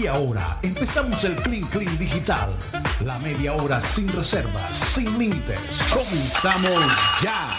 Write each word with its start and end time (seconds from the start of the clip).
Y 0.00 0.06
ahora 0.06 0.58
empezamos 0.62 1.22
el 1.24 1.34
Clean 1.36 1.64
Clean 1.68 1.98
Digital. 1.98 2.50
La 3.04 3.18
media 3.18 3.52
hora 3.54 3.80
sin 3.80 4.08
reservas, 4.08 4.76
sin 4.76 5.18
límites. 5.18 5.60
Comenzamos 5.92 6.92
ya. 7.22 7.50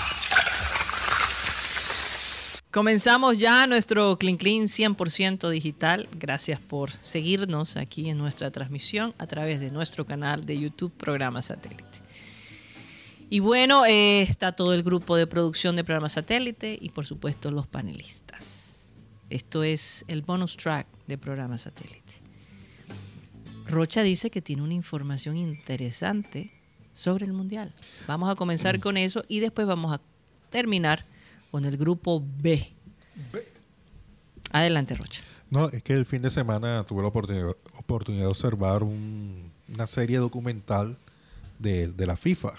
Comenzamos 2.71 3.37
ya 3.37 3.67
nuestro 3.67 4.17
Clean 4.17 4.37
Clean 4.37 4.63
100% 4.63 5.49
digital. 5.49 6.09
Gracias 6.17 6.59
por 6.59 6.91
seguirnos 6.91 7.77
aquí 7.77 8.09
en 8.09 8.17
nuestra 8.17 8.51
transmisión 8.51 9.13
a 9.17 9.27
través 9.27 9.59
de 9.59 9.69
nuestro 9.71 10.05
canal 10.05 10.45
de 10.45 10.59
YouTube 10.59 10.91
Programa 10.91 11.41
Satélite. 11.41 11.99
Y 13.29 13.39
bueno, 13.39 13.85
eh, 13.85 14.21
está 14.21 14.51
todo 14.51 14.73
el 14.73 14.83
grupo 14.83 15.15
de 15.15 15.25
producción 15.25 15.75
de 15.75 15.83
Programa 15.83 16.09
Satélite 16.09 16.77
y 16.79 16.89
por 16.89 17.05
supuesto 17.05 17.49
los 17.49 17.65
panelistas. 17.65 18.87
Esto 19.29 19.63
es 19.63 20.05
el 20.07 20.21
bonus 20.21 20.55
track 20.57 20.87
de 21.07 21.17
Programa 21.17 21.57
Satélite. 21.57 22.04
Rocha 23.67 24.03
dice 24.03 24.29
que 24.29 24.41
tiene 24.41 24.61
una 24.61 24.73
información 24.73 25.37
interesante 25.37 26.51
sobre 26.93 27.25
el 27.25 27.33
Mundial. 27.33 27.73
Vamos 28.07 28.29
a 28.29 28.35
comenzar 28.35 28.79
con 28.79 28.97
eso 28.97 29.23
y 29.27 29.39
después 29.39 29.67
vamos 29.67 29.93
a 29.93 30.01
terminar 30.49 31.05
con 31.51 31.65
el 31.65 31.77
grupo 31.77 32.23
B. 32.39 32.71
Adelante, 34.51 34.95
Rocha. 34.95 35.21
No, 35.49 35.69
es 35.69 35.83
que 35.83 35.93
el 35.93 36.05
fin 36.05 36.21
de 36.21 36.29
semana 36.29 36.85
tuve 36.87 37.01
la 37.01 37.09
oportunidad, 37.09 37.55
oportunidad 37.77 38.23
de 38.23 38.29
observar 38.29 38.83
una 38.83 39.87
serie 39.87 40.17
documental 40.17 40.97
de, 41.59 41.93
la 41.97 42.15
FIFA. 42.15 42.53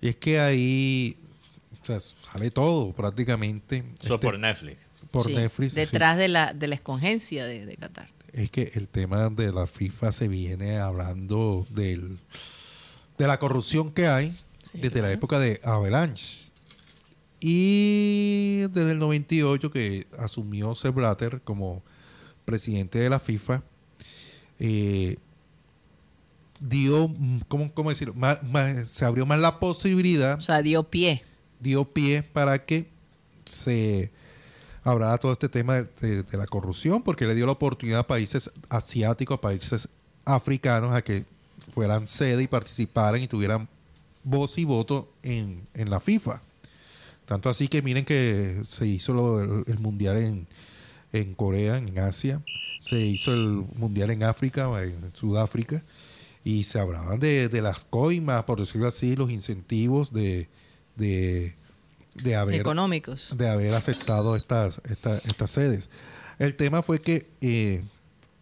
Y 0.00 0.08
es 0.08 0.16
que 0.16 0.40
ahí 0.40 1.16
sale 1.82 2.50
todo 2.50 2.92
prácticamente. 2.92 3.84
Eso 4.02 4.14
este, 4.14 4.26
por 4.26 4.38
Netflix. 4.38 4.78
Por 5.10 5.30
Netflix. 5.30 5.74
Detrás 5.74 6.16
de 6.16 6.28
la, 6.28 6.52
de 6.52 6.66
la 6.66 6.74
escogencia 6.74 7.44
de, 7.44 7.66
de 7.66 7.76
Qatar 7.76 8.17
es 8.38 8.50
que 8.50 8.70
el 8.74 8.88
tema 8.88 9.30
de 9.30 9.52
la 9.52 9.66
FIFA 9.66 10.12
se 10.12 10.28
viene 10.28 10.78
hablando 10.78 11.66
del, 11.70 12.18
de 13.18 13.26
la 13.26 13.38
corrupción 13.38 13.90
que 13.90 14.06
hay 14.06 14.38
desde 14.72 15.02
la 15.02 15.10
época 15.10 15.40
de 15.40 15.60
Avalanche. 15.64 16.52
Y 17.40 18.60
desde 18.70 18.92
el 18.92 19.00
98 19.00 19.70
que 19.72 20.06
asumió 20.18 20.74
Sepp 20.76 20.94
Blatter 20.94 21.40
como 21.42 21.82
presidente 22.44 23.00
de 23.00 23.10
la 23.10 23.18
FIFA, 23.18 23.62
eh, 24.60 25.16
dio, 26.60 27.12
¿cómo, 27.48 27.72
cómo 27.74 27.90
decirlo? 27.90 28.14
se 28.84 29.04
abrió 29.04 29.26
más 29.26 29.40
la 29.40 29.58
posibilidad. 29.58 30.38
O 30.38 30.42
sea, 30.42 30.62
dio 30.62 30.84
pie. 30.84 31.24
Dio 31.58 31.84
pie 31.84 32.22
para 32.22 32.64
que 32.64 32.88
se 33.44 34.12
habrá 34.90 35.18
todo 35.18 35.32
este 35.32 35.48
tema 35.48 35.82
de, 35.82 36.24
la 36.32 36.46
corrupción, 36.46 37.02
porque 37.02 37.26
le 37.26 37.34
dio 37.34 37.46
la 37.46 37.52
oportunidad 37.52 38.00
a 38.00 38.06
países 38.06 38.50
asiáticos, 38.68 39.36
a 39.36 39.40
países 39.40 39.88
africanos, 40.24 40.94
a 40.94 41.02
que 41.02 41.24
fueran 41.72 42.06
sede 42.06 42.44
y 42.44 42.46
participaran 42.46 43.20
y 43.20 43.28
tuvieran 43.28 43.68
voz 44.24 44.56
y 44.58 44.64
voto 44.64 45.12
en, 45.22 45.66
la 45.74 46.00
FIFA. 46.00 46.40
Tanto 47.26 47.50
así 47.50 47.68
que 47.68 47.82
miren 47.82 48.04
que 48.04 48.62
se 48.66 48.86
hizo 48.86 49.40
el, 49.40 49.78
mundial 49.78 50.16
en, 50.16 50.46
en 51.12 51.34
Corea, 51.34 51.76
en 51.76 51.98
Asia, 51.98 52.42
se 52.80 52.98
hizo 52.98 53.34
el 53.34 53.64
mundial 53.76 54.10
en 54.10 54.22
África, 54.22 54.70
en 54.82 55.10
Sudáfrica, 55.14 55.82
y 56.44 56.64
se 56.64 56.80
hablaban 56.80 57.18
de, 57.18 57.50
las 57.60 57.84
coimas, 57.84 58.44
por 58.44 58.60
decirlo 58.60 58.88
así, 58.88 59.16
los 59.16 59.30
incentivos 59.30 60.14
de, 60.14 60.48
de 60.96 61.54
de 62.14 62.36
haber, 62.36 62.60
económicos. 62.60 63.28
De 63.36 63.48
haber 63.48 63.74
aceptado 63.74 64.36
estas, 64.36 64.80
estas, 64.84 65.50
sedes. 65.50 65.90
El 66.38 66.54
tema 66.54 66.82
fue 66.82 67.00
que 67.00 67.28
eh, 67.40 67.84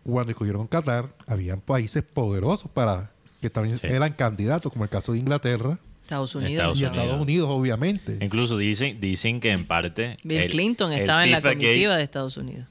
cuando 0.04 0.32
escogieron 0.32 0.66
Qatar, 0.66 1.14
habían 1.26 1.60
países 1.60 2.02
poderosos 2.02 2.70
para 2.70 3.10
que 3.40 3.50
también 3.50 3.78
eran 3.82 4.12
candidatos, 4.12 4.72
como 4.72 4.84
el 4.84 4.90
caso 4.90 5.12
de 5.12 5.18
Inglaterra. 5.18 5.78
Estados 6.02 6.34
Unidos. 6.34 6.78
y 6.78 6.84
Estados 6.84 7.20
Unidos, 7.20 7.48
obviamente. 7.50 8.18
Incluso 8.20 8.56
dicen, 8.56 9.00
dicen 9.00 9.40
que 9.40 9.50
en 9.50 9.64
parte... 9.64 10.16
Bill 10.22 10.48
Clinton 10.48 10.92
estaba 10.92 11.24
en 11.24 11.32
la 11.32 11.42
comitiva 11.42 11.96
de 11.96 12.02
Estados 12.04 12.36
Unidos. 12.36 12.66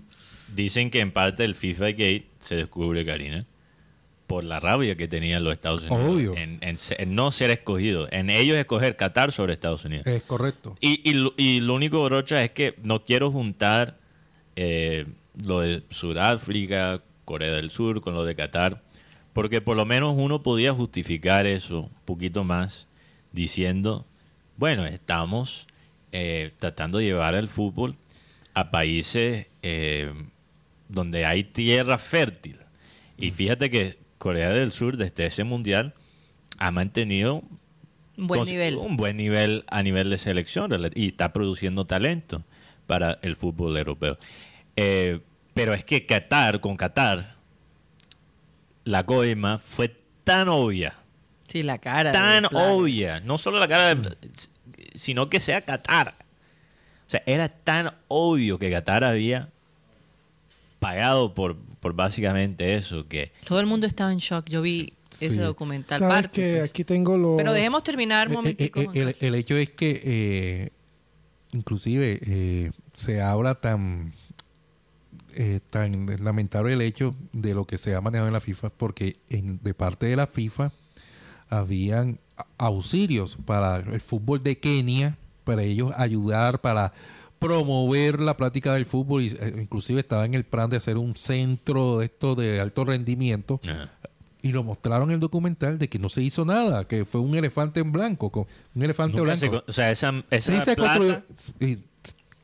Dicen 0.55 0.89
que 0.89 1.01
en 1.01 1.11
parte 1.11 1.43
el 1.43 1.53
FIFA 1.53 1.91
Gate 1.91 2.27
se 2.39 2.55
descubre, 2.55 3.05
Karina, 3.05 3.45
por 4.27 4.43
la 4.43 4.59
rabia 4.59 4.95
que 4.95 5.07
tenían 5.07 5.43
los 5.43 5.53
Estados 5.53 5.85
Unidos 5.89 6.35
En, 6.37 7.15
no 7.15 7.31
ser 7.31 7.51
escogidos, 7.51 8.09
en 8.11 8.29
ellos 8.29 8.57
escoger 8.57 8.95
Qatar 8.95 9.31
sobre 9.31 9.53
Estados 9.53 9.85
Unidos. 9.85 10.07
Es 10.07 10.23
correcto. 10.23 10.75
Y, 10.79 11.01
y, 11.09 11.59
lo 11.59 11.73
único, 11.73 12.07
Rocha, 12.09 12.43
es 12.43 12.51
que 12.51 12.75
no 12.83 13.05
quiero 13.05 13.31
juntar 13.31 13.97
eh, 14.55 15.05
lo 15.43 15.61
de 15.61 15.83
Sudáfrica, 15.89 17.01
Corea 17.23 17.53
del 17.53 17.69
Sur 17.69 18.01
con 18.01 18.13
lo 18.13 18.23
de 18.23 18.35
Qatar, 18.35 18.81
porque 19.33 19.61
por 19.61 19.75
lo 19.75 19.85
menos 19.85 20.15
uno 20.17 20.41
podía 20.43 20.73
justificar 20.73 21.45
eso 21.45 21.81
un 21.81 22.05
poquito 22.05 22.43
más 22.43 22.87
diciendo, 23.31 24.05
bueno, 24.57 24.85
estamos 24.85 25.67
eh, 26.11 26.53
tratando 26.57 26.99
de 26.99 27.05
llevar 27.05 27.35
el 27.35 27.47
fútbol 27.47 27.95
a 28.53 28.71
países 28.71 29.47
eh, 29.61 30.13
donde 30.87 31.25
hay 31.25 31.43
tierra 31.43 31.97
fértil. 31.97 32.57
Y 33.17 33.31
fíjate 33.31 33.69
que 33.69 33.97
Corea 34.17 34.49
del 34.49 34.71
Sur 34.71 34.97
desde 34.97 35.25
ese 35.25 35.43
mundial 35.43 35.93
ha 36.57 36.71
mantenido 36.71 37.43
un 38.17 38.27
buen 38.27 38.43
nivel. 38.45 38.77
Un 38.77 38.97
buen 38.97 39.17
nivel 39.17 39.65
a 39.67 39.83
nivel 39.83 40.09
de 40.09 40.17
selección 40.17 40.71
y 40.93 41.07
está 41.07 41.33
produciendo 41.33 41.85
talento 41.85 42.43
para 42.87 43.19
el 43.21 43.35
fútbol 43.35 43.77
europeo. 43.77 44.17
Eh, 44.75 45.19
pero 45.53 45.73
es 45.73 45.83
que 45.83 46.05
Qatar, 46.05 46.59
con 46.59 46.77
Qatar, 46.77 47.35
la 48.83 49.05
coima 49.05 49.57
fue 49.57 49.95
tan 50.23 50.49
obvia. 50.49 50.95
Sí, 51.47 51.63
la 51.63 51.77
cara. 51.77 52.11
Tan 52.11 52.45
obvia. 52.53 53.19
No 53.21 53.37
solo 53.37 53.59
la 53.59 53.67
cara, 53.67 53.97
sino 54.93 55.29
que 55.29 55.39
sea 55.39 55.61
Qatar. 55.61 56.15
O 57.07 57.09
sea, 57.09 57.21
era 57.25 57.49
tan 57.49 57.93
obvio 58.07 58.57
que 58.57 58.71
Qatar 58.71 59.03
había 59.03 59.49
pagado 60.79 61.33
por, 61.33 61.57
por 61.85 61.93
básicamente 61.93 62.75
eso. 62.75 63.07
que 63.07 63.31
Todo 63.45 63.59
el 63.59 63.67
mundo 63.67 63.85
estaba 63.85 64.11
en 64.11 64.17
shock. 64.17 64.49
Yo 64.49 64.63
vi 64.63 64.93
ese 65.21 65.39
documental. 65.39 65.99
Sabes 65.99 66.29
que 66.29 66.57
pues. 66.57 66.71
aquí 66.71 66.83
tengo 66.83 67.15
lo... 67.15 67.37
Pero 67.37 67.53
dejemos 67.53 67.83
terminar 67.83 68.27
un 68.35 68.43
eh, 68.43 68.55
eh, 68.57 68.71
eh, 68.73 69.13
el, 69.19 69.35
hecho 69.35 69.55
es 69.55 69.69
que 69.69 70.71
inclusive 71.51 72.71
se 72.91 73.21
habla 73.21 73.61
tan 73.61 74.15
tan 75.69 76.07
lamentable 76.23 76.73
el 76.73 76.81
hecho 76.81 77.15
de 77.33 77.53
lo 77.53 77.67
que 77.67 77.77
se 77.77 77.93
ha 77.93 78.01
manejado 78.01 78.29
en 78.29 78.33
la 78.33 78.39
FIFA 78.39 78.71
porque 78.71 79.17
en, 79.29 79.61
de 79.61 79.75
parte 79.75 80.07
de 80.07 80.15
la 80.15 80.25
FIFA 80.25 80.71
habían 81.49 82.19
auxilios 82.57 83.37
para 83.45 83.77
el 83.77 84.01
fútbol 84.01 84.41
de 84.41 84.57
Kenia 84.57 85.19
para 85.43 85.61
ellos 85.61 85.93
ayudar 85.97 86.61
para 86.61 86.93
promover 87.39 88.19
la 88.19 88.37
práctica 88.37 88.73
del 88.73 88.85
fútbol, 88.85 89.21
y, 89.21 89.27
eh, 89.27 89.53
inclusive 89.61 89.99
estaba 89.99 90.25
en 90.25 90.33
el 90.33 90.43
plan 90.43 90.69
de 90.69 90.77
hacer 90.77 90.97
un 90.97 91.15
centro 91.15 91.99
de 91.99 92.05
esto 92.05 92.35
de 92.35 92.59
alto 92.59 92.85
rendimiento. 92.85 93.59
Y 94.41 94.51
lo 94.51 94.63
mostraron 94.63 95.09
en 95.09 95.15
el 95.15 95.19
documental 95.19 95.79
de 95.79 95.89
que 95.89 95.97
no 95.97 96.07
se 96.07 96.21
hizo 96.21 96.45
nada, 96.45 96.87
que 96.87 97.03
fue 97.03 97.19
un 97.19 97.35
elefante 97.35 97.79
en 97.79 97.91
blanco, 97.91 98.47
un 98.75 98.83
elefante 98.83 99.19
blanco. 99.19 99.63
o 99.67 99.71
sea, 99.71 99.89
esa, 99.89 100.23
esa 100.29 100.75
y 101.59 101.79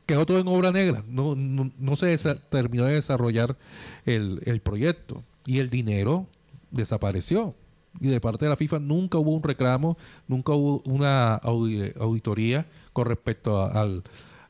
quedó 0.04 0.26
todo 0.26 0.40
en 0.40 0.48
obra 0.48 0.72
negra. 0.72 1.04
No, 1.08 1.36
no, 1.36 1.96
se 1.96 2.16
terminó 2.50 2.84
de 2.84 2.94
desarrollar 2.94 3.56
el, 4.04 4.40
el 4.46 4.60
proyecto. 4.60 5.22
Y 5.46 5.58
el 5.58 5.70
dinero 5.70 6.26
desapareció 6.70 7.54
y 8.00 8.08
de 8.08 8.20
parte 8.20 8.44
de 8.44 8.48
la 8.50 8.56
FIFA 8.56 8.80
nunca 8.80 9.18
hubo 9.18 9.32
un 9.32 9.42
reclamo, 9.42 9.96
nunca 10.26 10.52
hubo 10.52 10.82
una 10.84 11.34
auditoría 11.34 12.66
con 12.92 13.06
respecto 13.06 13.62
al, 13.64 14.02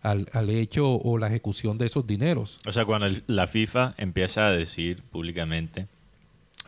al, 0.03 0.29
al, 0.33 0.51
hecho 0.51 0.97
o 0.97 1.19
la 1.19 1.29
ejecución 1.29 1.79
de 1.79 1.87
esos 1.87 2.07
dineros. 2.07 2.59
O 2.67 2.73
sea, 2.73 2.85
cuando 2.85 3.09
la 3.27 3.47
FIFA 3.47 3.95
empieza 3.99 4.47
a 4.47 4.51
decir 4.51 5.03
públicamente 5.03 5.87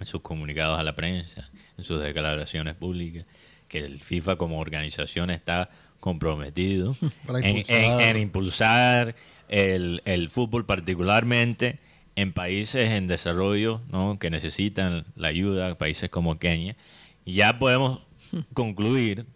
en 0.01 0.07
sus 0.07 0.21
comunicados 0.21 0.79
a 0.79 0.83
la 0.83 0.95
prensa, 0.95 1.51
en 1.77 1.85
sus 1.85 2.01
declaraciones 2.01 2.75
públicas, 2.75 3.27
que 3.69 3.79
el 3.79 4.01
FIFA 4.01 4.37
como 4.37 4.61
organización 4.61 5.31
está 5.31 5.71
comprometido 6.01 6.97
En, 7.43 8.17
impulsar 8.17 9.17
el, 9.49 10.03
el, 10.05 10.31
fútbol 10.31 10.67
particularmente 10.67 11.79
en 12.17 12.33
países 12.33 12.91
en 12.91 13.07
desarrollo 13.07 13.81
¿no? 13.91 14.19
que 14.19 14.31
necesitan 14.31 15.05
la 15.17 15.29
ayuda, 15.29 15.77
países 15.77 16.11
como 16.11 16.39
Kenia, 16.39 16.77
ya 17.25 17.59
podemos 17.59 18.01
concluir 18.55 19.27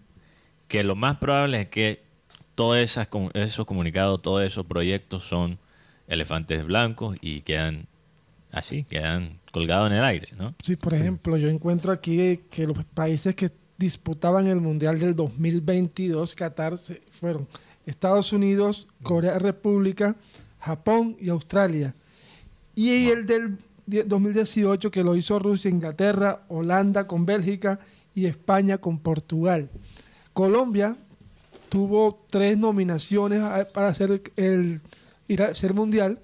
que 0.69 0.85
lo 0.85 0.95
más 0.95 1.17
probable 1.17 1.63
es 1.63 1.69
que 1.69 2.03
todos 2.59 2.77
esos 3.35 3.65
comunicados, 3.67 4.21
todos 4.21 4.43
esos 4.43 4.67
proyectos 4.67 5.23
son 5.23 5.61
elefantes 6.09 6.65
blancos 6.67 7.17
y 7.21 7.43
quedan 7.43 7.87
así, 8.51 8.83
quedan 8.83 9.39
colgados 9.53 9.93
en 9.93 9.99
el 9.99 10.03
aire, 10.03 10.31
¿no? 10.37 10.57
Sí, 10.65 10.75
por 10.75 10.93
ejemplo, 10.93 11.37
yo 11.37 11.49
encuentro 11.49 11.93
aquí 11.93 12.41
que 12.51 12.67
los 12.67 12.85
países 12.85 13.37
que 13.37 13.53
disputaban 13.77 14.49
el 14.49 14.61
Mundial 14.61 14.99
del 14.99 15.15
2022, 15.15 16.35
Qatar, 16.35 16.77
fueron 17.21 17.47
Estados 17.87 18.33
Unidos, 18.33 18.89
Corea 19.05 19.39
República, 19.39 20.17
Japón 20.59 21.17
y 21.21 21.31
Australia. 21.31 21.95
Y 22.75 23.07
el 23.11 23.25
del 23.25 23.57
die- 23.87 24.03
2018 24.03 24.91
que 24.91 25.05
lo 25.05 25.15
hizo 25.15 25.39
Rusia, 25.39 25.71
Inglaterra, 25.71 26.43
Holanda 26.49 27.07
con 27.07 27.25
Bélgica 27.25 27.79
y 28.17 28.27
España 28.27 28.79
con 28.79 28.99
Portugal. 28.99 29.71
Colombia 30.33 30.97
tuvo 31.69 32.19
tres 32.31 32.57
nominaciones 32.59 33.43
a- 33.43 33.65
para 33.67 33.89
hacer 33.89 34.23
el 34.37 34.81
ir 35.29 35.43
a 35.43 35.55
ser 35.55 35.75
mundial 35.75 36.19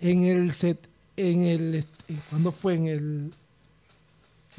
en 0.00 0.24
el 0.24 0.52
set 0.52 0.88
en 1.16 1.42
el 1.44 1.84
¿cuándo 2.30 2.50
fue? 2.52 2.74
En 2.74 2.86
el 2.86 3.32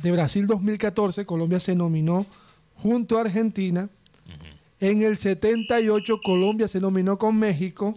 de 0.02 0.12
Brasil 0.12 0.48
2014 0.48 1.26
Colombia 1.26 1.60
se 1.60 1.76
nominó 1.76 2.26
junto 2.82 3.18
a 3.18 3.22
Argentina. 3.22 3.90
En 4.80 5.02
el 5.02 5.18
78 5.18 6.20
Colombia 6.24 6.68
se 6.68 6.80
nominó 6.82 7.18
con 7.18 7.36
México 7.38 7.96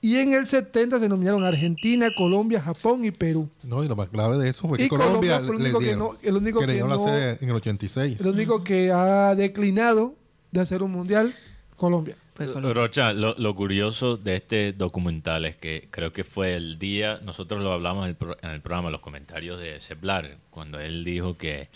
y 0.00 0.16
en 0.16 0.32
el 0.32 0.46
70 0.46 1.00
se 1.00 1.08
nominaron 1.08 1.42
Argentina, 1.44 2.08
Colombia, 2.16 2.60
Japón 2.60 3.04
y 3.04 3.10
Perú. 3.10 3.48
No, 3.64 3.82
y 3.82 3.88
lo 3.88 3.96
más 3.96 4.10
grave 4.12 4.38
de 4.38 4.48
eso 4.48 4.68
fue 4.68 4.78
que 4.78 4.84
Y 4.84 4.88
Colombia, 4.88 5.40
Colombia 5.40 5.40
fue 5.40 5.56
el 5.56 5.62
le 5.62 5.68
único 5.68 5.78
que 5.80 5.84
dieron. 5.86 5.98
no- 5.98 6.18
el 6.22 6.36
único 6.36 6.60
le 6.60 6.66
que 6.66 6.72
dieron 6.74 6.90
la 6.90 6.96
no- 6.96 7.04
sede 7.04 7.38
en 7.40 7.48
el 7.48 7.54
86. 7.56 8.20
El 8.20 8.28
único 8.28 8.62
que 8.62 8.92
ha 8.92 9.34
declinado 9.34 10.14
de 10.50 10.60
hacer 10.60 10.82
un 10.82 10.92
mundial, 10.92 11.32
Colombia. 11.76 12.16
Colombia. 12.36 12.72
Rocha, 12.72 13.12
lo, 13.12 13.34
lo 13.38 13.54
curioso 13.54 14.16
de 14.16 14.36
este 14.36 14.72
documental 14.72 15.44
es 15.44 15.56
que 15.56 15.88
creo 15.90 16.12
que 16.12 16.22
fue 16.22 16.54
el 16.54 16.78
día, 16.78 17.18
nosotros 17.24 17.60
lo 17.62 17.72
hablamos 17.72 18.04
en 18.04 18.10
el, 18.10 18.14
pro- 18.16 18.36
en 18.42 18.50
el 18.50 18.60
programa, 18.60 18.90
los 18.90 19.00
comentarios 19.00 19.60
de 19.60 19.80
Seplar, 19.80 20.36
cuando 20.50 20.78
él 20.80 21.02
dijo 21.04 21.36
que 21.36 21.68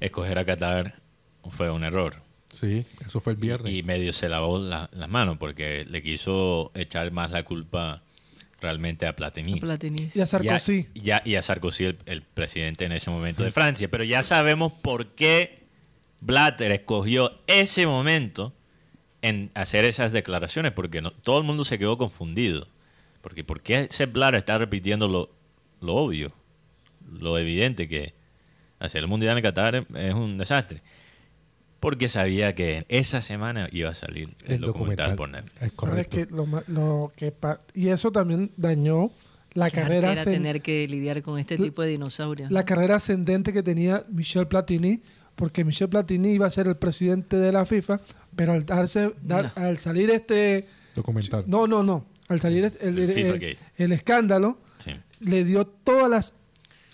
escoger 0.00 0.38
a 0.38 0.44
Qatar 0.44 0.94
fue 1.48 1.70
un 1.70 1.84
error. 1.84 2.16
Sí, 2.50 2.84
eso 3.06 3.20
fue 3.20 3.34
el 3.34 3.38
viernes. 3.38 3.72
Y 3.72 3.84
medio 3.84 4.12
se 4.12 4.28
lavó 4.28 4.58
la- 4.58 4.90
las 4.92 5.08
manos 5.08 5.36
porque 5.38 5.86
le 5.88 6.02
quiso 6.02 6.72
echar 6.74 7.12
más 7.12 7.30
la 7.30 7.44
culpa 7.44 8.02
realmente 8.60 9.06
a 9.06 9.14
Platini. 9.14 9.60
Platini. 9.60 10.08
Y 10.12 10.20
a 10.20 10.26
Sarkozy. 10.26 10.88
Ya, 10.94 11.02
ya- 11.02 11.22
y 11.24 11.36
a 11.36 11.42
Sarkozy, 11.42 11.84
el, 11.84 11.98
el 12.06 12.22
presidente 12.22 12.84
en 12.84 12.90
ese 12.92 13.10
momento 13.10 13.44
de 13.44 13.52
Francia. 13.52 13.88
Pero 13.88 14.02
ya 14.02 14.24
sabemos 14.24 14.72
por 14.72 15.06
qué 15.14 15.59
Blatter 16.20 16.72
escogió 16.72 17.32
ese 17.46 17.86
momento 17.86 18.52
en 19.22 19.50
hacer 19.54 19.84
esas 19.84 20.12
declaraciones, 20.12 20.72
porque 20.72 21.00
no- 21.02 21.10
todo 21.12 21.38
el 21.38 21.44
mundo 21.44 21.64
se 21.64 21.78
quedó 21.78 21.96
confundido. 21.98 22.66
Porque 23.20 23.44
¿por 23.44 23.60
qué 23.62 23.86
Sepp 23.90 24.12
Blatter 24.14 24.36
está 24.38 24.56
repitiendo 24.58 25.08
lo, 25.08 25.30
lo 25.80 25.94
obvio, 25.96 26.32
lo 27.10 27.36
evidente 27.38 27.88
que 27.88 28.14
hacer 28.78 29.02
el 29.02 29.08
Mundial 29.08 29.36
en 29.36 29.42
Qatar 29.42 29.74
es- 29.76 29.84
es 29.94 30.14
un 30.14 30.38
desastre? 30.38 30.82
Porque 31.80 32.08
sabía 32.10 32.54
que 32.54 32.84
esa 32.88 33.22
semana 33.22 33.68
iba 33.72 33.90
a 33.90 33.94
salir 33.94 34.28
el, 34.46 34.60
documental, 34.60 35.16
por 35.16 35.30
Netflix. 35.30 35.62
Es 35.62 35.72
¿Sabes 35.72 36.06
correcto. 36.06 36.16
qué? 36.16 36.26
Lo, 36.30 36.46
lo 36.68 37.10
que 37.16 37.32
y 37.74 37.88
eso 37.88 38.12
también 38.12 38.52
dañó 38.58 39.10
la 39.54 39.70
carrera 39.70 40.12
Era 40.12 40.20
ascen- 40.22 40.32
tener 40.32 40.60
que 40.62 40.86
lidiar 40.88 41.22
con 41.22 41.38
este 41.38 41.56
tipo 41.56 41.80
de 41.82 41.88
dinosaurios. 41.88 42.50
la 42.50 42.64
carrera 42.66 42.96
ascendente 42.96 43.52
que 43.54 43.62
tenía 43.62 44.04
Michel 44.10 44.46
Platini, 44.46 45.00
porque 45.40 45.64
Michel 45.64 45.88
Platini 45.88 46.30
iba 46.34 46.46
a 46.46 46.50
ser 46.50 46.68
el 46.68 46.76
presidente 46.76 47.36
de 47.36 47.50
la 47.50 47.66
FIFA, 47.66 48.00
pero 48.36 48.52
al 48.52 48.64
darse 48.64 49.12
dar- 49.22 49.52
No. 49.56 49.62
al 49.64 49.78
salir 49.78 50.10
este 50.10 50.66
Documental. 50.94 51.44
no, 51.48 51.66
no, 51.66 51.82
no, 51.82 52.06
al 52.28 52.40
salir 52.40 52.62
este- 52.64 52.86
el, 52.86 52.96
El 52.98 53.10
el- 53.10 53.58
el- 53.78 53.92
escándalo 53.92 54.58
Sí. 54.84 54.92
le 55.20 55.44
dio 55.44 55.66
todas 55.66 56.08
las 56.08 56.34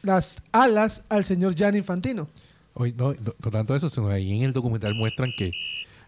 las 0.02 0.40
alas 0.52 1.02
al 1.08 1.24
señor 1.24 1.54
Gianni 1.56 1.78
Infantino. 1.78 2.28
Hoy, 2.74 2.94
no, 2.96 3.12
no 3.14 3.50
tanto 3.50 3.74
eso, 3.74 3.88
sino 3.90 4.08
ahí 4.08 4.36
en 4.36 4.42
el 4.44 4.52
documental 4.52 4.94
muestran 4.94 5.30
que 5.36 5.50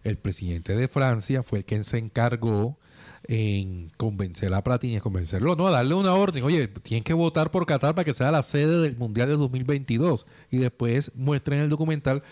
el 0.05 0.17
presidente 0.19 0.76
de 0.76 0.87
Francia 0.87 1.43
fue 1.43 1.58
el 1.61 1.64
quien 1.64 1.82
se 1.82 1.99
encargó 1.99 2.79
en 3.24 3.90
convencer 3.96 4.52
a 4.54 4.62
Platini, 4.62 4.96
a 4.96 5.00
convencerlo, 5.00 5.56
no, 5.56 5.66
a 5.66 5.70
darle 5.70 5.94
una 5.94 6.14
orden. 6.14 6.44
Oye, 6.44 6.68
tienen 6.68 7.04
que 7.04 7.14
votar 7.14 7.50
por 7.50 7.66
Qatar 7.66 7.94
para 7.94 8.04
que 8.04 8.14
sea 8.14 8.30
la 8.30 8.42
sede 8.42 8.80
del 8.80 8.96
Mundial 8.96 9.28
de 9.28 9.36
2022. 9.36 10.26
Y 10.50 10.58
después 10.58 11.12
muestran 11.14 11.58
en 11.58 11.64
el 11.64 11.70
documental 11.70 12.22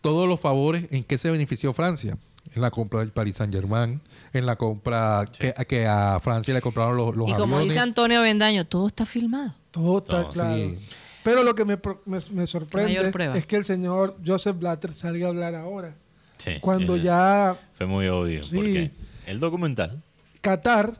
todos 0.00 0.28
los 0.28 0.38
favores 0.40 0.86
en 0.90 1.04
que 1.04 1.18
se 1.18 1.30
benefició 1.30 1.72
Francia. 1.72 2.16
En 2.54 2.62
la 2.62 2.70
compra 2.70 3.00
del 3.00 3.10
Paris 3.10 3.36
Saint 3.36 3.52
Germain, 3.52 4.00
en 4.32 4.46
la 4.46 4.54
compra 4.54 5.28
que, 5.36 5.52
que 5.66 5.86
a 5.88 6.20
Francia 6.20 6.54
le 6.54 6.60
compraron 6.60 6.96
los, 6.96 7.16
los 7.16 7.28
y 7.28 7.32
como 7.32 7.58
dice 7.58 7.80
Antonio 7.80 8.22
Bendaño, 8.22 8.64
todo 8.64 8.86
está 8.86 9.04
filmado. 9.04 9.52
Todo 9.72 9.98
está 9.98 10.22
Todo, 10.22 10.30
claro. 10.30 10.54
sí. 10.54 10.78
Pero 11.24 11.42
lo 11.42 11.56
que 11.56 11.64
me, 11.64 11.76
me, 12.04 12.18
me 12.30 12.46
sorprende 12.46 13.12
es 13.34 13.46
que 13.46 13.56
el 13.56 13.64
señor 13.64 14.16
Joseph 14.24 14.56
Blatter 14.60 14.94
salga 14.94 15.26
a 15.26 15.30
hablar 15.30 15.56
ahora. 15.56 15.96
Sí, 16.36 16.52
Cuando 16.60 16.96
ya 16.96 17.56
Fue 17.72 17.86
muy 17.86 18.06
obvio. 18.06 18.44
Sí. 18.44 18.54
Porque 18.54 18.90
el 19.26 19.40
documental. 19.40 20.04
Qatar, 20.50 20.94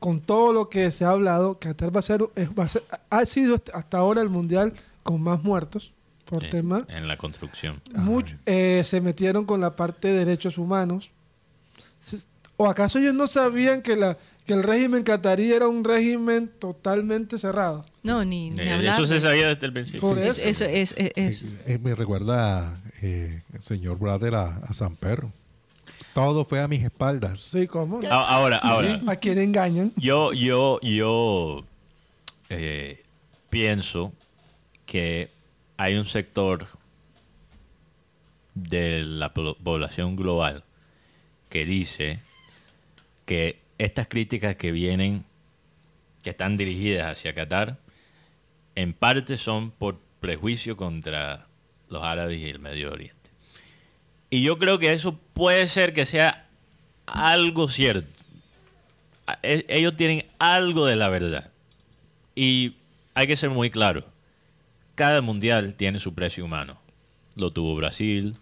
con 0.00 0.20
todo 0.20 0.52
lo 0.52 0.68
que 0.68 0.90
se 0.90 1.04
ha 1.04 1.10
hablado, 1.10 1.58
Qatar 1.60 1.94
va 1.94 2.00
a 2.00 2.02
ser, 2.02 2.22
va 2.58 2.64
a 2.64 2.68
ser- 2.68 2.82
ha 3.08 3.24
sido 3.24 3.54
hasta 3.72 3.98
ahora 3.98 4.20
el 4.20 4.28
mundial 4.28 4.72
con 5.04 5.22
más 5.22 5.42
muertos 5.44 5.92
por 6.24 6.42
sí, 6.42 6.50
tema. 6.50 6.84
En 6.88 7.06
la 7.06 7.16
construcción. 7.16 7.80
Much- 7.94 8.36
eh, 8.46 8.82
se 8.84 9.00
metieron 9.00 9.44
con 9.46 9.60
la 9.60 9.76
parte 9.76 10.08
de 10.08 10.24
derechos 10.24 10.58
humanos. 10.58 11.12
Se- 12.00 12.18
¿O 12.56 12.68
acaso 12.68 12.98
ellos 12.98 13.14
no 13.14 13.26
sabían 13.26 13.82
que, 13.82 13.96
la, 13.96 14.16
que 14.46 14.52
el 14.52 14.62
régimen 14.62 15.02
catarí 15.02 15.52
era 15.52 15.66
un 15.68 15.82
régimen 15.84 16.48
totalmente 16.60 17.36
cerrado? 17.38 17.82
No, 18.02 18.24
ni, 18.24 18.50
ni 18.50 18.60
Eh, 18.60 18.72
hablar. 18.72 18.94
Eso 18.94 19.06
se 19.06 19.18
sabía 19.20 19.48
desde 19.48 19.66
el 19.66 19.72
principio. 19.72 20.16
Eso. 20.18 20.40
eso 20.42 20.64
es, 20.64 20.94
es- 20.98 21.12
es- 21.16 21.42
Eh, 21.42 21.48
eh, 21.66 21.78
me 21.82 21.94
recuerda 21.94 22.80
eh, 23.02 23.42
el 23.52 23.62
señor 23.62 23.98
Brader 23.98 24.34
a, 24.36 24.56
a 24.56 24.72
San 24.72 24.94
Pedro. 24.96 25.32
Todo 26.14 26.44
fue 26.44 26.60
a 26.60 26.68
mis 26.68 26.82
espaldas. 26.84 27.40
Sí, 27.40 27.66
¿cómo? 27.66 28.00
A- 28.08 28.36
Ahora, 28.36 28.58
ahora. 28.58 29.00
A 29.06 29.16
quien 29.16 29.38
engañan. 29.38 29.92
Yo, 29.96 30.32
yo, 30.32 30.78
yo 30.80 31.64
eh, 32.48 33.02
pienso 33.50 34.12
que 34.86 35.28
hay 35.76 35.96
un 35.96 36.04
sector 36.06 36.68
de 38.54 39.02
la 39.04 39.34
po- 39.34 39.56
población 39.56 40.16
global 40.16 40.62
que 41.48 41.64
dice 41.64 42.20
que 43.26 43.58
estas 43.78 44.06
críticas 44.06 44.54
que 44.56 44.70
vienen, 44.70 45.24
que 46.22 46.30
están 46.30 46.56
dirigidas 46.56 47.10
hacia 47.12 47.34
Qatar, 47.34 47.78
en 48.76 48.92
parte 48.92 49.36
son 49.36 49.70
por 49.72 49.98
prejuicio 50.20 50.76
contra 50.76 51.46
los 51.88 52.02
árabes 52.02 52.38
y 52.38 52.48
el 52.48 52.58
Medio 52.60 52.92
Oriente. 52.92 53.23
Y 54.34 54.42
yo 54.42 54.58
creo 54.58 54.78
que 54.80 54.92
eso 54.92 55.16
puede 55.32 55.68
ser 55.68 55.92
que 55.92 56.04
sea 56.06 56.48
algo 57.06 57.68
cierto. 57.68 58.08
E- 59.42 59.64
Ellos 59.68 59.94
tienen 59.96 60.26
algo 60.38 60.86
de 60.86 60.96
la 60.96 61.08
verdad. 61.08 61.50
Y 62.34 62.76
hay 63.14 63.26
que 63.28 63.36
ser 63.36 63.50
muy 63.50 63.70
claro. 63.70 64.04
Cada 64.96 65.20
mundial 65.22 65.74
tiene 65.74 66.00
su 66.00 66.14
precio 66.14 66.44
humano. 66.44 66.78
Lo 67.36 67.50
tuvo 67.50 67.76
Brasil, 67.76 68.36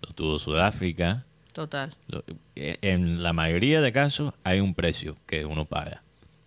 lo 0.00 0.12
tuvo 0.14 0.38
Sudáfrica. 0.38 1.24
total. 1.52 1.94
Eh, 2.56 2.78
En 2.80 3.22
la 3.22 3.32
mayoría 3.32 3.80
de 3.82 3.92
casos 3.92 4.32
hay 4.44 4.60
un 4.60 4.74
precio 4.74 5.16
que 5.26 5.44
uno 5.44 5.66
paga. 5.66 6.02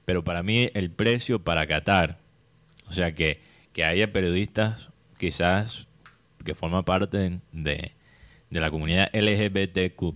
Pero 0.06 0.24
para 0.24 0.42
mí 0.42 0.70
el 0.74 0.90
precio 0.90 1.44
para 1.44 1.68
Qatar, 1.68 2.18
o 2.88 2.94
sea, 2.94 3.14
que, 3.14 3.42
que 3.74 3.84
haya 3.84 4.12
periodistas 4.12 4.90
quizás 5.20 5.86
que 6.44 6.56
forman 6.56 6.84
parte 6.84 7.40
de, 7.52 7.92
de 8.50 8.60
la 8.60 8.70
comunidad 8.72 9.10
LGBTQ 9.14 10.16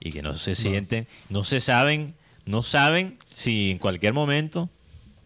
y 0.00 0.12
que 0.12 0.22
no 0.22 0.34
se 0.34 0.54
sienten, 0.54 1.06
no 1.28 1.44
se 1.44 1.60
saben, 1.60 2.14
no 2.46 2.62
saben 2.62 3.16
si 3.32 3.70
en 3.72 3.78
cualquier 3.78 4.12
momento, 4.12 4.70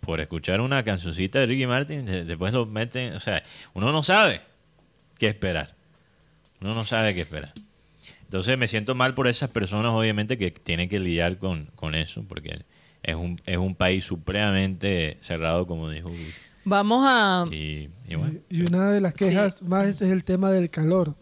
por 0.00 0.20
escuchar 0.20 0.60
una 0.60 0.82
cancioncita 0.82 1.38
de 1.40 1.46
Ricky 1.46 1.66
Martin, 1.66 2.04
de- 2.06 2.24
después 2.24 2.52
lo 2.52 2.66
meten, 2.66 3.14
o 3.14 3.20
sea, 3.20 3.42
uno 3.74 3.92
no 3.92 4.02
sabe 4.02 4.40
qué 5.18 5.28
esperar. 5.28 5.74
Uno 6.60 6.74
no 6.74 6.84
sabe 6.84 7.14
qué 7.14 7.20
esperar. 7.22 7.52
Entonces 8.24 8.56
me 8.56 8.66
siento 8.66 8.94
mal 8.94 9.14
por 9.14 9.26
esas 9.28 9.50
personas, 9.50 9.92
obviamente, 9.92 10.38
que 10.38 10.50
tienen 10.50 10.88
que 10.88 10.98
lidiar 10.98 11.36
con, 11.38 11.66
con 11.74 11.94
eso, 11.94 12.24
porque 12.28 12.64
es 13.02 13.14
un, 13.14 13.40
es 13.46 13.58
un 13.58 13.74
país 13.74 14.04
supremamente 14.04 15.18
cerrado, 15.20 15.66
como 15.66 15.90
dijo. 15.90 16.10
Vamos 16.64 17.04
a... 17.06 17.44
Y, 17.50 17.88
y 18.08 18.14
bueno, 18.14 18.38
Y 18.48 18.62
una 18.62 18.90
de 18.90 19.00
las 19.00 19.12
quejas 19.14 19.60
más 19.62 19.86
es 19.86 20.02
el 20.02 20.24
tema 20.24 20.50
del 20.50 20.70
calor. 20.70 21.14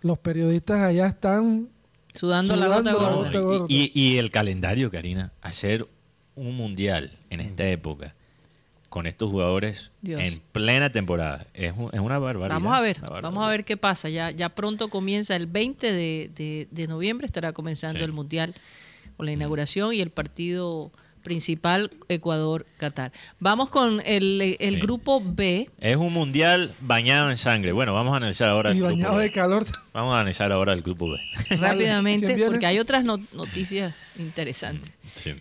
Los 0.00 0.18
periodistas 0.18 0.80
allá 0.80 1.06
están 1.06 1.68
Sudando, 2.14 2.56
la 2.56 2.66
gota 2.66 2.78
Sudando 2.90 2.92
la 3.00 3.08
gorda. 3.16 3.26
gota 3.28 3.40
gorda. 3.40 3.66
y, 3.68 3.92
y 3.94 4.18
el 4.18 4.30
calendario, 4.30 4.90
Karina, 4.90 5.32
hacer 5.42 5.86
un 6.34 6.56
mundial 6.56 7.12
en 7.30 7.40
esta 7.40 7.68
época 7.68 8.14
con 8.88 9.06
estos 9.06 9.30
jugadores 9.30 9.92
Dios. 10.02 10.20
en 10.20 10.40
plena 10.50 10.90
temporada 10.90 11.46
es, 11.54 11.72
un- 11.76 11.90
es 11.92 12.00
una 12.00 12.18
barbaridad. 12.18 12.56
Vamos 12.58 12.74
a 12.76 12.80
ver, 12.80 13.00
vamos 13.22 13.44
a 13.46 13.48
ver 13.48 13.64
qué 13.64 13.76
pasa. 13.76 14.08
Ya, 14.08 14.32
ya 14.32 14.48
pronto 14.48 14.88
comienza 14.88 15.36
el 15.36 15.46
20 15.46 15.92
de, 15.92 16.30
de- 16.34 16.66
de 16.70 16.86
noviembre, 16.88 17.26
estará 17.26 17.52
comenzando 17.52 17.98
Sí. 17.98 18.04
el 18.04 18.12
Mundial 18.12 18.52
con 19.16 19.26
la 19.26 19.32
inauguración 19.32 19.94
y 19.94 20.00
el 20.00 20.10
partido 20.10 20.90
principal 21.22 21.90
Ecuador-Qatar. 22.08 23.12
Vamos 23.40 23.70
con 23.70 24.00
el, 24.04 24.56
el 24.58 24.74
Sí. 24.76 24.80
grupo 24.80 25.22
B. 25.24 25.68
Es 25.78 25.96
un 25.96 26.12
mundial 26.12 26.72
bañado 26.80 27.30
en 27.30 27.36
sangre. 27.36 27.72
Bueno, 27.72 27.92
vamos 27.94 28.14
a 28.14 28.16
analizar 28.16 28.48
ahora 28.48 28.70
y 28.70 28.78
el 28.78 28.78
grupo 28.78 28.92
bañados 28.94 29.16
B. 29.18 29.22
de 29.24 29.32
calor. 29.32 29.64
Vamos 29.92 30.12
a 30.14 30.16
analizar 30.16 30.50
ahora 30.52 30.72
el 30.72 30.82
grupo 30.82 31.10
B. 31.10 31.18
rápidamente, 31.56 32.36
porque 32.46 32.66
hay 32.66 32.78
otras 32.78 33.04
no- 33.04 33.18
noticias 33.32 33.94
interesantes. 34.18 34.92
Sí. 35.14 35.34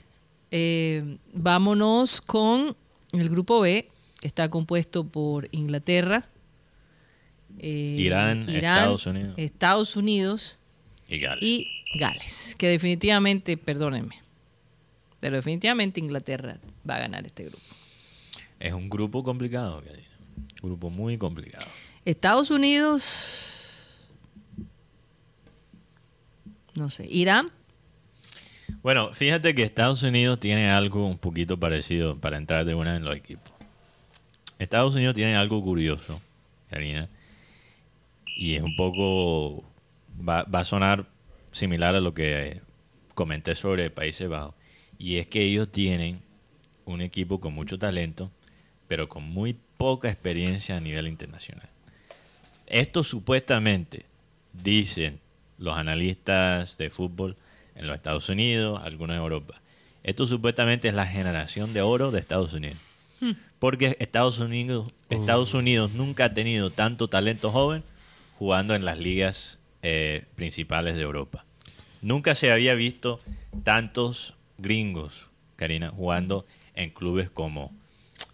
Eh, 0.51 1.17
vámonos 1.33 2.21
con 2.21 2.75
el 3.13 3.29
grupo 3.29 3.59
B. 3.61 3.87
está 4.21 4.49
compuesto 4.49 5.05
por 5.05 5.47
Inglaterra, 5.51 6.27
eh, 7.59 7.95
Irán, 7.99 8.49
Estados 8.49 9.05
Unidos. 9.07 9.33
Estados 9.37 9.95
Unidos 9.95 10.59
Y 11.07 11.19
Gales. 11.19 11.41
y 11.43 11.67
Gales. 11.99 12.55
Que 12.57 12.67
definitivamente, 12.67 13.57
perdónenme, 13.57 14.21
pero 15.19 15.35
definitivamente 15.35 15.99
Inglaterra 15.99 16.57
va 16.89 16.95
a 16.95 16.99
ganar 16.99 17.25
este 17.25 17.43
grupo. 17.45 17.63
Es 18.59 18.73
un 18.73 18.89
grupo 18.89 19.23
complicado, 19.23 19.81
Karina. 19.83 20.07
Un 20.61 20.69
grupo 20.69 20.89
muy 20.89 21.17
complicado. 21.17 21.65
Estados 22.05 22.49
Unidos, 22.51 23.85
no 26.75 26.89
sé, 26.89 27.05
Irán, 27.09 27.51
Bueno, 28.81 29.11
fíjate 29.13 29.53
que 29.55 29.63
Estados 29.63 30.03
Unidos 30.03 30.39
tiene 30.39 30.69
algo 30.69 31.05
un 31.05 31.17
poquito 31.17 31.59
parecido 31.59 32.17
para 32.17 32.37
entrar 32.37 32.65
de 32.65 32.75
una 32.75 32.95
en 32.95 33.03
los 33.03 33.15
equipos. 33.15 33.51
Estados 34.57 34.95
Unidos 34.95 35.15
tiene 35.15 35.35
algo 35.35 35.61
curioso, 35.63 36.21
Karina, 36.69 37.09
y 38.37 38.55
es 38.55 38.63
un 38.63 38.75
poco, 38.77 39.63
va, 40.27 40.43
va 40.43 40.59
a 40.59 40.63
sonar 40.63 41.05
similar 41.51 41.95
a 41.95 41.99
lo 41.99 42.13
que 42.13 42.61
comenté 43.15 43.55
sobre 43.55 43.89
Países 43.89 44.29
Bajos, 44.29 44.53
y 44.99 45.17
es 45.17 45.25
que 45.25 45.41
ellos 45.41 45.71
tienen 45.71 46.21
un 46.85 47.01
equipo 47.01 47.39
con 47.39 47.53
mucho 47.53 47.79
talento, 47.79 48.29
pero 48.87 49.07
con 49.07 49.23
muy 49.23 49.57
poca 49.77 50.09
experiencia 50.09 50.75
a 50.77 50.81
nivel 50.81 51.07
internacional. 51.07 51.69
Esto 52.67 53.01
supuestamente, 53.01 54.05
dicen 54.51 55.19
los 55.57 55.77
analistas 55.77 56.77
de 56.77 56.89
fútbol 56.89 57.37
en 57.75 57.87
los 57.87 57.95
Estados 57.95 58.27
Unidos, 58.29 58.81
algunos 58.83 59.15
en 59.15 59.21
Europa. 59.21 59.61
Esto 60.03 60.25
supuestamente 60.25 60.89
es 60.89 60.93
la 60.93 61.07
generación 61.07 61.73
de 61.73 61.81
oro 61.81 62.11
de 62.11 62.19
Estados 62.19 62.53
Unidos. 62.53 62.77
Porque 63.57 63.97
Estados 63.99 64.39
Unidos, 64.39 64.91
Estados 65.09 65.53
Unidos 65.53 65.91
nunca 65.91 66.25
ha 66.25 66.33
tenido 66.33 66.71
tanto 66.71 67.09
talento 67.09 67.51
joven 67.51 67.83
jugando 68.37 68.75
en 68.75 68.85
las 68.85 68.97
ligas 68.97 69.59
eh, 69.81 70.25
principales 70.35 70.95
de 70.95 71.01
Europa. 71.01 71.45
Nunca 72.01 72.35
se 72.35 72.51
había 72.51 72.75
visto 72.75 73.19
tantos 73.63 74.35
gringos, 74.59 75.27
Karina, 75.55 75.89
jugando 75.89 76.45
en 76.75 76.89
clubes 76.91 77.29
como 77.29 77.73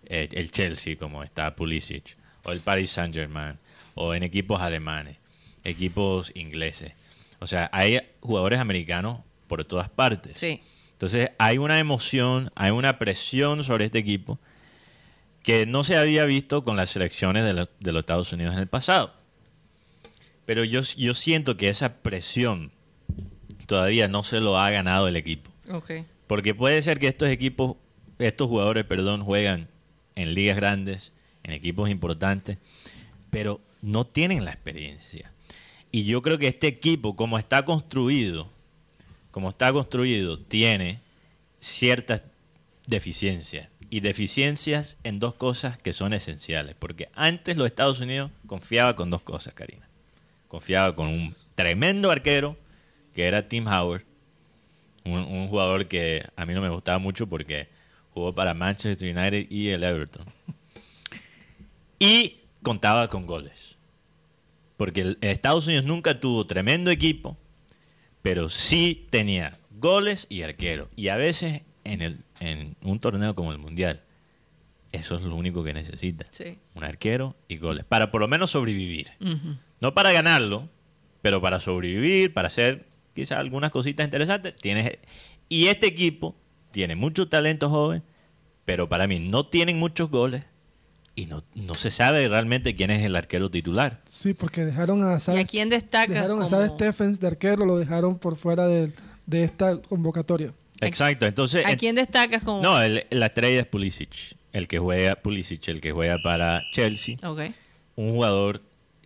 eh, 0.05 0.29
el 0.31 0.51
Chelsea, 0.51 0.97
como 0.97 1.23
está 1.23 1.55
Pulisic, 1.55 2.15
o 2.43 2.51
el 2.51 2.59
Paris 2.59 2.91
Saint-Germain, 2.91 3.57
o 3.95 4.13
en 4.13 4.23
equipos 4.23 4.61
alemanes, 4.61 5.17
equipos 5.63 6.31
ingleses. 6.35 6.93
O 7.39 7.47
sea, 7.47 7.69
hay 7.73 7.99
jugadores 8.21 8.59
americanos 8.59 9.19
por 9.47 9.63
todas 9.65 9.89
partes. 9.89 10.39
sí. 10.39 10.61
Entonces 10.93 11.31
hay 11.39 11.57
una 11.57 11.77
emoción, 11.79 12.51
hay 12.55 12.71
una 12.71 12.97
presión 12.99 13.65
sobre 13.65 13.83
este 13.83 13.97
equipo 13.97 14.39
que 15.43 15.65
no 15.65 15.83
se 15.83 15.97
había 15.97 16.23
visto 16.23 16.63
con 16.63 16.77
las 16.77 16.89
selecciones 16.89 17.43
de, 17.43 17.53
los- 17.53 17.69
de 17.81 17.91
los 17.91 17.99
Estados 17.99 18.31
Unidos 18.31 18.53
en 18.53 18.61
el 18.61 18.67
pasado. 18.67 19.13
Pero 20.45 20.63
yo, 20.63 20.79
yo 20.97 21.13
siento 21.13 21.57
que 21.57 21.67
esa 21.67 21.95
presión 21.97 22.71
todavía 23.67 24.07
no 24.07 24.23
se 24.23 24.39
lo 24.39 24.57
ha 24.57 24.69
ganado 24.71 25.09
el 25.09 25.17
equipo. 25.17 25.51
Ok. 25.69 25.91
Porque 26.27 26.55
puede 26.55 26.81
ser 26.81 26.99
que 26.99 27.07
estos 27.07 27.29
equipos, 27.29 27.77
estos 28.19 28.47
jugadores, 28.47 28.85
perdón, 28.85 29.23
juegan 29.23 29.67
en 30.15 30.33
ligas 30.33 30.55
grandes, 30.55 31.11
en 31.43 31.53
equipos 31.53 31.89
importantes, 31.89 32.57
pero 33.29 33.61
no 33.81 34.05
tienen 34.05 34.45
la 34.45 34.51
experiencia. 34.51 35.31
Y 35.91 36.05
yo 36.05 36.21
creo 36.21 36.37
que 36.37 36.47
este 36.47 36.67
equipo, 36.67 37.15
como 37.15 37.37
está 37.37 37.63
construido, 37.63 38.49
como 39.31 39.49
está 39.49 39.71
construido, 39.71 40.39
tiene 40.39 40.99
ciertas 41.59 42.23
deficiencias. 42.87 43.69
Y 43.89 43.99
deficiencias 43.99 44.97
en 45.03 45.19
dos 45.19 45.35
cosas 45.35 45.77
que 45.77 45.93
son 45.93 46.13
esenciales. 46.13 46.75
Porque 46.77 47.09
antes 47.13 47.55
los 47.55 47.67
Estados 47.67 47.99
Unidos 47.99 48.31
confiaba 48.47 48.95
con 48.95 49.09
dos 49.09 49.21
cosas, 49.21 49.53
Karina. 49.53 49.87
Confiaba 50.47 50.95
con 50.95 51.07
un 51.07 51.35
tremendo 51.53 52.11
arquero, 52.11 52.57
que 53.13 53.25
era 53.25 53.47
Tim 53.47 53.67
Howard, 53.67 54.03
un, 55.05 55.19
un 55.19 55.47
jugador 55.47 55.87
que 55.87 56.23
a 56.35 56.45
mí 56.45 56.53
no 56.53 56.61
me 56.61 56.69
gustaba 56.69 56.97
mucho 56.99 57.27
porque 57.27 57.67
jugó 58.11 58.33
para 58.35 58.53
Manchester 58.53 59.15
United 59.17 59.47
y 59.49 59.69
el 59.69 59.83
Everton. 59.83 60.25
Y 61.99 62.37
contaba 62.61 63.07
con 63.07 63.25
goles. 63.25 63.77
Porque 64.77 65.01
el- 65.01 65.17
Estados 65.21 65.67
Unidos 65.67 65.85
nunca 65.85 66.19
tuvo 66.19 66.45
tremendo 66.45 66.91
equipo, 66.91 67.37
pero 68.21 68.49
sí 68.49 69.07
tenía 69.09 69.53
goles 69.79 70.27
y 70.29 70.41
arquero. 70.41 70.89
Y 70.95 71.07
a 71.09 71.15
veces 71.15 71.61
en, 71.83 72.01
el, 72.01 72.19
en 72.39 72.75
un 72.81 72.99
torneo 72.99 73.35
como 73.35 73.51
el 73.51 73.57
Mundial, 73.57 74.01
eso 74.91 75.15
es 75.15 75.21
lo 75.21 75.35
único 75.35 75.63
que 75.63 75.73
necesita. 75.73 76.25
Sí. 76.31 76.57
Un 76.73 76.83
arquero 76.83 77.35
y 77.47 77.57
goles. 77.57 77.85
Para 77.85 78.09
por 78.09 78.21
lo 78.21 78.27
menos 78.27 78.51
sobrevivir. 78.51 79.11
No 79.79 79.93
para 79.93 80.11
ganarlo, 80.11 80.69
pero 81.21 81.41
para 81.41 81.59
sobrevivir, 81.59 82.33
para 82.33 82.47
hacer 82.47 82.85
quizás 83.15 83.39
algunas 83.39 83.71
cositas 83.71 84.03
interesantes. 84.05 84.55
Tienes, 84.55 84.91
y 85.49 85.67
este 85.67 85.87
equipo 85.87 86.35
tiene 86.71 86.95
mucho 86.95 87.27
talento 87.27 87.69
joven, 87.69 88.03
pero 88.65 88.87
para 88.89 89.07
mí 89.07 89.19
no 89.19 89.47
tienen 89.47 89.79
muchos 89.79 90.09
goles 90.11 90.43
y 91.15 91.27
no, 91.27 91.39
no 91.53 91.75
se 91.75 91.91
sabe 91.91 92.27
realmente 92.27 92.75
quién 92.75 92.91
es 92.91 93.03
el 93.05 93.15
arquero 93.15 93.49
titular. 93.49 94.01
Sí, 94.07 94.33
porque 94.33 94.65
dejaron 94.65 95.03
a 95.03 95.15
¿Y 95.15 95.19
Sad, 95.19 95.37
a 95.37 95.45
quién 95.45 95.69
destaca? 95.69 96.11
dejaron 96.13 96.41
a 96.41 96.47
Sad 96.47 96.67
Stephens 96.75 97.19
de 97.19 97.27
arquero, 97.27 97.65
lo 97.65 97.77
dejaron 97.77 98.19
por 98.19 98.35
fuera 98.35 98.67
de, 98.67 98.91
de 99.25 99.43
esta 99.43 99.77
convocatoria. 99.81 100.53
Exacto, 100.81 101.25
entonces... 101.25 101.65
¿A 101.65 101.77
quién 101.77 101.95
destacas 101.95 102.43
como.? 102.43 102.61
No, 102.61 102.81
el- 102.81 103.05
la 103.09 103.27
estrella 103.27 103.61
es 103.61 103.65
Pulisic, 103.65 104.35
el 104.51 104.67
que 104.67 104.77
juega 104.79 105.15
Pulisic, 105.15 105.65
el 105.69 105.79
que 105.79 105.93
juega 105.93 106.17
para 106.21 106.61
Chelsea. 106.73 107.15
Un 107.95 108.09
jugador 108.09 108.61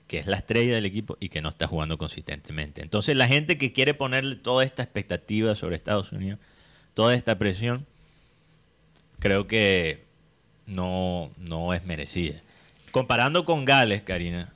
que 0.09 0.17
es 0.17 0.25
la 0.25 0.37
estrella 0.37 0.73
del 0.73 0.87
equipo 0.87 1.15
y 1.19 1.29
que 1.29 1.39
no 1.39 1.49
está 1.49 1.67
jugando 1.67 1.97
consistentemente. 1.99 2.81
Entonces 2.81 3.15
la 3.15 3.27
gente 3.27 3.59
que 3.59 3.71
quiere 3.71 3.93
ponerle 3.93 4.35
toda 4.35 4.65
esta 4.65 4.81
expectativa 4.83 5.53
sobre 5.53 5.75
Estados 5.75 6.11
Unidos, 6.11 6.39
toda 6.95 7.13
esta 7.15 7.37
presión, 7.37 7.85
creo 9.19 9.45
que 9.45 10.03
no, 10.65 11.29
no 11.37 11.75
es 11.75 11.85
merecida. 11.85 12.41
Comparando 12.91 13.45
con 13.45 13.65
Gales, 13.65 14.01
Karina, 14.01 14.51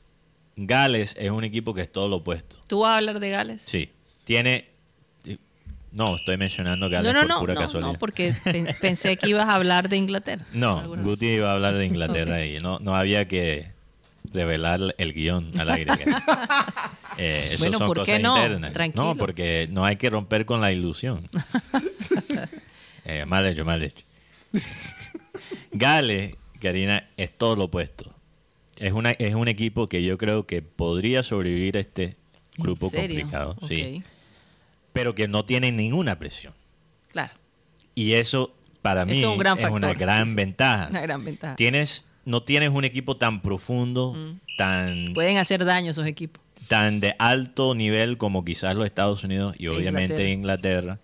Gales 0.57 1.15
es 1.19 1.29
un 1.29 1.43
equipo 1.43 1.75
que 1.75 1.81
es 1.81 1.91
todo 1.91 2.09
lo 2.09 2.17
opuesto. 2.17 2.57
¿Tú 2.65 2.79
vas 2.79 2.89
a 2.89 2.97
hablar 2.97 3.19
de 3.19 3.29
Gales? 3.29 3.61
Sí, 3.63 3.91
tiene... 4.25 4.69
No, 5.91 6.15
estoy 6.15 6.37
mencionando 6.37 6.89
Gales 6.89 7.05
no, 7.05 7.13
no, 7.13 7.19
por 7.21 7.29
no, 7.29 7.39
pura 7.41 7.53
no, 7.53 7.61
casualidad. 7.61 7.91
no, 7.93 7.99
porque 7.99 8.33
pen- 8.43 8.75
pensé 8.81 9.15
que 9.17 9.29
ibas 9.29 9.47
a 9.47 9.53
hablar 9.53 9.87
de 9.87 9.97
Inglaterra. 9.97 10.43
No, 10.51 10.81
Guti 10.97 11.27
iba 11.27 11.51
a 11.51 11.53
hablar 11.53 11.75
de 11.75 11.85
Inglaterra 11.93 12.43
y 12.43 12.57
no, 12.57 12.79
no 12.79 12.95
había 12.95 13.27
que 13.27 13.72
revelar 14.31 14.95
el 14.97 15.13
guion 15.13 15.51
al 15.59 15.69
aire. 15.71 15.91
Eh, 17.15 17.47
eso 17.51 17.59
Bueno, 17.59 17.77
son 17.77 17.87
¿por 17.89 17.97
qué 17.97 18.13
cosas 18.13 18.21
no? 18.21 18.35
internas. 18.37 18.73
Tranquilo. 18.73 19.03
No, 19.03 19.15
porque 19.15 19.67
no 19.69 19.85
hay 19.85 19.97
que 19.97 20.09
romper 20.09 20.47
con 20.47 20.61
la 20.61 20.71
ilusión. 20.71 21.29
Eh, 23.05 23.25
mal 23.25 23.45
hecho, 23.45 23.65
mal 23.65 23.83
hecho. 23.83 24.03
Gales, 25.71 26.35
Karina, 26.61 27.09
es 27.17 27.37
todo 27.37 27.55
lo 27.55 27.65
opuesto. 27.65 28.13
Es, 28.79 28.93
una, 28.93 29.11
es 29.11 29.35
un 29.35 29.47
equipo 29.47 29.87
que 29.87 30.03
yo 30.03 30.17
creo 30.17 30.45
que 30.47 30.61
podría 30.61 31.21
sobrevivir 31.21 31.77
a 31.77 31.81
este 31.81 32.03
¿En 32.57 32.63
grupo 32.63 32.89
complicado, 32.89 33.55
sí, 33.67 34.03
pero 34.93 35.13
que 35.15 35.27
no 35.27 35.43
tiene 35.45 35.71
ninguna 35.71 36.17
presión. 36.17 36.53
Claro, 37.11 37.33
Y 37.93 38.13
eso, 38.13 38.55
para 38.81 39.05
mí, 39.05 39.13
Eso 39.13 39.27
es 39.27 39.31
un 39.33 39.37
gran 39.37 39.59
es 39.59 39.69
una 39.69 39.93
gran 39.93 40.23
sí, 40.25 40.29
sí. 40.31 40.35
ventaja. 40.35 40.87
una 40.89 41.01
gran 41.01 41.23
ventaja. 41.25 41.55
tienes 41.55 42.05
no 42.25 42.43
tienes 42.43 42.69
un 42.69 42.85
equipo 42.85 43.17
tan 43.17 43.41
profundo, 43.41 44.13
Mm. 44.13 44.39
tan, 44.57 45.13
Pueden 45.13 45.37
hacer 45.37 45.65
daño 45.65 45.91
esos 45.91 46.05
equipos. 46.07 46.41
tan 46.67 46.99
de 46.99 47.15
alto 47.19 47.75
nivel 47.75 48.17
como 48.17 48.45
quizás 48.45 48.75
los 48.75 48.85
Estados 48.85 49.23
Unidos 49.23 49.55
y 49.57 49.67
obviamente 49.67 50.29
Inglaterra, 50.31 50.99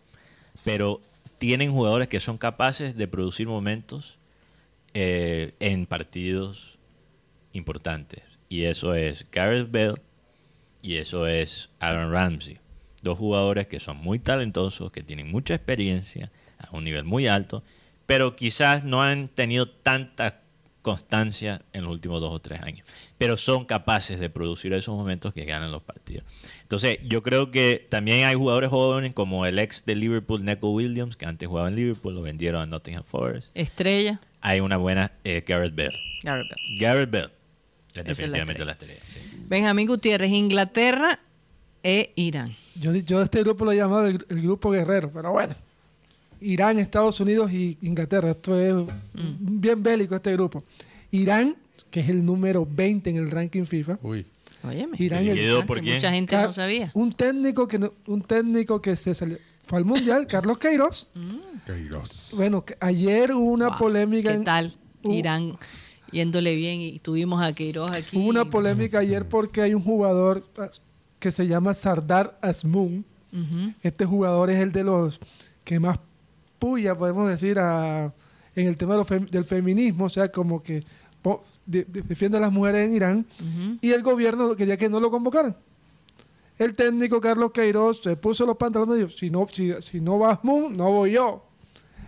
pero 0.64 1.02
tienen 1.38 1.72
jugadores 1.72 2.08
que 2.08 2.20
son 2.20 2.38
capaces 2.38 2.96
de 2.96 3.08
producir 3.08 3.48
momentos 3.48 4.18
eh, 4.94 5.54
en 5.60 5.86
partidos 5.86 6.78
importantes. 7.54 8.24
Y 8.50 8.64
eso 8.64 8.96
es 8.96 9.26
Gareth 9.32 9.72
Bale 9.72 9.96
y 10.82 10.96
eso 10.96 11.28
es 11.28 11.70
Aaron 11.80 12.12
Ramsey. 12.12 12.58
Dos 13.02 13.18
jugadores 13.18 13.68
que 13.68 13.80
son 13.80 13.98
muy 13.98 14.20
talentosos, 14.20 14.92
que 14.92 15.04
tienen 15.04 15.30
mucha 15.32 15.54
experiencia 15.56 16.32
a 16.58 16.76
un 16.76 16.84
nivel 16.84 17.04
muy 17.06 17.28
alto, 17.28 17.64
pero 18.06 18.36
quizás 18.36 18.84
no 18.84 19.04
han 19.04 19.28
tenido 19.30 19.70
tanta 19.70 20.42
constancia 20.82 21.62
en 21.74 21.84
los 21.84 21.92
últimos 21.92 22.22
dos 22.22 22.32
o 22.34 22.40
tres 22.40 22.62
años. 22.64 22.88
Pero 23.18 23.36
son 23.38 23.66
capaces 23.66 24.20
de 24.20 24.30
producir 24.30 24.74
esos 24.74 24.96
momentos 24.96 25.34
que 25.34 25.46
ganan 25.46 25.72
los 25.72 25.82
partidos. 25.84 26.24
Entonces, 26.62 27.00
yo 27.04 27.22
creo 27.24 27.52
que 27.52 27.86
también 27.90 28.26
hay 28.26 28.36
jugadores 28.36 28.70
jóvenes 28.70 29.14
como 29.14 29.46
el 29.46 29.60
ex 29.60 29.86
de 29.86 29.96
Liverpool, 29.96 30.44
Neco 30.44 30.72
Williams, 30.72 31.16
que 31.16 31.26
antes 31.26 31.48
jugaba 31.48 31.68
en 31.68 31.76
Liverpool, 31.76 32.16
lo 32.16 32.22
vendieron 32.22 32.62
a 32.62 32.66
Nottingham 32.66 33.04
Forest. 33.04 33.50
Estrella, 33.54 34.20
Hay 34.42 34.62
una 34.62 34.78
buena 34.78 35.12
eh, 35.24 35.44
Gareth 35.46 35.76
Bale. 35.76 35.92
Gareth 36.24 36.48
Bale. 36.50 36.80
Gareth 36.80 37.12
Bale 37.12 37.26
es 37.26 37.96
la 37.96 38.04
definitivamente 38.04 38.66
la 38.66 38.72
estrella. 38.74 39.00
sí. 39.02 39.20
Benjamín 39.48 39.88
Gutiérrez, 39.88 40.30
Inglaterra 40.32 41.20
e 41.84 42.14
Irán. 42.16 42.56
Yo, 42.76 42.94
yo 42.96 43.18
de 43.20 43.26
este 43.26 43.40
grupo 43.44 43.66
lo 43.66 43.72
he 43.72 43.76
llamado 43.76 44.06
el, 44.08 44.26
el 44.30 44.42
grupo 44.42 44.72
guerrero, 44.72 45.12
pero 45.12 45.32
bueno. 45.32 45.56
Irán, 46.42 46.80
Estados 46.80 47.20
Unidos 47.20 47.52
y 47.52 47.78
Inglaterra. 47.82 48.32
Esto 48.32 48.60
es 48.60 48.74
bien 49.14 49.82
bélico 49.84 50.16
este 50.16 50.32
grupo. 50.34 50.64
Irán, 51.12 51.56
que 51.92 52.00
es 52.02 52.10
el 52.10 52.24
número 52.26 52.68
20 52.70 53.10
en 53.10 53.16
el 53.18 53.32
ranking 53.32 53.66
FIFA. 53.66 54.00
Uy. 54.04 54.26
Óyeme. 54.64 54.98
Irán 55.00 55.20
el- 55.26 55.36
¿Dirigido 55.36 55.66
por 55.66 55.78
Que 55.78 55.84
quién? 55.84 55.96
Mucha 55.96 56.12
gente 56.12 56.36
Car- 56.36 56.48
no 56.48 56.54
sabía. 56.54 56.92
Un 56.94 57.14
técnico 57.14 57.68
que 57.68 57.80
no- 57.80 57.94
un 58.08 58.22
técnico 58.22 58.82
que 58.82 58.96
se 58.96 59.16
salió, 59.16 59.38
fue 59.66 59.78
al 59.80 59.86
mundial, 59.86 60.28
Carlos 60.28 60.58
Queiroz. 60.60 61.08
Queiroz. 61.66 62.32
Bueno, 62.36 62.64
ayer 62.82 63.32
hubo 63.34 63.52
una 63.52 63.70
Wow. 63.70 63.78
polémica. 63.78 64.30
¿Qué 64.32 64.36
en- 64.36 64.44
tal? 64.44 64.74
Irán 65.04 65.58
yéndole 66.12 66.56
bien 66.56 66.82
y 66.82 67.00
tuvimos 67.00 67.42
a 67.42 67.54
Queiroz 67.54 67.90
aquí. 67.92 68.18
Hubo 68.18 68.28
una 68.28 68.50
polémica 68.50 69.00
ayer 69.00 69.28
porque 69.30 69.62
hay 69.62 69.74
un 69.74 69.82
jugador 69.84 70.44
ah, 70.58 70.70
que 71.20 71.32
se 71.32 71.48
llama 71.48 71.74
Sardar 71.74 72.38
Asmun. 72.42 73.06
Este 73.84 74.06
jugador 74.06 74.50
es 74.50 74.58
el 74.60 74.72
de 74.72 74.84
los 74.84 75.20
que 75.64 75.80
más 75.80 76.00
puya, 76.60 76.96
podemos 76.96 77.28
decir, 77.30 77.58
a- 77.60 78.14
en 78.56 78.68
el 78.68 78.76
tema 78.76 78.94
de 78.94 78.98
lo 79.00 79.06
fem- 79.06 79.30
del 79.30 79.46
feminismo, 79.46 80.06
o 80.06 80.10
sea, 80.10 80.30
como 80.32 80.62
que 80.62 80.84
po- 81.22 81.44
de- 81.66 81.86
de- 81.86 82.02
defiende 82.02 82.38
a 82.38 82.42
las 82.42 82.52
mujeres 82.52 82.88
en 82.88 82.96
Irán. 82.96 83.26
Y 83.82 83.92
el 83.92 84.04
gobierno 84.04 84.56
quería 84.56 84.78
que 84.78 84.90
no 84.90 85.00
lo 85.00 85.10
convocaran. 85.12 85.56
El 86.58 86.76
técnico 86.76 87.22
Carlos 87.22 87.52
Queiroz 87.52 88.02
se 88.04 88.18
puso 88.18 88.46
los 88.46 88.58
pantalones 88.58 88.96
y 88.96 89.00
dijo, 89.00 89.10
si 89.12 89.30
no, 89.30 89.48
si, 89.50 89.74
si 89.82 90.02
no 90.02 90.20
va 90.20 90.32
Asmun, 90.34 90.76
no 90.76 90.92
voy 90.92 91.14
yo. 91.14 91.46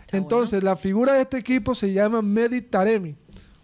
Está 0.05 0.17
Entonces, 0.17 0.62
la 0.63 0.75
figura 0.75 1.13
de 1.13 1.22
este 1.22 1.38
equipo 1.38 1.74
se 1.74 1.93
llama 1.93 2.22
Medi 2.22 2.62
Taremi, 2.62 3.15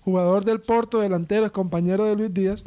jugador 0.01 0.45
del 0.45 0.61
Porto, 0.61 1.01
delantero, 1.01 1.45
es 1.45 1.51
compañero 1.51 2.05
de 2.05 2.15
Luis 2.15 2.33
Díaz, 2.33 2.63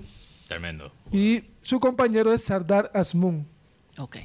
Tremendo. 0.47 0.93
y 1.11 1.45
su 1.63 1.81
compañero 1.81 2.31
es 2.35 2.43
Sardar 2.45 2.91
Asmun. 2.93 3.47
Ok. 3.97 4.17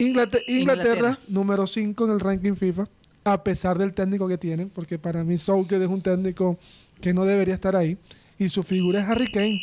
Inglater- 0.00 0.42
Inglaterra, 0.48 0.94
Inglaterra. 0.96 1.18
número 1.28 1.64
5 1.68 2.04
en 2.06 2.10
el 2.10 2.18
ranking 2.18 2.54
FIFA, 2.54 2.88
a 3.24 3.42
pesar 3.42 3.78
del 3.78 3.94
técnico 3.94 4.28
que 4.28 4.38
tienen, 4.38 4.70
porque 4.70 4.98
para 4.98 5.24
mí 5.24 5.36
Southgate 5.36 5.84
es 5.84 5.90
un 5.90 6.02
técnico 6.02 6.58
que 7.00 7.14
no 7.14 7.24
debería 7.24 7.54
estar 7.54 7.74
ahí, 7.74 7.98
y 8.38 8.48
su 8.48 8.62
figura 8.62 9.00
es 9.00 9.08
Harry 9.08 9.30
Kane. 9.30 9.60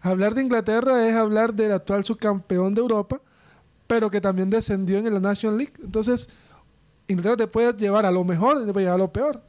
Hablar 0.00 0.34
de 0.34 0.42
Inglaterra 0.42 1.08
es 1.08 1.14
hablar 1.14 1.54
del 1.54 1.72
actual 1.72 2.04
subcampeón 2.04 2.74
de 2.74 2.80
Europa, 2.80 3.20
pero 3.86 4.10
que 4.10 4.20
también 4.20 4.48
descendió 4.48 4.98
en 4.98 5.12
la 5.12 5.20
National 5.20 5.58
League. 5.58 5.72
Entonces, 5.82 6.28
Inglaterra 7.08 7.36
te 7.36 7.46
puede 7.48 7.72
llevar 7.72 8.06
a 8.06 8.10
lo 8.10 8.22
mejor 8.22 8.64
te 8.64 8.72
puede 8.72 8.84
llevar 8.84 9.00
a 9.00 9.04
lo 9.04 9.12
peor. 9.12 9.42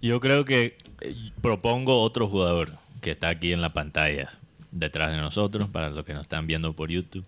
Yo 0.00 0.18
creo 0.18 0.44
que 0.44 0.76
eh, 1.02 1.14
propongo 1.40 2.02
otro 2.02 2.28
jugador 2.28 2.72
que 3.00 3.12
está 3.12 3.28
aquí 3.28 3.52
en 3.52 3.60
la 3.60 3.72
pantalla 3.72 4.30
detrás 4.72 5.10
de 5.10 5.18
nosotros, 5.18 5.68
para 5.68 5.90
los 5.90 6.04
que 6.04 6.14
nos 6.14 6.22
están 6.22 6.46
viendo 6.46 6.72
por 6.72 6.90
YouTube. 6.90 7.24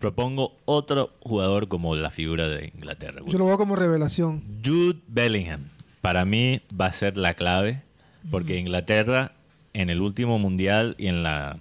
Propongo 0.00 0.56
otro 0.64 1.10
jugador 1.20 1.68
como 1.68 1.94
la 1.94 2.10
figura 2.10 2.48
de 2.48 2.72
Inglaterra. 2.74 3.20
Yo 3.26 3.38
lo 3.38 3.46
veo 3.46 3.56
como 3.58 3.76
revelación. 3.76 4.42
Jude 4.64 4.98
Bellingham, 5.06 5.68
para 6.00 6.24
mí 6.24 6.62
va 6.78 6.86
a 6.86 6.92
ser 6.92 7.16
la 7.16 7.34
clave, 7.34 7.82
porque 8.30 8.56
Inglaterra 8.58 9.32
en 9.74 9.90
el 9.90 10.00
último 10.00 10.38
mundial 10.38 10.96
y 10.98 11.06
en 11.06 11.22
la 11.22 11.58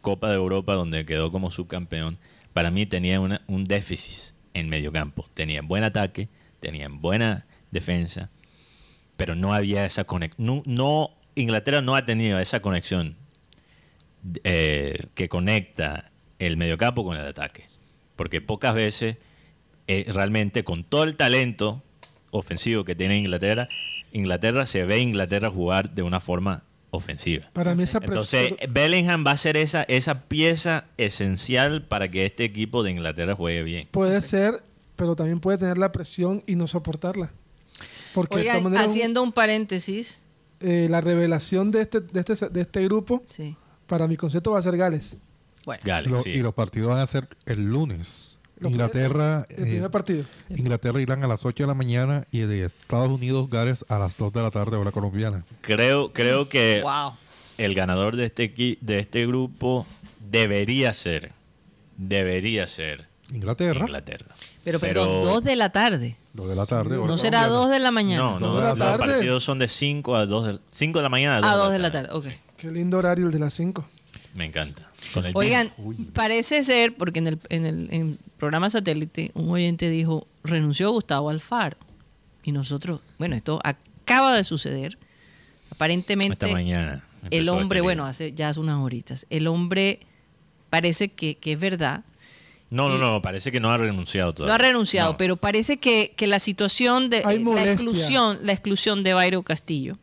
Copa 0.00 0.28
de 0.30 0.36
Europa, 0.36 0.74
donde 0.74 1.04
quedó 1.04 1.30
como 1.32 1.50
subcampeón, 1.50 2.16
para 2.52 2.70
mí 2.70 2.86
tenía 2.86 3.20
una- 3.20 3.42
un 3.48 3.64
déficit 3.64 4.34
en 4.54 4.68
medio 4.68 4.92
campo. 4.92 5.26
Tenían 5.34 5.66
buen 5.66 5.82
ataque, 5.82 6.28
tenían 6.60 7.00
buena 7.00 7.44
defensa, 7.72 8.30
pero 9.16 9.34
no 9.34 9.52
había 9.52 9.84
esa 9.84 10.04
conexión. 10.04 10.46
No, 10.46 10.62
no- 10.64 11.10
Inglaterra 11.34 11.80
no 11.80 11.96
ha 11.96 12.04
tenido 12.04 12.38
esa 12.38 12.60
conexión 12.62 13.16
eh, 14.44 15.06
que 15.14 15.28
conecta 15.28 16.10
el 16.38 16.56
mediocampo 16.56 17.04
con 17.04 17.16
el 17.16 17.26
ataque. 17.26 17.66
Porque 18.16 18.40
pocas 18.40 18.74
veces, 18.74 19.16
eh, 19.86 20.04
realmente 20.08 20.64
con 20.64 20.84
todo 20.84 21.04
el 21.04 21.16
talento 21.16 21.82
ofensivo 22.30 22.84
que 22.84 22.94
tiene 22.94 23.18
Inglaterra, 23.18 23.68
Inglaterra 24.12 24.66
se 24.66 24.84
ve 24.84 25.00
Inglaterra 25.00 25.50
jugar 25.50 25.90
de 25.90 26.02
una 26.02 26.20
forma 26.20 26.62
ofensiva. 26.90 27.50
Para 27.52 27.74
mí 27.74 27.82
esa 27.82 27.98
Entonces, 27.98 28.54
Bellingham 28.70 29.24
va 29.26 29.32
a 29.32 29.36
ser 29.36 29.56
esa, 29.56 29.82
esa 29.84 30.22
pieza 30.22 30.84
esencial 30.96 31.82
para 31.82 32.08
que 32.10 32.24
este 32.24 32.44
equipo 32.44 32.82
de 32.82 32.92
Inglaterra 32.92 33.34
juegue 33.34 33.62
bien. 33.64 33.88
puede 33.90 34.22
ser, 34.22 34.62
pero 34.96 35.16
también 35.16 35.40
puede 35.40 35.58
tener 35.58 35.78
la 35.78 35.90
presión 35.90 36.42
y 36.46 36.54
no 36.54 36.66
soportarla. 36.66 37.32
Porque 38.14 38.42
de 38.42 38.78
haciendo 38.78 39.22
un 39.22 39.32
paréntesis. 39.32 40.22
eh, 40.60 40.86
la 40.88 41.00
revelación 41.00 41.72
de 41.72 41.82
este, 41.82 42.00
de, 42.00 42.20
este, 42.20 42.48
de 42.48 42.60
este 42.60 42.84
grupo, 42.84 43.22
Sí. 43.26 43.56
para 43.88 44.06
mi 44.06 44.16
concepto, 44.16 44.52
va 44.52 44.60
a 44.60 44.62
ser 44.62 44.76
Gales. 44.76 45.18
Bueno. 45.64 45.82
Gales, 45.84 46.10
Lo- 46.10 46.22
sí. 46.22 46.30
Y 46.30 46.38
los 46.40 46.54
partidos 46.54 46.88
van 46.88 46.98
a 46.98 47.06
ser 47.06 47.26
el 47.46 47.64
lunes. 47.64 48.38
Inglaterra, 48.62 49.46
El 49.50 49.64
eh, 49.64 49.70
primer 49.72 49.90
partido. 49.90 50.24
Inglaterra 50.48 51.00
irán 51.00 51.22
a 51.24 51.26
las 51.26 51.44
8 51.44 51.64
de 51.64 51.66
la 51.66 51.74
mañana 51.74 52.26
y 52.30 52.40
de 52.40 52.64
Estados 52.64 53.10
Unidos, 53.10 53.50
Gales, 53.50 53.84
a 53.88 53.98
las 53.98 54.16
2 54.16 54.32
de 54.32 54.42
la 54.42 54.50
tarde, 54.50 54.76
hora 54.76 54.90
colombiana. 54.92 55.44
Creo, 55.60 56.08
creo 56.10 56.48
que 56.48 56.80
Wow. 56.82 57.12
el 57.58 57.74
ganador 57.74 58.16
de 58.16 58.26
este, 58.26 58.78
de 58.80 58.98
este 59.00 59.26
grupo 59.26 59.86
debería 60.30 60.94
ser, 60.94 61.32
debería 61.96 62.66
ser 62.66 63.06
Inglaterra, 63.32 63.80
Inglaterra. 63.86 64.34
Pero 64.62 64.78
perdón, 64.78 65.22
dos 65.22 65.44
de 65.44 65.56
la 65.56 65.70
tarde. 65.72 66.16
2 66.32 66.48
de 66.48 66.56
la 66.56 66.66
tarde, 66.66 66.96
hora 66.96 67.06
No 67.06 67.18
será 67.18 67.40
colombiana. 67.40 67.60
dos 67.62 67.70
de 67.70 67.78
la 67.80 67.90
mañana. 67.90 68.22
No, 68.22 68.40
no, 68.40 68.60
la 68.60 68.70
los 68.70 68.78
tarde. 68.78 68.98
partidos 69.14 69.44
son 69.44 69.58
de 69.58 69.68
5 69.68 70.16
a 70.16 70.26
2 70.26 70.46
de, 70.46 70.58
5 70.70 70.98
de 70.98 71.02
la 71.02 71.08
mañana 71.08 71.36
a 71.36 71.40
2 71.40 71.50
A 71.50 71.54
dos 71.56 71.72
de 71.72 71.78
la 71.78 71.90
tarde, 71.90 72.08
ok. 72.12 72.26
Qué 72.56 72.70
lindo 72.70 72.98
horario 72.98 73.26
el 73.26 73.32
de 73.32 73.38
las 73.40 73.52
5. 73.54 73.84
Me 74.34 74.46
encanta. 74.46 74.90
Con 75.12 75.26
el 75.26 75.32
Oigan, 75.36 75.70
parece 76.12 76.64
ser, 76.64 76.94
porque 76.96 77.18
en 77.18 77.26
el, 77.28 77.38
en 77.50 77.66
el 77.66 77.88
en 77.92 78.18
programa 78.38 78.70
satélite, 78.70 79.30
un 79.34 79.50
oyente 79.50 79.88
dijo, 79.90 80.26
renunció 80.42 80.90
Gustavo 80.90 81.30
Alfaro. 81.30 81.76
Y 82.42 82.52
nosotros, 82.52 83.00
bueno, 83.18 83.36
esto 83.36 83.60
acaba 83.64 84.36
de 84.36 84.44
suceder. 84.44 84.98
Aparentemente, 85.70 86.32
esta 86.34 86.48
mañana. 86.48 87.04
el 87.30 87.48
hombre, 87.48 87.80
bueno, 87.80 88.06
hace 88.06 88.32
ya 88.32 88.48
hace 88.48 88.60
unas 88.60 88.76
horitas, 88.78 89.26
el 89.30 89.46
hombre 89.46 90.00
parece 90.70 91.08
que, 91.08 91.36
que 91.36 91.52
es 91.52 91.60
verdad. 91.60 92.04
No, 92.70 92.88
no, 92.88 92.98
no, 92.98 93.22
parece 93.22 93.52
que 93.52 93.60
no 93.60 93.70
ha 93.70 93.78
renunciado 93.78 94.30
No 94.30 94.34
todavía. 94.34 94.54
ha 94.54 94.58
renunciado, 94.58 95.12
No. 95.12 95.16
pero 95.16 95.36
parece 95.36 95.76
que, 95.76 96.12
que 96.16 96.26
la 96.26 96.38
situación 96.38 97.08
de 97.10 97.22
Hay 97.24 97.42
la 97.42 97.64
exclusión, 97.70 98.38
la 98.42 98.52
exclusión 98.52 99.04
de 99.04 99.14
Bayro 99.14 99.42
Castillo 99.42 99.96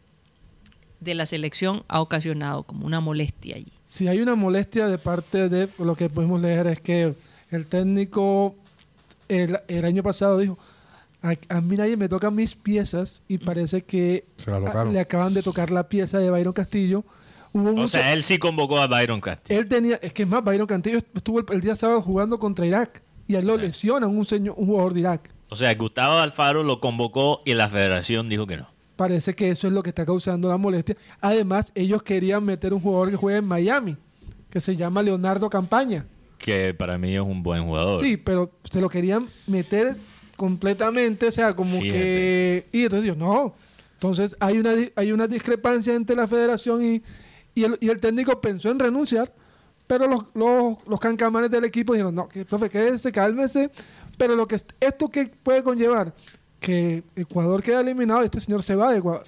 de 1.02 1.16
la 1.16 1.26
selección 1.26 1.84
ha 1.88 2.00
ocasionado 2.00 2.64
como 2.64 2.86
una 2.86 3.00
molestia 3.02 3.56
allí. 3.56 3.72
Si 3.92 4.08
hay 4.08 4.22
una 4.22 4.36
molestia 4.36 4.88
de 4.88 4.98
parte 4.98 5.50
de 5.50 5.68
lo 5.78 5.96
que 5.96 6.10
podemos 6.10 6.40
leer 6.40 6.66
es 6.68 6.80
que 6.80 7.14
el 7.50 7.66
técnico 7.66 8.56
el, 9.28 9.60
el 9.68 9.84
año 9.84 10.02
pasado 10.02 10.38
dijo, 10.38 10.58
a, 11.22 11.34
a 11.50 11.60
mí 11.60 11.76
nadie 11.76 11.98
me 11.98 12.08
toca 12.08 12.32
mis 12.32 12.56
piezas 12.56 13.22
y 13.28 13.38
parece 13.38 13.82
que 13.84 14.24
Se 14.38 14.50
la 14.50 14.58
a- 14.58 14.60
tocaron. 14.62 14.94
le 14.94 15.00
acaban 15.02 15.34
de 15.34 15.44
tocar 15.44 15.72
la 15.72 15.90
pieza 15.90 16.20
de 16.20 16.32
Byron 16.32 16.54
Castillo. 16.54 17.04
Hubo 17.52 17.82
O 17.82 17.88
sea, 17.90 18.14
él 18.14 18.24
sí 18.24 18.38
convocó 18.38 18.80
a 18.80 18.88
Byron 18.88 19.20
Castillo. 19.20 19.60
él 19.60 19.68
tenía, 19.68 19.98
es 20.02 20.14
que 20.14 20.24
es 20.24 20.30
más, 20.30 20.42
Byron 20.42 20.68
Castillo 20.68 21.00
estuvo 21.14 21.40
el, 21.40 21.46
el 21.52 21.60
día 21.60 21.76
sábado 21.76 22.02
jugando 22.02 22.40
contra 22.40 22.66
Irak 22.66 23.02
y 23.28 23.36
a 23.36 23.40
él 23.40 23.48
lo 23.48 23.58
lesionan 23.58 24.10
un, 24.10 24.24
señor, 24.24 24.56
un 24.58 24.68
jugador 24.68 24.94
de 24.94 25.02
Irak. 25.02 25.30
O 25.50 25.58
sea, 25.58 25.76
Gustavo 25.76 26.14
Alfaro 26.20 26.64
lo 26.64 26.80
convocó 26.80 27.42
y 27.44 27.56
la 27.56 27.68
federación 27.68 28.30
dijo 28.30 28.48
que 28.48 28.56
no. 28.56 28.70
Parece 28.96 29.34
que 29.34 29.50
eso 29.50 29.68
es 29.68 29.74
lo 29.74 29.82
que 29.84 29.90
está 29.90 30.06
causando 30.06 30.50
la 30.50 30.58
molestia. 30.58 30.96
Además, 31.22 31.72
ellos 31.76 32.04
querían 32.04 32.44
meter 32.44 32.74
un 32.74 32.82
jugador 32.82 33.10
que 33.10 33.16
juega 33.16 33.40
en 33.40 33.46
Miami, 33.46 33.98
que 34.50 34.60
se 34.60 34.76
llama 34.76 35.02
Leonardo 35.02 35.50
Campaña. 35.50 36.06
Que 36.38 36.74
para 36.74 36.98
mí 36.98 37.16
es 37.16 37.22
un 37.22 37.42
buen 37.44 37.64
jugador. 37.66 38.00
Sí, 38.02 38.18
pero 38.18 38.52
se 38.70 38.82
lo 38.82 38.90
querían 38.90 39.28
meter 39.48 39.96
completamente, 40.36 41.28
o 41.28 41.32
sea, 41.32 41.56
como 41.56 41.80
Fíjate. 41.80 41.92
que... 42.00 42.68
Y 42.72 42.84
entonces 42.84 43.08
yo, 43.08 43.16
no. 43.16 43.54
Entonces 43.94 44.36
hay 44.40 44.58
una, 44.58 44.72
hay 44.96 45.12
una 45.12 45.28
discrepancia 45.28 45.94
entre 45.94 46.16
la 46.16 46.28
federación 46.28 46.84
y, 46.84 47.04
y, 47.54 47.64
el, 47.64 47.78
y 47.80 47.90
el 47.90 48.00
técnico 48.00 48.42
pensó 48.42 48.72
en 48.72 48.80
renunciar, 48.80 49.32
pero 49.86 50.08
los, 50.08 50.26
los, 50.34 50.78
los 50.88 51.00
cancamanes 51.00 51.52
del 51.52 51.66
equipo 51.66 51.94
dijeron, 51.94 52.16
no, 52.16 52.28
que 52.28 52.44
profe, 52.46 52.70
quédese, 52.70 53.12
cálmese. 53.12 53.70
Pero 54.18 54.36
lo 54.36 54.48
que 54.48 54.56
est- 54.56 54.72
esto 54.80 55.10
que 55.10 55.28
puede 55.28 55.62
conllevar, 55.62 56.14
que 56.62 57.04
Ecuador 57.16 57.62
queda 57.62 57.82
eliminado 57.82 58.22
y 58.22 58.26
este 58.26 58.40
señor 58.40 58.62
se 58.62 58.76
va 58.76 58.92
de 58.92 59.00
Ecuador. 59.00 59.26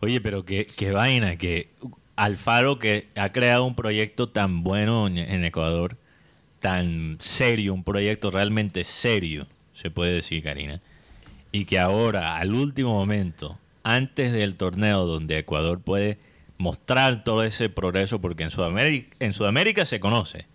Oye, 0.00 0.20
pero 0.20 0.44
qué, 0.44 0.66
qué 0.66 0.90
vaina, 0.90 1.36
que 1.36 1.68
Alfaro 2.16 2.78
que 2.78 3.08
ha 3.16 3.28
creado 3.28 3.64
un 3.64 3.74
proyecto 3.74 4.28
tan 4.28 4.62
bueno 4.62 5.06
en, 5.06 5.44
Ecuador, 5.44 5.96
tan 6.58 7.16
serio, 7.20 7.74
un 7.74 7.84
proyecto 7.84 8.30
realmente 8.30 8.84
serio, 8.84 9.46
se 9.74 9.90
puede 9.90 10.14
decir, 10.14 10.42
Karina, 10.42 10.80
y 11.52 11.66
que 11.66 11.78
ahora, 11.78 12.36
al 12.36 12.54
último 12.54 12.92
momento, 12.92 13.58
antes 13.84 14.32
del 14.32 14.56
torneo 14.56 15.04
donde 15.04 15.38
Ecuador 15.38 15.80
puede 15.80 16.18
mostrar 16.58 17.24
todo 17.24 17.42
ese 17.42 17.68
progreso, 17.70 18.20
porque 18.20 18.42
en 18.42 18.50
Sudamérica, 18.50 19.16
en 19.18 19.32
Sudamérica 19.32 19.84
se 19.84 20.00
conoce, 20.00 20.46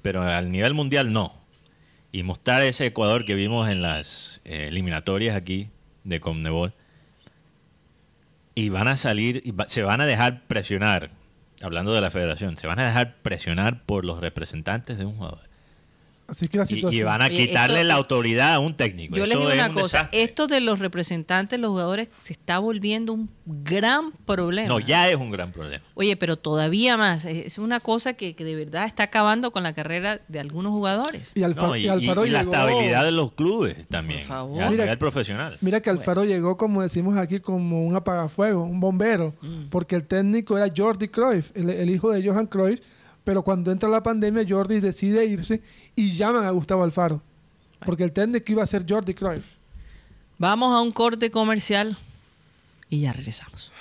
pero 0.00 0.22
al 0.22 0.50
nivel 0.50 0.74
mundial 0.74 1.12
no. 1.12 1.43
Y 2.14 2.22
mostrar 2.22 2.62
ese 2.62 2.86
Ecuador 2.86 3.24
que 3.24 3.34
vimos 3.34 3.68
en 3.68 3.82
las 3.82 4.40
eh, 4.44 4.68
eliminatorias 4.68 5.34
aquí 5.34 5.70
de 6.04 6.20
Conmebol, 6.20 6.72
y 8.54 8.68
van 8.68 8.86
a 8.86 8.96
salir, 8.96 9.42
se 9.66 9.82
van 9.82 10.00
a 10.00 10.06
dejar 10.06 10.46
presionar, 10.46 11.10
hablando 11.60 11.92
de 11.92 12.00
la 12.00 12.12
federación, 12.12 12.56
se 12.56 12.68
van 12.68 12.78
a 12.78 12.86
dejar 12.86 13.16
presionar 13.22 13.84
por 13.84 14.04
los 14.04 14.20
representantes 14.20 14.96
de 14.96 15.06
un 15.06 15.16
jugador. 15.16 15.48
Así 16.26 16.48
que 16.48 16.56
la 16.56 16.64
Y, 16.64 16.66
situación. 16.68 17.00
y 17.00 17.04
van 17.04 17.20
a 17.20 17.26
Oye, 17.26 17.36
quitarle 17.46 17.76
esto- 17.82 17.88
la 17.88 17.94
autoridad 17.94 18.54
a 18.54 18.58
un 18.58 18.74
técnico. 18.74 19.14
Yo 19.14 19.24
les 19.24 19.30
Eso 19.32 19.40
digo 19.40 19.50
es 19.50 19.56
una 19.58 19.68
un 19.68 19.74
cosa, 19.74 19.98
desastre. 19.98 20.22
esto 20.22 20.46
de 20.46 20.60
los 20.60 20.78
representantes, 20.78 21.60
los 21.60 21.70
jugadores, 21.70 22.08
se 22.18 22.32
está 22.32 22.58
volviendo 22.58 23.12
un 23.12 23.28
gran 23.44 24.10
problema. 24.24 24.68
No, 24.68 24.80
ya 24.80 25.08
es 25.10 25.16
un 25.16 25.30
gran 25.30 25.52
problema. 25.52 25.84
Oye, 25.94 26.16
pero 26.16 26.36
todavía 26.38 26.96
más, 26.96 27.26
es 27.26 27.58
una 27.58 27.78
cosa 27.80 28.14
que, 28.14 28.34
que 28.34 28.42
de 28.44 28.54
verdad 28.56 28.86
está 28.86 29.02
acabando 29.02 29.50
con 29.50 29.62
la 29.64 29.74
carrera 29.74 30.20
de 30.28 30.40
algunos 30.40 30.72
jugadores. 30.72 31.32
y, 31.34 31.42
Alfa- 31.42 31.66
No, 31.66 31.76
y 31.76 31.82
y, 31.82 31.84
y- 31.84 31.88
Alfaro 31.88 32.24
y 32.24 32.30
la 32.30 32.40
llegó- 32.40 32.52
estabilidad 32.54 33.04
de 33.04 33.10
los 33.12 33.32
clubes 33.32 33.76
también. 33.88 34.20
Por 34.20 34.28
favor. 34.28 34.62
A 34.62 34.70
Mira- 34.70 34.84
nivel 34.84 34.98
profesional. 34.98 35.58
Mira 35.60 35.80
que 35.80 35.90
Alfaro 35.90 36.24
llegó, 36.24 36.56
como 36.56 36.80
decimos 36.82 37.18
aquí, 37.18 37.40
como 37.40 37.84
un 37.86 37.94
apagafuego, 37.96 38.62
un 38.64 38.80
bombero, 38.80 39.34
Mm. 39.42 39.68
porque 39.70 39.94
el 39.96 40.04
técnico 40.04 40.56
era 40.56 40.72
Jordi 40.74 41.08
Cruyff, 41.08 41.50
el, 41.54 41.68
el 41.68 41.90
hijo 41.90 42.10
de 42.10 42.26
Johan 42.26 42.46
Cruyff, 42.46 42.80
pero 43.24 43.42
cuando 43.42 43.72
entra 43.72 43.88
la 43.88 44.02
pandemia 44.02 44.44
Jordi 44.48 44.80
decide 44.80 45.24
irse 45.26 45.62
y 45.96 46.12
llaman 46.12 46.44
a 46.44 46.50
Gustavo 46.50 46.84
Alfaro, 46.84 47.22
porque 47.84 48.04
el 48.04 48.12
técnico 48.12 48.52
iba 48.52 48.62
a 48.62 48.66
ser 48.66 48.84
Jordi 48.88 49.14
Cruyff. 49.14 49.56
Vamos 50.38 50.74
a 50.74 50.80
un 50.80 50.92
corte 50.92 51.30
comercial 51.30 51.96
y 52.88 53.00
ya 53.00 53.12
regresamos. 53.12 53.72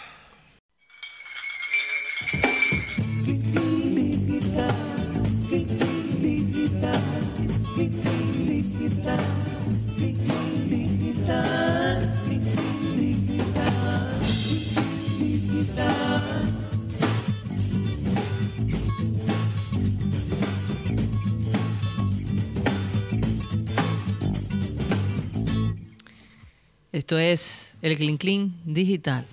Esto 26.94 27.18
es 27.18 27.76
el 27.82 27.98
Clean 27.98 28.18
Clean 28.18 28.56
Digital. 28.66 29.26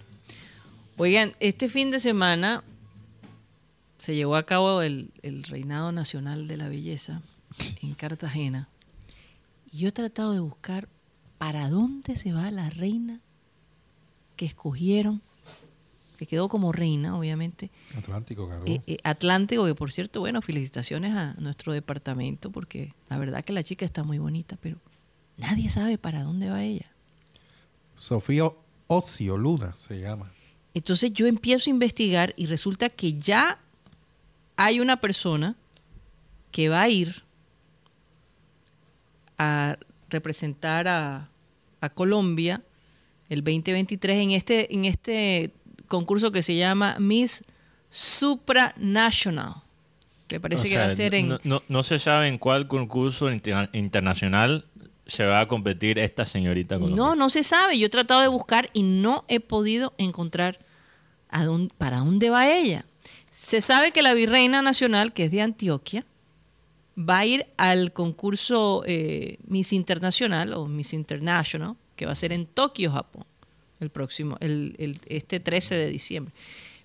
Oigan, 0.97 1.33
este 1.41 1.69
fin 1.69 1.91
de 1.91 2.01
semana 2.01 2.65
se 3.99 4.15
llevó 4.15 4.37
a 4.37 4.45
cabo 4.45 4.81
el, 4.81 5.11
el 5.21 5.45
Reinado 5.45 5.93
Nacional 5.93 6.49
de 6.49 6.57
la 6.57 6.71
Belleza 6.71 7.21
en 7.83 7.93
Cartagena. 7.93 8.71
Y 9.71 9.81
yo 9.81 9.89
he 9.89 9.93
tratado 9.93 10.33
de 10.33 10.41
buscar 10.41 10.89
para 11.37 11.69
dónde 11.69 12.17
se 12.17 12.33
va 12.33 12.51
la 12.51 12.71
reina 12.71 13.21
que 14.37 14.47
escogieron, 14.47 15.21
que 16.17 16.25
quedó 16.25 16.49
como 16.49 16.73
reina, 16.73 17.15
obviamente, 17.19 17.71
Atlántico, 17.95 18.47
claro. 18.47 18.65
eh, 18.67 18.81
eh, 18.87 18.97
Atlántico, 19.05 19.67
que 19.67 19.75
por 19.75 19.93
cierto, 19.93 20.21
bueno, 20.21 20.41
felicitaciones 20.41 21.15
a 21.15 21.35
nuestro 21.35 21.75
departamento, 21.75 22.51
porque 22.51 22.95
la 23.11 23.19
verdad 23.19 23.45
que 23.45 23.53
la 23.53 23.63
chica 23.63 23.85
está 23.85 24.03
muy 24.03 24.19
bonita, 24.19 24.57
pero 24.63 24.79
nadie 25.37 25.69
sabe 25.69 25.99
para 25.99 26.23
dónde 26.23 26.49
va 26.49 26.63
ella. 26.63 26.91
Sofía 28.01 28.45
Ocio 28.87 29.37
Luna 29.37 29.77
se 29.77 30.01
llama. 30.01 30.31
Entonces 30.73 31.13
yo 31.13 31.27
empiezo 31.27 31.69
a 31.69 31.73
investigar 31.73 32.33
y 32.37 32.47
resulta 32.47 32.89
que 32.89 33.19
ya 33.19 33.59
hay 34.57 34.81
una 34.81 34.97
persona 35.01 35.55
que 36.51 36.69
va 36.71 36.81
a 36.83 36.89
ir 36.89 37.23
a 39.39 39.77
representar 40.09 40.89
a, 40.89 41.29
a 41.81 41.89
Colombia 41.91 42.63
el 43.29 43.41
2023 43.45 44.17
en 44.19 44.31
este, 44.33 44.73
en 44.75 44.85
este 44.87 45.53
concurso 45.87 46.33
que 46.33 46.43
se 46.43 46.57
llama 46.57 46.97
Miss 46.99 47.45
Supranational. 47.91 49.55
Me 50.31 50.41
parece 50.41 50.69
O 50.69 50.71
que 50.71 50.77
va 50.79 50.85
a 50.87 50.91
ser 50.91 51.15
en... 51.15 51.29
no, 51.29 51.39
no- 51.45 51.63
no 51.69 51.83
se 51.83 51.99
sabe 51.99 52.29
en 52.29 52.39
cuál 52.39 52.67
concurso 52.69 53.31
interna- 53.33 53.69
internacional 53.73 54.65
se 55.11 55.25
va 55.27 55.41
a 55.41 55.47
competir 55.49 55.99
esta 55.99 56.25
señorita 56.25 56.77
No, 56.77 56.81
colombiana. 56.83 57.15
no 57.17 57.31
se 57.31 57.43
sabe. 57.43 57.79
Yo 57.79 57.87
he 57.87 57.91
tratado 57.91 58.21
de 58.21 58.29
buscar 58.29 58.71
y 58.73 58.83
no 58.83 59.25
he 59.29 59.41
podido 59.41 59.93
encontrar 59.99 60.59
a 61.29 61.45
dónde- 61.45 61.75
para 61.77 61.99
dónde 61.99 62.31
va 62.31 62.49
ella. 62.51 62.85
Se 63.31 63.61
sabe 63.61 63.93
que 63.93 64.03
la 64.03 64.15
virreina 64.15 64.63
nacional, 64.63 65.13
que 65.13 65.25
es 65.25 65.31
de 65.31 65.43
Antioquia, 65.43 66.05
va 66.99 67.19
a 67.19 67.27
ir 67.27 67.47
al 67.57 67.93
concurso 67.93 68.83
eh, 68.87 69.39
Miss 69.47 69.73
Internacional 69.73 70.53
o 70.55 70.67
Miss 70.67 70.93
International, 70.93 71.77
que 71.97 72.07
va 72.07 72.13
a 72.13 72.17
ser 72.17 72.33
en 72.33 72.47
Tokio, 72.47 72.91
Japón, 72.91 73.25
el 73.79 73.91
próximo, 73.91 74.37
el, 74.41 74.75
el- 74.79 74.99
este 75.07 75.41
13 75.41 75.77
de 75.77 75.87
diciembre. 75.89 76.35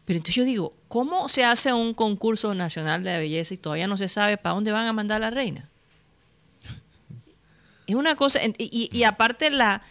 Pero 0.06 0.18
entonces 0.18 0.36
yo 0.36 0.44
digo, 0.44 0.74
¿cómo 0.88 1.28
se 1.30 1.44
hace 1.44 1.74
un 1.74 1.94
concurso 1.96 2.54
nacional 2.54 3.04
de 3.04 3.18
belleza 3.18 3.56
y 3.56 3.58
todavía 3.58 3.88
no 3.88 3.98
se 3.98 4.08
sabe 4.08 4.38
para 4.38 4.54
dónde 4.54 4.72
van 4.72 4.86
a 4.86 4.94
mandar 4.94 5.18
a 5.18 5.30
la 5.30 5.32
reina? 5.32 5.70
Es 7.88 7.96
una 7.96 8.16
cosa, 8.16 8.40
y, 8.58 8.90
y 8.92 9.04
aparte 9.04 9.50
la, 9.52 9.82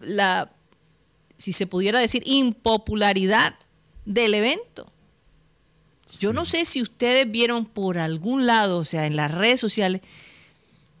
la, 0.00 0.50
si 1.38 1.52
se 1.52 1.66
pudiera 1.66 1.98
decir, 2.00 2.22
impopularidad 2.26 3.54
del 4.04 4.34
evento. 4.34 4.90
Yo 6.20 6.32
no 6.32 6.44
sé 6.44 6.64
si 6.64 6.82
ustedes 6.82 7.30
vieron 7.30 7.64
por 7.64 7.98
algún 7.98 8.46
lado, 8.46 8.78
o 8.78 8.84
sea, 8.84 9.06
en 9.06 9.16
las 9.16 9.30
redes 9.32 9.60
sociales, 9.60 10.02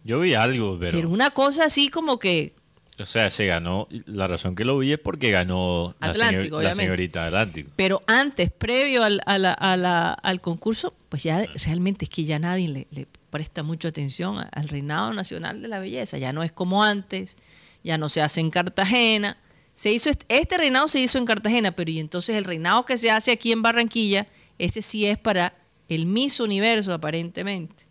Yo 0.04 0.20
vi 0.20 0.34
algo, 0.34 0.78
pero, 0.80 0.96
pero 0.98 1.10
una 1.10 1.30
cosa 1.30 1.64
así 1.66 1.88
como 1.90 2.18
que, 2.18 2.54
o 2.98 3.04
sea, 3.04 3.30
se 3.30 3.46
ganó. 3.46 3.88
La 4.06 4.26
razón 4.26 4.54
que 4.54 4.64
lo 4.64 4.78
vi 4.78 4.92
es 4.92 4.98
porque 4.98 5.30
ganó 5.30 5.94
la, 6.00 6.08
señor- 6.14 6.74
señorita 6.74 7.26
Atlántico. 7.26 7.70
pero 7.76 8.00
antes, 8.06 8.50
previo 8.50 9.04
al, 9.04 9.20
a 9.26 9.38
la- 9.38 9.52
a 9.52 9.76
la- 9.76 10.12
al 10.12 10.40
concurso, 10.40 10.94
pues 11.08 11.22
ya 11.22 11.44
realmente 11.64 12.04
es 12.06 12.10
que 12.10 12.24
ya 12.24 12.38
nadie 12.38 12.68
le, 12.68 12.86
le 12.90 13.06
presta 13.32 13.62
mucha 13.64 13.88
atención 13.88 14.36
al 14.52 14.68
reinado 14.68 15.12
nacional 15.14 15.60
de 15.62 15.66
la 15.68 15.78
belleza. 15.80 16.18
Ya 16.18 16.32
no 16.32 16.42
es 16.44 16.52
como 16.52 16.84
antes, 16.84 17.36
ya 17.82 17.96
no 17.98 18.08
se 18.10 18.20
hace 18.22 18.40
en 18.40 18.50
Cartagena. 18.50 19.38
Se 19.72 19.90
hizo 19.90 20.10
est- 20.10 20.24
este 20.28 20.58
reinado 20.58 20.86
se 20.86 21.00
hizo 21.00 21.16
en 21.16 21.24
Cartagena, 21.24 21.72
pero 21.72 21.90
y 21.90 21.98
entonces 21.98 22.36
el 22.36 22.44
reinado 22.44 22.84
que 22.84 22.98
se 22.98 23.10
hace 23.10 23.32
aquí 23.32 23.50
en 23.50 23.62
Barranquilla, 23.62 24.26
ese 24.58 24.82
sí 24.82 25.06
es 25.06 25.16
para 25.16 25.54
el 25.88 26.04
Miss 26.04 26.40
Universo 26.40 26.92
aparentemente, 26.92 27.84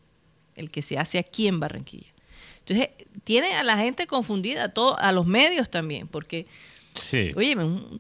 el 0.56 0.70
que 0.70 0.84
se 0.84 1.00
hace 1.00 1.18
aquí 1.18 1.48
en 1.48 1.60
Barranquilla. 1.60 2.14
Entonces 2.60 2.90
tiene 3.24 3.56
a 3.56 3.64
la 3.64 3.78
gente 3.80 4.06
confundida, 4.06 4.66
a, 4.66 4.70
todo, 4.70 4.96
a 5.00 5.12
los 5.12 5.26
medios 5.26 5.72
también, 5.72 6.08
porque, 6.08 6.46
Sí. 6.94 7.30
oye, 7.36 7.56
un, 7.56 8.00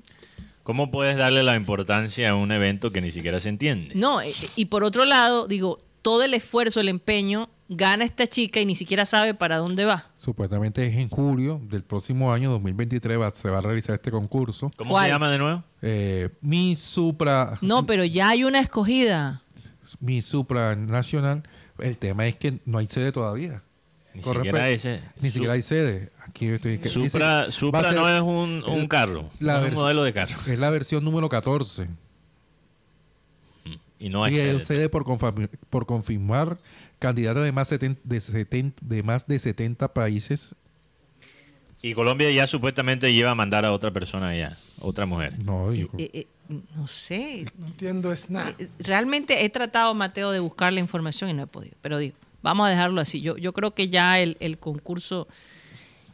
¿Cómo 0.61 0.91
puedes 0.91 1.17
darle 1.17 1.41
la 1.41 1.55
importancia 1.55 2.29
a 2.29 2.35
un 2.35 2.51
evento 2.51 2.91
que 2.91 3.01
ni 3.01 3.11
siquiera 3.11 3.39
se 3.39 3.49
entiende? 3.49 3.95
No, 3.95 4.21
eh, 4.21 4.31
y 4.55 4.65
por 4.65 4.83
otro 4.83 5.05
lado, 5.05 5.47
digo, 5.47 5.81
todo 6.01 6.23
el 6.23 6.33
esfuerzo, 6.33 6.79
el 6.79 6.89
empeño, 6.89 7.49
gana 7.69 8.03
esta 8.03 8.27
chica 8.27 8.59
y 8.59 8.65
ni 8.65 8.75
siquiera 8.75 9.05
sabe 9.05 9.33
para 9.33 9.57
dónde 9.57 9.85
va. 9.85 10.09
Supuestamente 10.15 10.85
es 10.85 10.95
en 10.97 11.09
julio 11.09 11.61
del 11.63 11.83
próximo 11.83 12.33
año, 12.33 12.49
2023, 12.51 13.19
va- 13.19 13.31
se 13.31 13.49
va 13.49 13.59
a 13.59 13.61
realizar 13.61 13.95
este 13.95 14.11
concurso. 14.11 14.71
¿Cómo 14.77 14.91
¿Cuál? 14.91 15.05
se 15.05 15.09
llama 15.11 15.29
de 15.31 15.37
nuevo? 15.37 15.63
Eh, 15.81 16.29
mi 16.41 16.75
Supra. 16.75 17.57
No, 17.61 17.85
pero 17.85 18.03
ya 18.03 18.29
hay 18.29 18.43
una 18.43 18.59
escogida. 18.59 19.41
Mi 19.99 20.21
Supra 20.21 20.75
Nacional. 20.75 21.43
El 21.79 21.97
tema 21.97 22.27
es 22.27 22.35
que 22.35 22.59
no 22.65 22.77
hay 22.77 22.87
sede 22.87 23.11
todavía. 23.11 23.63
Ni 24.13 24.21
Con 24.21 24.35
siquiera 24.35 24.59
respe- 24.67 24.73
ese. 24.73 25.01
Ni 25.21 25.31
siquiera 25.31 25.53
hay 25.53 25.61
sede. 25.61 26.11
Aquí 26.27 26.47
estoy. 26.47 26.79
Supra, 26.83 27.49
Supra 27.49 27.91
no 27.93 28.09
es 28.09 28.21
un, 28.21 28.87
carro, 28.87 29.29
la 29.39 29.59
no 29.61 29.65
es 29.67 29.73
un 29.73 29.75
modelo 29.79 30.03
de 30.03 30.11
carro. 30.13 30.35
Es 30.47 30.59
la 30.59 30.69
versión 30.69 31.03
número 31.05 31.29
14. 31.29 31.87
Y 34.01 34.09
no 34.09 34.27
y 34.27 34.31
sede 34.61 34.89
por, 34.89 35.05
confirmar, 35.05 35.49
por 35.69 35.85
confirmar 35.85 36.57
candidata 36.97 37.41
de 37.41 37.51
más, 37.51 37.71
seten- 37.71 37.97
de, 38.03 38.17
seten- 38.17 38.73
de 38.81 39.03
más 39.03 39.27
de 39.27 39.37
70 39.37 39.93
países. 39.93 40.55
Y 41.83 41.93
Colombia 41.93 42.29
ya 42.31 42.47
supuestamente 42.47 43.13
lleva 43.13 43.31
a 43.31 43.35
mandar 43.35 43.63
a 43.63 43.71
otra 43.71 43.91
persona 43.91 44.29
allá, 44.29 44.57
otra 44.79 45.05
mujer. 45.05 45.33
No, 45.43 45.71
yo- 45.73 45.87
Eh, 45.99 46.09
eh, 46.13 46.27
no 46.75 46.87
sé. 46.87 47.45
No 47.59 47.67
entiendo 47.67 48.11
es 48.11 48.29
nada. 48.31 48.53
Eh, 48.57 48.69
Realmente 48.79 49.45
he 49.45 49.49
tratado, 49.49 49.93
Mateo, 49.93 50.31
de 50.31 50.39
buscar 50.39 50.73
la 50.73 50.79
información 50.79 51.29
y 51.29 51.33
no 51.33 51.43
he 51.43 51.47
podido. 51.47 51.75
Pero 51.81 51.97
digo, 51.99 52.15
vamos 52.41 52.67
a 52.67 52.69
dejarlo 52.71 53.01
así. 53.01 53.21
Yo, 53.21 53.37
yo 53.37 53.53
creo 53.53 53.73
que 53.75 53.89
ya 53.89 54.19
el, 54.19 54.35
el 54.39 54.57
concurso... 54.57 55.27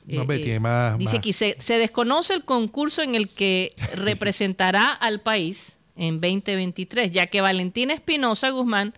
No, 0.06 0.22
hombre, 0.22 0.40
tiene 0.40 0.60
más- 0.62 0.98
dice 0.98 1.16
más. 1.18 1.24
que 1.24 1.34
se, 1.34 1.56
se 1.60 1.78
desconoce 1.78 2.34
el 2.34 2.44
concurso 2.46 3.02
en 3.02 3.16
el 3.16 3.28
que 3.30 3.74
representará 3.96 4.92
al 4.94 5.20
país 5.22 5.77
en 5.98 6.22
2023, 6.22 7.12
ya 7.12 7.28
que 7.28 7.42
Valentina 7.42 7.94
Espinosa 7.94 8.50
Guzmán 8.50 8.94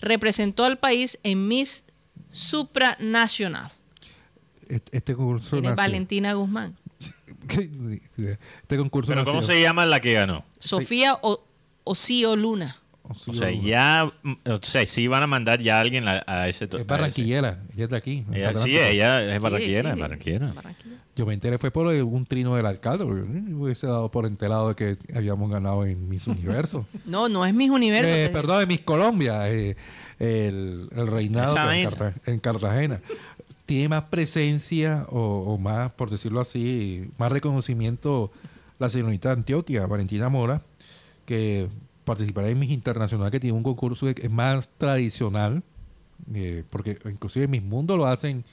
representó 0.00 0.64
al 0.64 0.78
país 0.78 1.18
en 1.22 1.48
Miss 1.48 1.84
Supranacional. 2.30 3.70
este, 4.68 4.96
este 4.98 5.14
concurso 5.14 5.50
¿Quién 5.50 5.64
es 5.64 5.70
nació- 5.70 5.82
Valentina 5.82 6.32
Guzmán? 6.34 6.76
Este 7.50 8.76
concurso 8.76 9.12
Pero 9.12 9.24
¿cómo 9.24 9.42
se 9.42 9.60
llama 9.60 9.84
la 9.86 10.00
que 10.00 10.12
ganó? 10.12 10.44
Sofía 10.58 11.18
o, 11.22 11.42
Ocío 11.84 12.36
Luna. 12.36 12.76
Sí, 13.14 13.30
O 13.30 13.34
sea, 13.34 13.50
ya, 13.50 14.12
mm, 14.22 14.32
o 14.46 14.58
sea, 14.62 14.84
sí 14.86 15.06
van 15.08 15.22
a 15.22 15.26
mandar 15.26 15.60
ya 15.60 15.78
a 15.78 15.80
alguien 15.80 16.06
a, 16.08 16.22
a 16.26 16.48
ese... 16.48 16.64
Es 16.66 16.72
ese- 16.74 16.84
barranquillera, 16.84 17.62
ella 17.74 17.84
es 17.84 17.90
de 17.90 17.96
aquí. 17.96 18.24
Ella- 18.32 18.54
sí, 18.56 18.78
ella 18.78 19.24
es 19.24 19.32
Sí, 19.34 19.38
barranquillera, 19.38 19.94
sí, 19.94 20.00
barranquillera. 20.00 20.52
Barranquilla. 20.52 20.96
Yo 21.16 21.26
me 21.26 21.34
enteré 21.34 21.58
fue 21.58 21.70
por 21.70 21.86
un 21.88 22.24
trino 22.24 22.54
del 22.54 22.64
alcalde. 22.66 23.04
porque 23.04 23.22
yo 23.50 23.56
hubiese 23.58 23.86
dado 23.86 24.10
por 24.10 24.26
enterado 24.26 24.68
de 24.68 24.74
que 24.74 24.96
habíamos 25.14 25.50
ganado 25.50 25.84
en 25.84 26.08
Miss 26.08 26.26
Universo. 26.26 26.86
No, 27.04 27.28
no 27.28 27.44
es 27.44 27.52
mis 27.52 27.68
universo. 27.70 28.08
Eh, 28.08 28.26
te- 28.28 28.32
perdón, 28.32 28.62
en 28.62 28.68
Miss 28.68 28.80
Colombia, 28.82 29.50
eh, 29.50 29.76
el, 30.18 30.88
el 30.94 31.06
reinado 31.06 31.56
en, 31.56 31.62
vaina. 31.64 31.90
Carta- 31.90 32.30
en 32.30 32.38
Cartagena. 32.38 33.00
Tiene 33.66 33.88
más 33.88 34.04
presencia 34.04 35.04
o, 35.10 35.18
o 35.54 35.58
más, 35.58 35.90
por 35.92 36.10
decirlo 36.10 36.40
así, 36.40 37.10
más 37.18 37.30
reconocimiento 37.30 38.30
la 38.78 38.88
señorita 38.88 39.28
de 39.30 39.34
Antioquia, 39.34 39.86
Valentina 39.86 40.28
Mora, 40.28 40.62
que 41.26 41.68
participará 42.10 42.48
en 42.48 42.58
Miss 42.58 42.70
Internacional, 42.70 43.30
que 43.30 43.40
tiene 43.40 43.56
un 43.56 43.62
concurso 43.62 44.06
que 44.14 44.22
es 44.22 44.30
más 44.30 44.70
tradicional, 44.78 45.62
eh, 46.34 46.64
porque 46.70 46.98
inclusive 47.06 47.44
en 47.46 47.50
Miss 47.52 47.62
Mundo 47.62 47.96
lo 47.96 48.06
hacen 48.06 48.44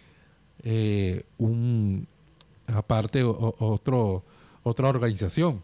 eh, 0.64 1.24
un 1.38 2.08
aparte 2.68 3.24
o- 3.24 3.56
otro 3.60 4.24
otra 4.64 4.90
organización 4.90 5.62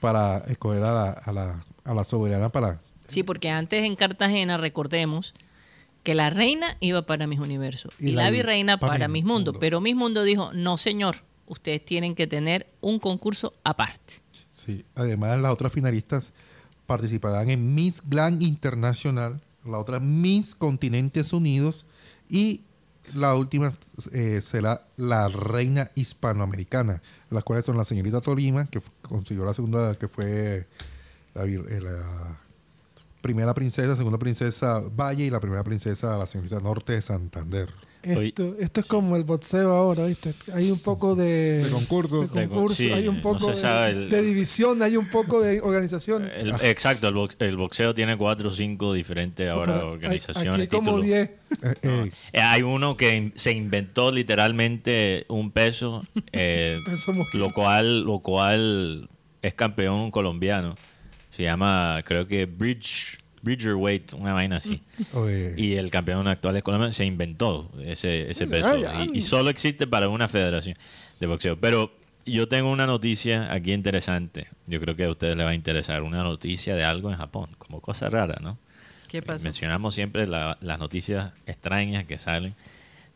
para 0.00 0.38
escoger 0.48 0.82
a 0.82 0.92
la, 0.92 1.10
a 1.10 1.32
la, 1.32 1.64
a 1.84 1.94
la 1.94 2.04
soberana 2.04 2.50
para 2.50 2.80
Sí, 3.06 3.22
porque 3.22 3.50
antes 3.50 3.84
en 3.84 3.96
Cartagena, 3.96 4.56
recordemos, 4.56 5.34
que 6.02 6.14
la 6.14 6.30
reina 6.30 6.76
iba 6.80 7.06
para 7.06 7.26
Mis 7.26 7.38
Universo 7.38 7.90
y, 8.00 8.08
Y 8.08 8.12
la, 8.12 8.24
la- 8.24 8.30
virreina 8.30 8.78
para 8.78 9.08
Mis 9.08 9.24
Mundo. 9.24 9.52
Mundo. 9.52 9.60
Pero 9.60 9.80
Mis 9.80 9.94
Mundo 9.94 10.22
dijo, 10.24 10.52
no 10.52 10.78
señor, 10.78 11.16
ustedes 11.46 11.84
tienen 11.84 12.14
que 12.14 12.26
tener 12.26 12.66
un 12.80 12.98
concurso 12.98 13.52
aparte. 13.62 14.14
Sí, 14.50 14.84
además 14.94 15.38
las 15.38 15.52
otras 15.52 15.72
finalistas 15.72 16.32
participarán 16.86 17.50
en 17.50 17.74
Miss 17.74 18.02
Grand 18.06 18.42
Internacional, 18.42 19.40
la 19.64 19.78
otra 19.78 20.00
Miss 20.00 20.54
Continentes 20.54 21.32
Unidos 21.32 21.86
y 22.28 22.62
la 23.14 23.34
última 23.34 23.74
eh, 24.12 24.40
será 24.40 24.86
la 24.96 25.28
Reina 25.28 25.90
Hispanoamericana, 25.94 27.02
las 27.30 27.44
cuales 27.44 27.64
son 27.66 27.76
la 27.76 27.84
señorita 27.84 28.20
Tolima, 28.20 28.66
que 28.66 28.80
consiguió 29.02 29.44
la 29.44 29.54
segunda, 29.54 29.94
que 29.96 30.08
fue 30.08 30.66
la, 31.34 31.44
eh, 31.44 31.80
la 31.80 32.40
primera 33.20 33.52
princesa, 33.54 33.94
segunda 33.94 34.18
princesa 34.18 34.80
Valle 34.80 35.24
y 35.24 35.30
la 35.30 35.40
primera 35.40 35.62
princesa 35.64 36.16
la 36.16 36.26
señorita 36.26 36.60
Norte 36.60 36.94
de 36.94 37.02
Santander. 37.02 37.70
Esto, 38.04 38.54
esto 38.60 38.80
es 38.80 38.86
como 38.86 39.16
el 39.16 39.24
boxeo 39.24 39.72
ahora, 39.72 40.06
¿viste? 40.06 40.34
Hay 40.52 40.70
un 40.70 40.78
poco 40.78 41.14
de, 41.14 41.64
De 41.64 41.70
concurso. 41.70 42.22
de 42.22 42.48
concurso, 42.48 42.74
sí, 42.74 42.90
hay 42.92 43.08
un 43.08 43.16
no 43.16 43.22
poco 43.22 43.46
de, 43.48 43.56
sabe 43.56 43.90
el- 43.90 44.10
de 44.10 44.22
división, 44.22 44.82
hay 44.82 44.96
un 44.96 45.08
poco 45.10 45.40
de 45.40 45.60
organización. 45.60 46.28
El- 46.34 46.54
exacto, 46.62 47.08
el, 47.08 47.14
box- 47.14 47.36
el 47.38 47.56
boxeo 47.56 47.94
tiene 47.94 48.16
cuatro 48.16 48.48
o 48.48 48.52
cinco 48.52 48.92
diferentes 48.92 49.48
ahora 49.48 49.74
Pero 49.74 49.86
hay- 49.88 49.92
organizaciones. 49.94 50.66
Aquí 50.66 50.76
como 50.76 51.00
títulos. 51.00 51.06
10. 51.06 51.30
Eh, 51.62 51.74
eh, 51.82 52.10
Eh, 52.32 52.40
hay 52.40 52.62
uno 52.62 52.96
que 52.96 53.16
in- 53.16 53.32
se 53.36 53.52
inventó 53.52 54.10
literalmente 54.10 55.24
un 55.28 55.50
peso, 55.50 56.04
eh, 56.32 56.78
lo 57.32 57.52
cual 57.52 58.02
lo 58.04 58.18
cual 58.20 59.08
es 59.42 59.54
campeón 59.54 60.10
colombiano. 60.10 60.74
Se 61.30 61.42
llama, 61.42 62.00
creo 62.04 62.26
que 62.28 62.46
Bridge 62.46 63.18
Bridgerweight, 63.44 64.14
una 64.14 64.32
vaina 64.32 64.56
así. 64.56 64.82
eh, 65.28 65.54
Y 65.56 65.74
el 65.76 65.90
campeón 65.90 66.26
actual 66.26 66.56
es 66.56 66.62
colombiano. 66.62 66.92
Se 66.92 67.04
inventó 67.04 67.70
ese, 67.82 68.22
ese 68.22 68.46
peso. 68.46 68.66
ay, 68.68 68.84
ay. 68.88 69.10
Y, 69.12 69.18
y 69.18 69.20
solo 69.20 69.50
existe 69.50 69.86
para 69.86 70.08
una 70.08 70.26
federación 70.28 70.76
de 71.20 71.26
boxeo. 71.26 71.58
Pero 71.60 71.92
yo 72.26 72.48
tengo 72.48 72.70
una 72.72 72.86
noticia 72.86 73.52
aquí 73.52 73.72
interesante. 73.72 74.48
Yo 74.66 74.80
creo 74.80 74.96
que 74.96 75.04
a 75.04 75.10
ustedes 75.10 75.36
les 75.36 75.46
va 75.46 75.50
a 75.50 75.54
interesar. 75.54 76.02
Una 76.02 76.22
noticia 76.22 76.74
de 76.74 76.82
algo 76.84 77.10
en 77.10 77.16
Japón. 77.18 77.50
Como 77.58 77.80
cosa 77.80 78.08
rara, 78.10 78.38
¿no? 78.42 78.58
¿Qué 79.08 79.22
pasó? 79.22 79.44
Mencionamos 79.44 79.94
siempre 79.94 80.26
la- 80.26 80.58
las 80.60 80.78
noticias 80.78 81.32
extrañas 81.46 82.04
que 82.06 82.18
salen 82.18 82.54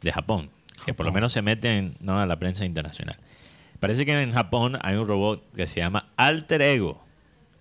de 0.02 0.12
Japón, 0.12 0.50
que 0.86 0.94
por 0.94 1.06
lo 1.06 1.10
menos 1.12 1.32
se 1.32 1.42
meten 1.42 1.96
¿no? 2.00 2.20
a 2.20 2.26
la 2.26 2.38
prensa 2.38 2.64
internacional. 2.64 3.16
Parece 3.80 4.04
que 4.06 4.12
en 4.20 4.32
Japón 4.32 4.78
hay 4.82 4.94
un 4.96 5.08
robot 5.08 5.42
que 5.56 5.66
se 5.66 5.80
llama 5.80 6.10
Alter 6.16 6.62
Ego. 6.62 7.02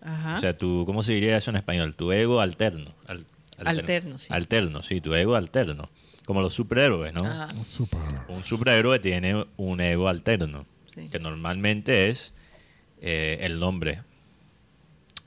Ajá. 0.01 0.35
O 0.35 0.37
sea, 0.39 0.53
tu, 0.57 0.83
¿cómo 0.85 1.03
se 1.03 1.13
diría 1.13 1.37
eso 1.37 1.49
en 1.51 1.57
español? 1.57 1.95
Tu 1.95 2.11
ego 2.11 2.39
alterno. 2.41 2.91
Al- 3.07 3.25
Alterno, 3.65 4.19
sí. 4.19 4.27
Alterno, 4.31 4.83
sí, 4.83 5.01
tu 5.01 5.15
ego 5.15 5.35
alterno. 5.35 5.89
Como 6.25 6.41
los 6.41 6.53
superhéroes, 6.53 7.13
¿no? 7.13 7.25
Ajá. 7.25 7.47
super. 7.63 7.99
Un 8.27 8.43
superhéroe 8.43 8.99
tiene 8.99 9.45
un 9.57 9.81
ego 9.81 10.07
alterno, 10.09 10.65
Sí. 10.93 11.05
que 11.09 11.19
normalmente 11.19 12.09
es 12.09 12.33
eh, 13.01 13.37
el 13.41 13.59
nombre 13.59 14.01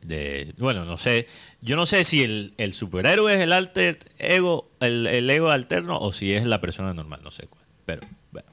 de... 0.03 0.55
Bueno, 0.59 0.85
no 0.85 0.97
sé, 0.97 1.27
yo 1.61 1.77
no 1.77 1.87
sé 1.87 2.05
si 2.05 2.23
el, 2.23 2.55
el 2.57 2.73
superhéroe 2.73 3.35
es 3.35 3.41
el 3.41 3.53
alter 3.53 3.99
ego, 4.19 4.71
el, 4.81 5.07
el 5.07 5.29
ego 5.29 5.51
alterno, 5.51 5.99
o 5.99 6.13
si 6.13 6.33
es 6.33 6.47
la 6.47 6.61
persona 6.61 6.95
normal, 6.95 7.21
no 7.23 7.31
sé 7.31 7.47
cuál. 7.49 7.65
Pero, 7.85 8.01
bueno. 8.31 8.49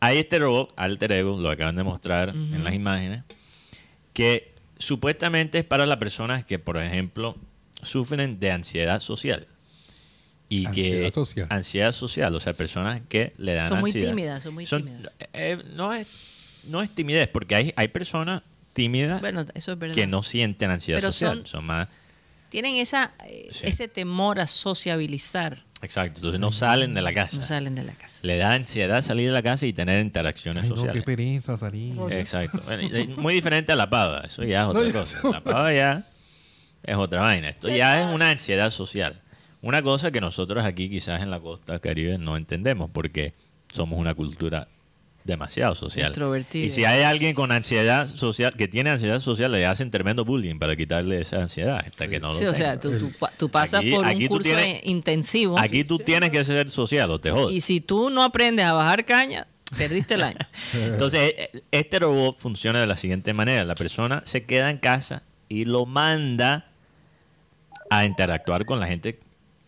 Hay 0.00 0.18
este 0.18 0.38
robot, 0.38 0.72
alter 0.76 1.12
ego, 1.12 1.38
lo 1.40 1.50
acaban 1.50 1.76
de 1.76 1.82
mostrar 1.82 2.28
en 2.30 2.62
las 2.62 2.74
imágenes, 2.74 3.24
que 4.12 4.54
supuestamente 4.78 5.58
es 5.58 5.64
para 5.64 5.86
las 5.86 5.98
personas 5.98 6.44
que, 6.44 6.58
por 6.58 6.76
ejemplo, 6.78 7.36
sufren 7.82 8.38
de 8.40 8.50
ansiedad 8.52 9.00
social. 9.00 9.46
Y 10.48 10.66
Ansiedad 10.66 11.04
que, 11.06 11.10
social. 11.10 11.46
Ansiedad 11.50 11.92
social, 11.92 12.34
o 12.34 12.40
sea, 12.40 12.52
personas 12.54 13.02
que 13.08 13.32
le 13.36 13.54
dan 13.54 13.66
Son 13.66 13.80
muy 13.80 13.90
ansiedad. 13.90 14.08
tímidas, 14.10 14.42
son 14.44 14.54
muy 14.54 14.64
tímidas. 14.64 15.12
eh, 15.32 15.60
no, 15.74 15.92
es, 15.92 16.06
no 16.64 16.82
es 16.82 16.94
timidez, 16.94 17.28
porque 17.28 17.56
hay, 17.56 17.72
hay 17.76 17.88
personas 17.88 18.42
tímidas 18.72 19.20
Bueno, 19.20 19.44
eso 19.54 19.72
es 19.72 19.78
verdad. 19.78 19.94
que 19.96 20.06
no 20.06 20.22
sienten 20.22 20.70
ansiedad 20.70 20.98
Pero 21.00 21.10
social. 21.12 21.38
son- 21.38 21.46
Son, 21.46 21.64
más... 21.64 21.88
Tienen 22.48 22.76
esa, 22.76 23.12
eh, 23.26 23.48
Sí. 23.50 23.66
ese 23.66 23.88
temor 23.88 24.38
a 24.38 24.46
sociabilizar. 24.46 25.64
Exacto, 25.82 26.18
entonces 26.18 26.40
no 26.40 26.50
salen 26.52 26.94
de 26.94 27.02
la 27.02 27.12
casa. 27.12 27.36
No 27.36 27.44
salen 27.44 27.74
de 27.74 27.82
la 27.84 27.92
casa. 27.92 28.20
Le 28.22 28.38
da 28.38 28.52
ansiedad 28.54 29.02
salir 29.02 29.26
de 29.26 29.32
la 29.32 29.42
casa 29.42 29.66
y 29.66 29.72
tener 29.72 30.00
interacciones 30.04 30.64
Ay, 30.64 30.68
no, 30.70 30.74
qué 30.74 30.80
sociales. 30.80 31.04
pereza 31.04 31.56
salir. 31.56 31.94
Exacto. 32.12 32.60
Bueno, 32.64 33.14
muy 33.18 33.34
diferente 33.34 33.72
a 33.72 33.76
la 33.76 33.88
pava, 33.90 34.20
eso 34.20 34.42
ya 34.42 34.62
es 34.62 34.68
otra 34.68 34.82
No, 34.82 34.92
cosa. 34.92 35.20
La 35.30 35.44
pava 35.44 35.72
ya 35.74 36.06
es 36.82 36.96
otra 36.96 37.20
vaina. 37.20 37.48
Esto 37.50 37.68
ya 37.68 38.00
es 38.08 38.14
una 38.14 38.30
ansiedad 38.30 38.70
social. 38.70 39.20
Una 39.62 39.82
cosa 39.82 40.10
que 40.10 40.20
nosotros 40.20 40.64
aquí 40.64 40.88
quizás 40.88 41.20
en 41.22 41.30
la 41.30 41.40
costa 41.40 41.78
caribe 41.78 42.18
no 42.18 42.36
entendemos 42.36 42.90
porque 42.90 43.34
somos 43.72 43.98
una 43.98 44.14
cultura 44.14 44.68
demasiado 45.26 45.74
social. 45.74 46.08
Extrovertida. 46.08 46.66
Y 46.66 46.70
si 46.70 46.84
hay 46.84 47.02
alguien 47.02 47.34
con 47.34 47.52
ansiedad 47.52 48.06
social, 48.06 48.54
que 48.56 48.68
tiene 48.68 48.90
ansiedad 48.90 49.18
social, 49.20 49.52
le 49.52 49.66
hacen 49.66 49.90
tremendo 49.90 50.24
bullying 50.24 50.58
para 50.58 50.76
quitarle 50.76 51.20
esa 51.20 51.42
ansiedad 51.42 51.82
hasta 51.84 52.08
que 52.08 52.20
no 52.20 52.28
lo 52.28 52.34
Sí, 52.34 52.46
o 52.46 52.54
sea, 52.54 52.78
tú, 52.80 52.96
tú 52.98 53.10
pa- 53.18 53.32
tú 53.36 53.48
pasas 53.48 53.80
Aquí- 53.80 53.90
por 53.90 54.06
aquí 54.06 54.22
un 54.22 54.28
curso 54.28 54.48
tienes- 54.50 54.80
intensivo 54.84 55.58
Aquí 55.58 55.84
tú 55.84 55.98
tienes 55.98 56.30
que 56.30 56.42
ser 56.44 56.70
social 56.70 57.10
o 57.10 57.18
te 57.20 57.30
jodes. 57.30 57.54
y 57.56 57.60
si 57.60 57.80
tú 57.80 58.08
no 58.10 58.22
aprendes 58.22 58.64
a 58.66 58.72
bajar 58.72 59.04
caña, 59.04 59.46
perdiste 59.76 60.14
el 60.14 60.22
año. 60.22 60.38
Entonces, 60.74 61.34
e- 61.36 61.62
este 61.72 61.98
robot 61.98 62.38
funciona 62.38 62.80
de 62.80 62.86
la 62.86 62.96
siguiente 62.96 63.34
manera. 63.34 63.64
La 63.64 63.74
persona 63.74 64.22
se 64.24 64.44
queda 64.44 64.70
en 64.70 64.78
casa 64.78 65.22
y 65.48 65.64
lo 65.64 65.86
manda 65.86 66.70
a 67.90 68.04
interactuar 68.04 68.64
con 68.64 68.80
la 68.80 68.86
gente. 68.86 69.18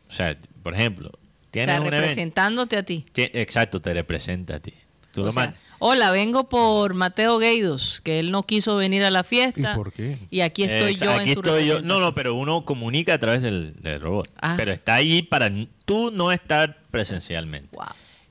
O 0.09 0.13
sea, 0.13 0.37
por 0.63 0.75
ejemplo, 0.75 1.09
o 1.11 1.19
sea, 1.53 1.65
un 1.65 1.71
evento. 1.87 1.91
representándote 1.91 2.77
a. 2.77 2.83
Ti- 2.85 3.05
Exacto, 3.15 3.81
te 3.81 3.93
representa 3.95 4.57
a 4.57 4.61
ti. 4.61 4.73
Tú 5.13 5.23
O 5.23 5.25
lo 5.25 5.33
sea, 5.33 5.45
mandas. 5.45 5.61
hola, 5.79 6.11
vengo 6.11 6.49
por 6.49 6.95
Mateo 6.95 7.39
Gueidos, 7.39 8.01
que 8.03 8.19
él 8.21 8.31
no 8.31 8.43
quiso 8.45 8.77
venir 8.77 9.05
a 9.05 9.11
la 9.11 9.25
fiesta. 9.25 9.73
¿Y 9.73 9.77
por 9.77 9.93
qué? 9.93 10.19
Y 10.31 10.41
aquí 10.41 10.65
estoy 10.65 10.97
yo 10.97 11.11
aquí 11.13 11.31
en 11.31 11.35
su 11.35 11.41
estoy 11.41 11.67
yo. 11.67 11.81
No, 11.83 11.99
no, 12.01 12.15
pero 12.15 12.35
uno 12.35 12.65
comunica 12.65 13.15
a 13.15 13.19
través 13.19 13.41
del, 13.43 13.75
del 13.81 14.01
robot. 14.01 14.31
Ah. 14.41 14.55
Pero 14.57 14.71
está 14.73 14.95
ahí 14.97 15.23
para 15.23 15.51
tú 15.87 16.11
no 16.11 16.31
estar 16.31 16.79
presencialmente. 16.91 17.75
Wow, 17.77 17.87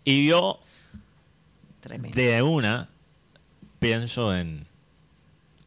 Y 0.05 0.27
yo 0.27 0.59
tremendo. 1.81 2.15
de 2.15 2.41
una 2.43 2.89
pienso 3.79 4.35
en 4.35 4.65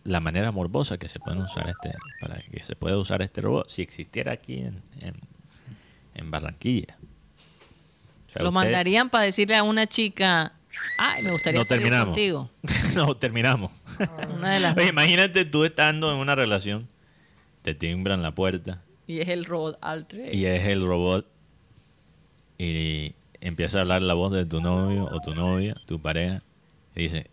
la 0.05 0.21
manera 0.21 0.51
morbosa 0.53 0.97
que 0.99 1.09
se 1.09 1.19
puede 1.21 1.39
usar 1.43 1.69
este 1.69 1.93
para 2.21 2.41
que 2.41 2.63
se 2.63 2.75
puede 2.75 2.97
usar 2.97 3.21
este 3.23 3.41
robot 3.43 3.69
si 3.69 3.83
existiera 3.83 4.33
aquí 4.33 4.59
en, 4.59 4.83
en, 5.01 5.15
en 6.15 6.31
Barranquilla 6.31 6.97
O 8.29 8.33
sea, 8.33 8.43
Lo 8.43 8.49
usted- 8.49 8.55
mandarían 8.55 9.11
para 9.11 9.25
decirle 9.25 9.57
a 9.57 9.63
una 9.63 9.87
chica, 9.87 10.55
ay, 10.99 11.23
me 11.23 11.31
gustaría 11.33 11.59
no 11.61 11.65
salir 11.65 11.83
terminamos 11.83 12.07
contigo. 12.15 12.51
no 12.97 13.15
terminamos 13.17 13.71
Una 14.37 14.53
de 14.55 14.61
las 14.61 14.77
Oye, 14.77 14.89
imagínate 14.89 15.45
tú 15.45 15.65
estando 15.65 16.13
en 16.13 16.19
una 16.19 16.35
relación 16.35 16.89
te 17.63 17.75
timbran 17.75 18.23
la 18.23 18.33
puerta 18.35 18.83
y 19.07 19.21
es 19.21 19.29
el 19.29 19.45
robot 19.45 19.79
alter. 19.83 20.35
y 20.35 20.47
es 20.47 20.67
el 20.67 20.87
robot 20.87 21.27
y 22.59 23.15
empieza 23.41 23.79
a 23.79 23.81
hablar 23.83 24.03
la 24.03 24.15
voz 24.15 24.33
de 24.33 24.45
tu 24.47 24.61
novio 24.61 25.05
o 25.11 25.21
tu 25.21 25.35
novia, 25.35 25.75
tu 25.87 26.01
pareja, 26.01 26.43
y 26.95 27.03
dice, 27.03 27.27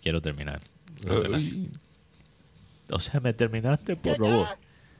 quiero 0.00 0.20
terminar. 0.22 0.60
la 1.04 1.14
relación". 1.14 1.68
O 2.90 3.00
sea, 3.00 3.20
me 3.20 3.32
terminaste 3.32 3.96
por 3.96 4.18
robot. 4.18 4.48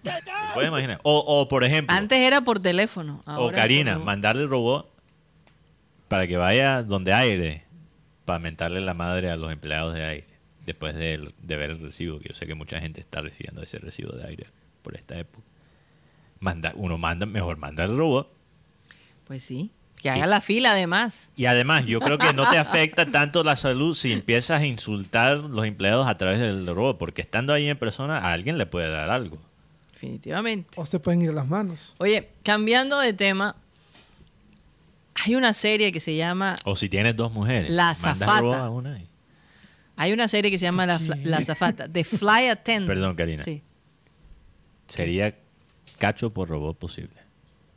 ¿Te 0.03 0.11
puedes 0.55 0.69
imaginar? 0.69 0.99
O, 1.05 1.19
o, 1.19 1.47
por 1.49 1.63
ejemplo, 1.63 1.95
Antes 1.97 2.19
era 2.19 2.41
por 2.41 2.59
teléfono. 2.61 3.23
o 3.27 3.31
ahora 3.31 3.57
Karina, 3.57 3.95
por- 3.97 4.05
mandarle 4.05 4.43
el 4.43 4.49
robot 4.49 4.91
para 6.09 6.27
que 6.27 6.37
vaya 6.37 6.83
donde 6.83 7.13
aire, 7.13 7.65
para 8.25 8.39
mentarle 8.39 8.81
la 8.81 8.95
madre 8.95 9.31
a 9.31 9.37
los 9.37 9.53
empleados 9.53 9.95
de 9.95 10.05
aire, 10.05 10.27
después 10.65 10.95
de, 10.95 11.33
de 11.43 11.57
ver 11.57 11.71
el 11.71 11.81
recibo, 11.81 12.19
que 12.19 12.29
yo 12.29 12.35
sé 12.35 12.47
que 12.47 12.55
mucha 12.55 12.81
gente 12.81 13.01
está 13.01 13.21
recibiendo 13.21 13.63
ese 13.63 13.79
recibo 13.79 14.13
de 14.13 14.27
aire 14.27 14.47
por 14.83 14.97
esta 14.97 15.19
época. 15.19 15.45
manda, 16.41 16.73
uno 16.77 16.99
manda, 16.99 17.27
mejor 17.27 17.57
manda 17.57 17.85
el 17.85 17.97
robot. 17.97 18.33
Pues 19.27 19.43
sí. 19.45 19.71
Que 19.97 20.11
haga 20.11 20.27
la 20.27 20.41
fila 20.41 20.73
además. 20.73 21.31
Y 21.37 21.47
además, 21.47 21.87
yo 21.87 22.01
creo 22.01 22.19
que 22.19 22.33
no 22.33 22.51
te 22.51 22.59
afecta 22.59 23.07
tanto 23.13 23.45
la 23.45 23.55
salud 23.55 23.95
si 23.95 24.13
empiezas 24.13 24.61
a 24.61 24.67
insultar 24.67 25.35
a 25.35 25.37
los 25.37 25.65
empleados 25.65 26.09
a 26.09 26.17
través 26.17 26.41
del 26.41 26.67
robot, 26.67 26.99
porque 26.99 27.23
estando 27.23 27.53
ahí 27.53 27.69
en 27.69 27.79
persona 27.79 28.19
a 28.19 28.33
alguien 28.33 28.59
le 28.59 28.67
puede 28.67 28.89
dar 28.91 29.11
algo. 29.11 29.39
Definitivamente. 29.93 30.71
O 30.75 30.85
se 30.87 30.99
pueden 30.99 31.23
ir 31.23 31.33
las 31.33 31.47
manos. 31.47 31.95
Oye, 31.99 32.31
cambiando 32.43 32.99
de 32.99 33.13
tema, 33.13 33.55
hay 35.25 35.35
una 35.35 35.53
serie 35.53 35.93
que 35.93 36.01
se 36.01 36.17
llama. 36.17 36.57
O 36.65 36.77
si 36.77 36.89
tienes 36.89 37.17
dos 37.17 37.33
mujeres. 37.33 37.71
La 37.71 37.85
mandas 37.87 38.05
azafata. 38.05 38.41
robot 38.41 38.55
a 38.57 38.71
una 38.71 38.99
y- 39.01 39.07
Hay 39.97 40.13
una 40.13 40.27
serie 40.29 40.51
que 40.51 40.59
se 40.59 40.65
llama 40.67 40.87
La, 40.87 41.41
Zafata, 41.43 41.89
The 41.89 42.03
Fly 42.05 42.49
Attendant. 42.49 42.87
Perdón, 42.87 43.15
Karina. 43.15 43.43
Sí. 43.45 43.63
Sería 44.89 45.35
cacho 45.99 46.31
por 46.33 46.49
robot 46.49 46.79
posible. 46.79 47.15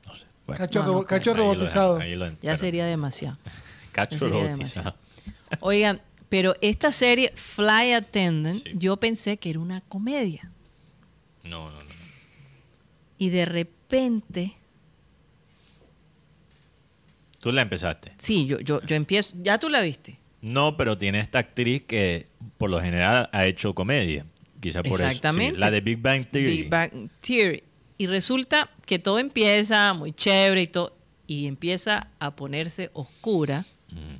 No 0.08 0.16
sé. 0.16 0.26
Bueno, 0.48 0.58
Cacho, 0.60 0.80
No, 0.80 0.86
no, 0.86 0.92
robo- 0.94 1.06
cacho 1.06 1.32
ahí 1.32 1.38
lo 1.38 1.44
robotizado. 1.44 1.98
dejamos, 1.98 2.02
ahí 2.04 2.16
lo- 2.16 2.28
Ya 2.32 2.38
pero- 2.42 2.58
sería 2.58 2.86
demasiado. 2.86 3.38
Cacho 3.92 4.20
sería 4.20 4.44
robotizado. 4.46 4.96
Oigan, 5.60 6.02
pero 6.30 6.56
esta 6.62 6.92
serie 6.92 7.32
Fly 7.36 7.94
Attendant, 7.94 8.62
Sí. 8.64 8.72
yo 8.76 8.98
pensé 8.98 9.38
que 9.38 9.50
era 9.52 9.60
una 9.60 9.82
comedia. 9.82 10.52
No, 11.44 11.70
no, 11.70 11.72
no. 11.72 11.80
no. 11.84 11.86
Y 13.18 13.30
de 13.30 13.46
repente, 13.46 14.56
Tú 17.46 17.52
la 17.52 17.62
empezaste. 17.62 18.12
sí, 18.18 18.48
yo, 18.48 18.60
yo, 18.60 18.82
yo 18.82 18.96
empiezo. 18.96 19.36
Ya 19.44 19.60
tú 19.60 19.70
la 19.70 19.82
viste. 19.82 20.18
No, 20.42 20.76
pero 20.78 20.98
tiene 20.98 21.20
esta 21.20 21.38
actriz 21.40 21.84
que 21.84 22.26
por 22.58 22.72
lo 22.72 22.82
general 22.82 23.30
ha 23.32 23.46
hecho 23.46 23.76
comedia. 23.76 24.26
Quizá 24.60 24.82
por 24.82 24.94
eso. 25.00 25.06
Exactamente. 25.06 25.54
Sí, 25.54 25.60
la 25.60 25.70
de 25.70 25.82
Big 25.82 26.02
Bang 26.02 26.26
Theory. 26.26 26.58
Big 26.64 26.70
Bang 26.70 27.10
Theory. 27.22 27.62
Y 28.00 28.08
resulta 28.08 28.70
que 28.88 28.98
todo 28.98 29.20
empieza 29.20 29.94
muy 29.94 30.12
chévere 30.12 30.64
y 30.64 30.68
todo. 30.68 30.96
Y 31.28 31.46
empieza 31.46 32.10
a 32.20 32.36
ponerse 32.36 32.90
oscura 32.94 33.64
Mm. 33.92 34.18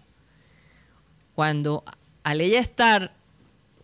cuando 1.34 1.84
al 2.24 2.42
ella 2.42 2.60
estar 2.60 3.14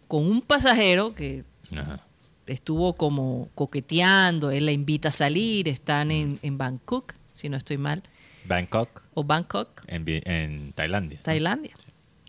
con 0.08 0.26
un 0.26 0.42
pasajero 0.42 1.14
que 1.16 1.44
Ajá. 1.76 2.06
estuvo 2.48 2.94
como 2.94 3.50
coqueteando, 3.56 4.52
él 4.52 4.66
la 4.68 4.72
invita 4.72 5.10
a 5.10 5.12
salir, 5.12 5.68
están 5.68 6.12
en, 6.12 6.38
en 6.44 6.58
Bangkok, 6.58 7.14
si 7.34 7.50
no 7.50 7.58
estoy 7.58 7.78
mal, 7.78 8.04
Bangkok, 8.46 9.02
o 9.14 9.24
Bangkok, 9.24 9.84
en, 9.88 10.04
en 10.08 10.74
Tailandia. 10.74 11.20
Tailandia. 11.24 11.74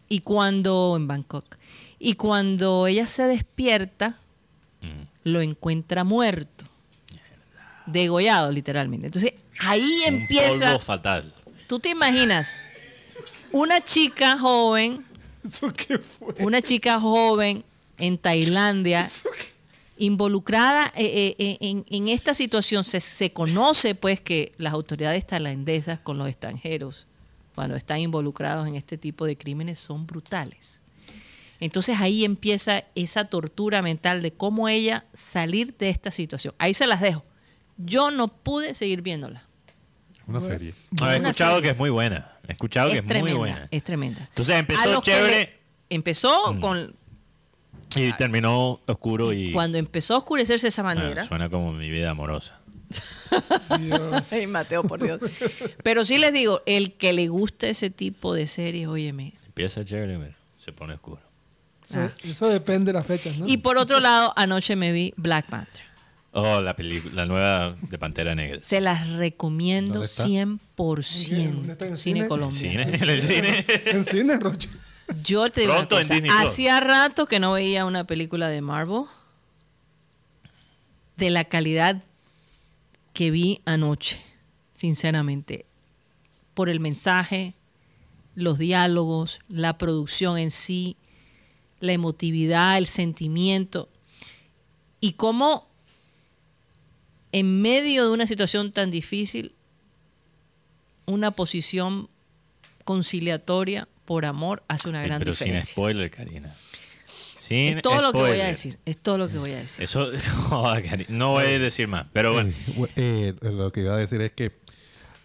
Y 0.09 0.21
cuando, 0.21 0.95
en 0.97 1.07
Bangkok, 1.09 1.57
y 1.99 2.15
cuando 2.15 2.87
ella 2.87 3.07
se 3.07 3.25
despierta, 3.25 4.19
Mm. 4.83 5.07
lo 5.31 5.41
encuentra 5.43 6.03
muerto, 6.03 6.65
degollado 7.87 8.51
literalmente. 8.51 9.07
Entonces 9.07 9.35
ahí 9.61 10.03
Un 10.09 10.15
empieza, 10.15 10.67
polvo 10.67 10.79
fatal. 10.81 11.33
tú 11.69 11.79
te 11.79 11.91
imaginas, 11.91 12.59
una 13.53 13.81
chica 13.81 14.39
joven, 14.39 15.05
¿Eso 15.45 15.73
qué 15.73 15.99
fue? 15.99 16.35
una 16.41 16.61
chica 16.63 16.99
joven 17.01 17.65
en 17.99 18.19
Tailandia 18.19 19.09
involucrada 20.05 20.93
eh, 20.97 21.35
eh, 21.39 21.57
en, 21.61 21.85
en 21.91 22.09
esta 22.09 22.35
situación. 22.35 22.85
Se, 22.85 23.01
se 23.01 23.33
conoce 23.33 23.95
pues 23.95 24.21
que 24.21 24.53
las 24.59 24.73
autoridades 24.73 25.27
tailandesas 25.27 26.01
con 26.01 26.19
los 26.19 26.29
extranjeros, 26.29 27.07
cuando 27.55 27.77
están 27.77 28.01
involucrados 28.01 28.67
en 28.67 28.77
este 28.77 28.99
tipo 28.99 29.27
de 29.27 29.37
crímenes, 29.37 29.79
son 29.79 30.07
brutales. 30.07 30.83
Entonces 31.61 32.01
ahí 32.01 32.25
empieza 32.25 32.85
esa 32.97 33.27
tortura 33.27 33.83
mental 33.83 34.21
de 34.23 34.33
cómo 34.33 34.69
ella 34.69 35.05
salir 35.13 35.77
de 35.77 35.91
esta 35.91 36.11
situación. 36.11 36.55
Ahí 36.59 36.75
se 36.75 36.87
las 36.89 37.01
dejo. 37.01 37.25
Yo 37.77 38.11
no 38.11 38.29
pude 38.29 38.75
seguir 38.75 39.03
viéndola. 39.03 39.45
Una 40.27 40.41
serie. 40.41 40.75
No, 41.01 41.11
he 41.11 41.17
escuchado 41.17 41.55
serie. 41.57 41.63
que 41.63 41.71
es 41.73 41.79
muy 41.79 41.91
buena. 41.91 42.33
He 42.49 42.53
escuchado 42.53 42.91
que 42.91 42.99
Es 42.99 43.07
tremenda, 43.07 43.31
muy 43.31 43.39
buena. 43.39 43.69
es 43.71 43.83
tremenda. 43.85 44.21
Entonces 44.29 44.57
empezó 44.57 45.03
chévere 45.03 45.37
le- 45.39 45.59
empezó 45.91 46.59
con 46.61 46.97
y 47.97 48.13
terminó 48.15 48.81
oscuro 48.87 49.33
y 49.33 49.53
cuando 49.53 49.79
empezó 49.79 50.15
a 50.15 50.19
oscurecerse 50.19 50.67
de 50.67 50.69
esa 50.69 50.83
Ah, 50.83 50.85
manera. 50.85 51.25
suena 51.27 51.49
como 51.51 51.73
mi 51.73 51.91
vida 51.91 52.11
amorosa. 52.11 52.59
Dios. 53.81 54.33
Ay, 54.33 54.47
Mateo, 54.47 54.83
por 54.85 55.03
Dios. 55.03 55.21
Pero 55.83 56.05
sí 56.05 56.19
les 56.19 56.33
digo, 56.33 56.63
el 56.67 56.93
que 56.93 57.13
le 57.13 57.29
gusta 57.29 57.69
ese 57.69 57.91
tipo 57.91 58.35
de 58.35 58.47
series, 58.47 58.89
óyeme. 58.89 59.35
Empieza 59.47 59.85
chévere, 59.85 60.19
pero 60.19 60.35
se 60.63 60.73
pone 60.73 60.95
oscuro. 60.95 61.21
Eso, 61.89 62.01
Ah. 62.01 62.13
eso 62.25 62.49
depende 62.49 62.91
de 62.93 62.99
las 62.99 63.07
fechas, 63.07 63.37
¿no? 63.37 63.47
Y 63.49 63.59
por 63.59 63.77
otro 63.79 64.01
lado, 64.01 64.33
anoche 64.37 64.77
me 64.77 64.93
vi 64.93 65.13
Black 65.17 65.47
Panther. 65.49 65.83
Oh, 66.35 66.63
la 66.63 66.75
película, 66.75 67.15
la 67.15 67.27
nueva 67.27 67.77
de 67.91 67.99
Pantera 67.99 68.35
Negra. 68.35 68.59
Se 68.63 68.81
las 68.81 69.11
recomiendo 69.11 69.95
¿Dónde 70.01 70.07
está? 70.07 70.25
100%. 70.25 71.53
¿Dónde 71.57 71.73
está? 71.73 71.87
¿En 71.87 71.99
Cine 71.99 72.21
cine? 72.21 72.29
Colombia. 72.29 72.59
¿Cine? 72.59 72.83
¿En 72.85 73.09
el 73.09 73.21
cine? 73.23 73.65
En 73.87 74.05
cine, 74.07 74.39
Roche. 74.39 74.71
Yo 75.23 75.51
te 75.51 75.63
digo 75.63 75.75
una 75.75 75.83
en 75.83 76.09
Disney 76.09 76.31
hacía 76.31 76.81
rato 76.81 77.27
que 77.27 77.41
no 77.41 77.53
veía 77.53 77.85
una 77.85 78.05
película 78.05 78.49
de 78.49 78.61
Marvel 78.61 79.05
de 81.17 81.31
la 81.31 81.45
calidad 81.45 82.03
que 83.13 83.31
vi 83.31 83.61
anoche, 83.65 84.21
sinceramente, 84.75 85.67
por 86.55 86.69
el 86.69 86.81
mensaje, 86.81 87.55
los 88.35 88.59
diálogos, 88.59 89.41
la 89.49 89.79
producción 89.79 90.39
en 90.39 90.51
sí, 90.51 90.97
la 91.81 91.93
emotividad, 91.93 92.79
el 92.79 92.87
sentimiento 92.87 93.89
y 95.01 95.13
cómo 95.13 95.69
en 97.33 97.61
medio 97.61 98.05
de 98.05 98.11
una 98.11 98.27
situación 98.27 98.73
tan 98.73 98.91
difícil, 98.91 99.55
una 101.07 101.31
posición 101.31 102.09
conciliatoria 102.85 103.89
por 104.13 104.27
amor 104.27 104.63
hace 104.69 104.91
una 104.91 105.03
gran 105.03 105.21
pero 105.21 105.35
sin 105.35 105.47
diferencia. 105.47 105.73
spoiler, 105.73 106.11
Karina. 106.11 106.55
Sin 107.39 107.79
Es 107.79 107.83
todo 107.83 108.03
lo 108.03 108.13
que 108.13 108.19
voy 108.19 108.41
a 108.41 108.47
decir, 108.47 108.79
es 108.85 108.99
todo 108.99 109.17
lo 109.17 109.27
que 109.31 109.39
voy 109.39 109.53
a 109.53 109.57
decir. 109.61 109.83
Eso, 109.85 110.07
no 111.09 111.31
voy 111.31 111.45
a 111.47 111.59
decir 111.59 111.89
más. 111.89 112.05
Pero 112.13 112.35
bueno, 112.35 112.53
Eh, 112.97 113.33
eh, 113.41 113.51
lo 113.51 113.73
que 113.73 113.81
iba 113.81 113.95
a 113.95 113.97
decir 113.97 114.21
es 114.21 114.33
que 114.33 114.53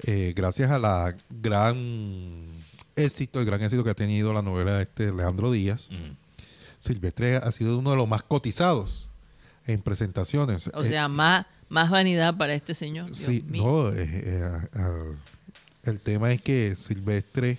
eh, 0.03 0.31
gracias 0.33 0.71
a 0.71 0.79
la 0.79 1.17
gran 1.29 2.63
éxito, 2.95 3.41
el 3.41 3.45
gran 3.45 3.61
éxito 3.61 3.83
que 3.83 3.89
ha 3.89 3.93
tenido 3.93 4.31
la 4.31 4.41
novela 4.41 4.77
de 4.77 4.83
este 4.83 5.09
Alejandro 5.09 5.51
Díaz, 5.51 5.89
mm, 5.91 6.15
Silvestre 6.79 7.35
ha 7.35 7.51
sido 7.51 7.77
uno 7.77 7.89
de 7.91 7.97
los 7.97 8.07
más 8.07 8.23
cotizados 8.23 9.09
en 9.65 9.81
presentaciones. 9.81 10.69
O 10.73 10.81
Eh, 10.83 10.87
sea, 10.87 11.09
más, 11.09 11.45
más 11.67 11.89
vanidad 11.89 12.37
para 12.37 12.53
este 12.53 12.73
señor. 12.73 13.07
Dios 13.07 13.17
sí, 13.17 13.43
mío. 13.49 13.63
no, 13.63 13.91
eh, 13.93 14.07
eh, 14.73 15.13
el 15.83 15.99
tema 15.99 16.31
es 16.31 16.41
que 16.41 16.73
Silvestre 16.77 17.57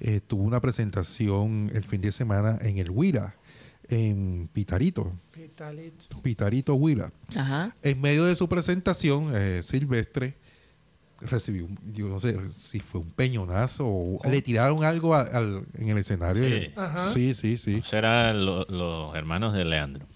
eh, 0.00 0.20
tuvo 0.26 0.42
una 0.42 0.60
presentación 0.60 1.70
el 1.74 1.84
fin 1.84 2.00
de 2.00 2.12
semana 2.12 2.58
en 2.62 2.78
el 2.78 2.90
Huila, 2.90 3.34
en 3.88 4.48
Pitarito, 4.52 5.12
Pitalito. 5.32 6.20
Pitarito 6.22 6.74
Huila. 6.74 7.12
Ajá. 7.34 7.74
En 7.82 8.00
medio 8.00 8.24
de 8.24 8.34
su 8.36 8.48
presentación, 8.48 9.30
eh, 9.34 9.60
Silvestre 9.62 10.36
recibió, 11.20 11.64
un- 11.64 11.78
yo 11.92 12.06
no 12.08 12.20
sé 12.20 12.36
si 12.52 12.78
fue 12.80 13.00
un 13.00 13.10
peñonazo 13.10 13.86
o 13.88 14.20
le 14.30 14.40
tiraron 14.42 14.84
algo 14.84 15.14
al- 15.16 15.34
al- 15.34 15.66
en 15.74 15.88
el 15.88 15.98
escenario. 15.98 16.44
Sí. 16.44 16.70
Ajá. 16.76 17.04
sí, 17.12 17.34
sí. 17.34 17.56
sí. 17.56 17.80
serán 17.84 18.44
lo- 18.46 18.64
los 18.66 19.14
hermanos 19.16 19.52
de 19.54 19.64
Leandro. 19.64 20.06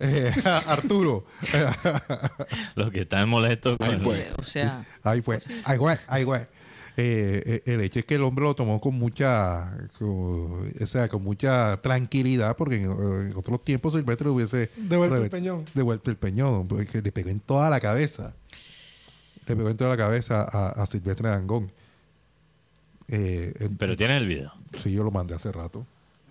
Eh, 0.00 0.30
Arturo, 0.66 1.24
Los 2.74 2.90
que 2.90 3.02
están 3.02 3.28
molestos 3.28 3.76
con 3.78 3.88
Ahí 3.90 3.98
fue. 3.98 4.28
O 4.38 4.42
sea, 4.42 4.84
ahí 5.02 5.20
fue, 5.20 5.40
ahí 5.64 5.78
fue, 5.78 5.98
ahí 6.08 6.24
fue. 6.24 6.48
Eh, 6.96 7.42
eh, 7.66 7.72
el 7.72 7.80
hecho 7.80 7.98
es 7.98 8.04
que 8.04 8.14
el 8.14 8.22
hombre 8.22 8.44
lo 8.44 8.54
tomó 8.54 8.80
con 8.80 8.94
mucha, 8.94 9.76
con- 9.98 10.70
o 10.80 10.86
sea, 10.86 11.08
con 11.08 11.24
mucha 11.24 11.76
tranquilidad, 11.80 12.56
porque 12.56 12.76
en, 12.76 12.84
en 12.84 13.32
otros 13.36 13.64
tiempos 13.64 13.94
Silvestre 13.94 14.28
hubiese 14.28 14.70
Devuelto 14.76 15.16
el 15.16 15.28
peñón. 15.30 15.64
Devuelto 15.74 16.10
el 16.10 16.16
peñón, 16.16 16.68
porque 16.68 17.02
le 17.02 17.10
pegó 17.12 17.30
en 17.30 17.40
toda 17.40 17.68
la 17.68 17.80
cabeza. 17.80 18.32
Le 19.48 19.56
pegó 19.56 19.68
en 19.70 19.76
toda 19.76 19.90
la 19.90 19.96
cabeza 19.96 20.42
a, 20.44 20.68
a 20.70 20.86
Silvestre 20.86 21.28
Dangón. 21.28 21.72
Eh, 23.08 23.52
Pero 23.78 23.96
tienes 23.96 24.22
el 24.22 24.28
video. 24.28 24.52
Sí, 24.78 24.92
yo 24.92 25.02
lo 25.04 25.10
mandé 25.10 25.34
hace 25.34 25.50
rato. 25.52 25.86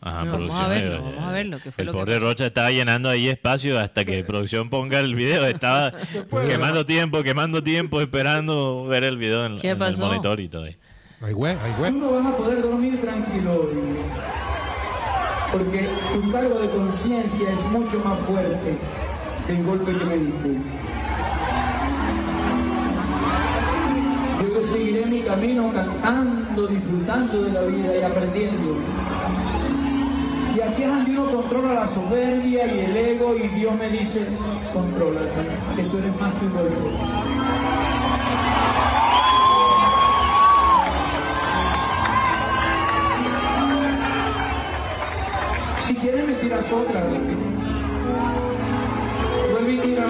Ajá, 0.06 0.18
Vamos 0.18 0.34
producción, 0.36 0.62
a 0.63 0.68
verlo, 0.68 0.94
eh, 0.96 1.00
vamos 1.02 1.24
a 1.24 1.32
verlo, 1.32 1.60
¿qué 1.63 1.72
fue 1.72 1.82
el 1.82 1.86
lo 1.86 1.92
que 1.94 1.98
pobre 2.00 2.13
pasó? 2.16 2.26
Rocha 2.26 2.46
estaba 2.48 2.72
llenando 2.72 3.08
ahí 3.10 3.30
espacio 3.30 3.80
hasta 3.80 4.04
que 4.04 4.22
producción 4.26 4.70
ponga 4.70 5.00
el 5.00 5.16
video. 5.16 5.46
Estaba 5.46 5.94
quemando 6.46 6.86
tiempo, 6.86 7.24
quemando 7.24 7.63
tiempo, 7.63 8.02
esperando 8.02 8.84
ver 8.86 9.06
el 9.06 9.18
video 9.18 9.46
en, 9.46 9.58
¿Qué 9.60 9.70
en 9.70 9.82
el 9.82 9.98
monitor 9.98 10.39
y 10.42 10.50
todo. 10.50 10.63
ahí. 10.66 10.76
Ay, 11.22 11.32
güey, 11.34 11.54
ay, 11.63 11.72
Tú 11.72 11.80
güey. 11.80 11.92
no 11.94 12.12
vas 12.16 12.26
a 12.26 12.36
poder 12.36 12.62
dormir 12.62 13.00
tranquilo 13.00 13.54
hoy, 13.54 13.78
porque 15.54 15.88
tu 16.12 16.32
cargo 16.32 16.60
de 16.60 16.70
conciencia 16.70 17.49
es 17.49 17.72
mucho 17.72 17.99
más 18.04 18.20
fuerte 18.20 18.78
que 19.47 19.54
el 19.54 19.64
golpe 19.64 19.97
que 19.97 20.04
me 20.04 20.18
diste. 20.18 20.49
Yo 24.41 24.54
que 24.60 24.68
seguiré 24.68 25.06
mi 25.06 25.22
camino 25.22 25.72
cantando, 25.72 26.68
disfrutando 26.68 27.41
de 27.43 27.51
la 27.54 27.62
vida 27.62 27.97
y 27.97 28.04
aprendiendo. 28.04 28.76
Y 30.56 30.62
aquí 30.62 30.84
es 30.84 30.88
donde 30.88 31.12
uno 31.12 31.32
controla 31.32 31.74
la 31.74 31.88
soberbia 31.88 32.68
y 32.68 32.80
el 32.80 32.95
ego 32.95 33.36
y 33.36 33.47
Dios 33.47 33.76
me 33.76 33.89
dice, 33.89 34.28
contrólate, 34.72 35.41
que 35.76 35.84
tú 35.84 35.97
eres 35.97 36.16
más 36.22 36.34
que 36.36 36.45
un 36.45 36.54
golpe. 36.54 36.76
Si 45.80 45.95
quieres 45.95 46.28
me 46.28 46.34
tiras 46.34 46.72
otra, 46.72 47.04
vuelve 49.51 49.74
y 49.74 49.78
tira. 49.80 50.06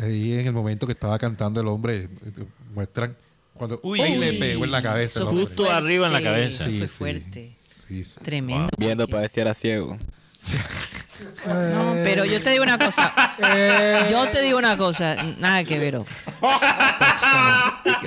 Ahí 0.00 0.38
en 0.38 0.46
el 0.46 0.52
momento 0.52 0.86
que 0.86 0.92
estaba 0.92 1.18
cantando 1.18 1.60
el 1.60 1.66
hombre, 1.66 2.04
eh, 2.04 2.08
muestran 2.72 3.16
cuando 3.54 3.80
Uy. 3.82 4.00
ahí 4.00 4.16
le 4.16 4.34
pegó 4.34 4.64
en 4.64 4.70
la 4.70 4.82
cabeza. 4.82 5.20
Eso. 5.20 5.28
Justo 5.28 5.70
arriba 5.70 6.06
en 6.08 6.12
la 6.12 6.22
cabeza. 6.22 6.64
Sí, 6.64 6.78
fue 6.78 6.88
sí. 6.88 6.98
fuerte. 6.98 7.56
Sí, 7.66 8.04
sí. 8.04 8.20
Tremendo. 8.22 8.68
Viendo 8.78 9.06
para 9.06 9.22
ver 9.22 9.30
si 9.30 9.40
era 9.40 9.54
ciego. 9.54 9.96
No, 11.46 11.94
pero 12.02 12.24
yo 12.24 12.42
te 12.42 12.50
digo 12.50 12.62
una 12.62 12.78
cosa. 12.78 13.14
Yo 14.10 14.28
te 14.30 14.42
digo 14.42 14.58
una 14.58 14.76
cosa. 14.76 15.14
Nada 15.38 15.64
que 15.64 15.78
ver. 15.78 16.00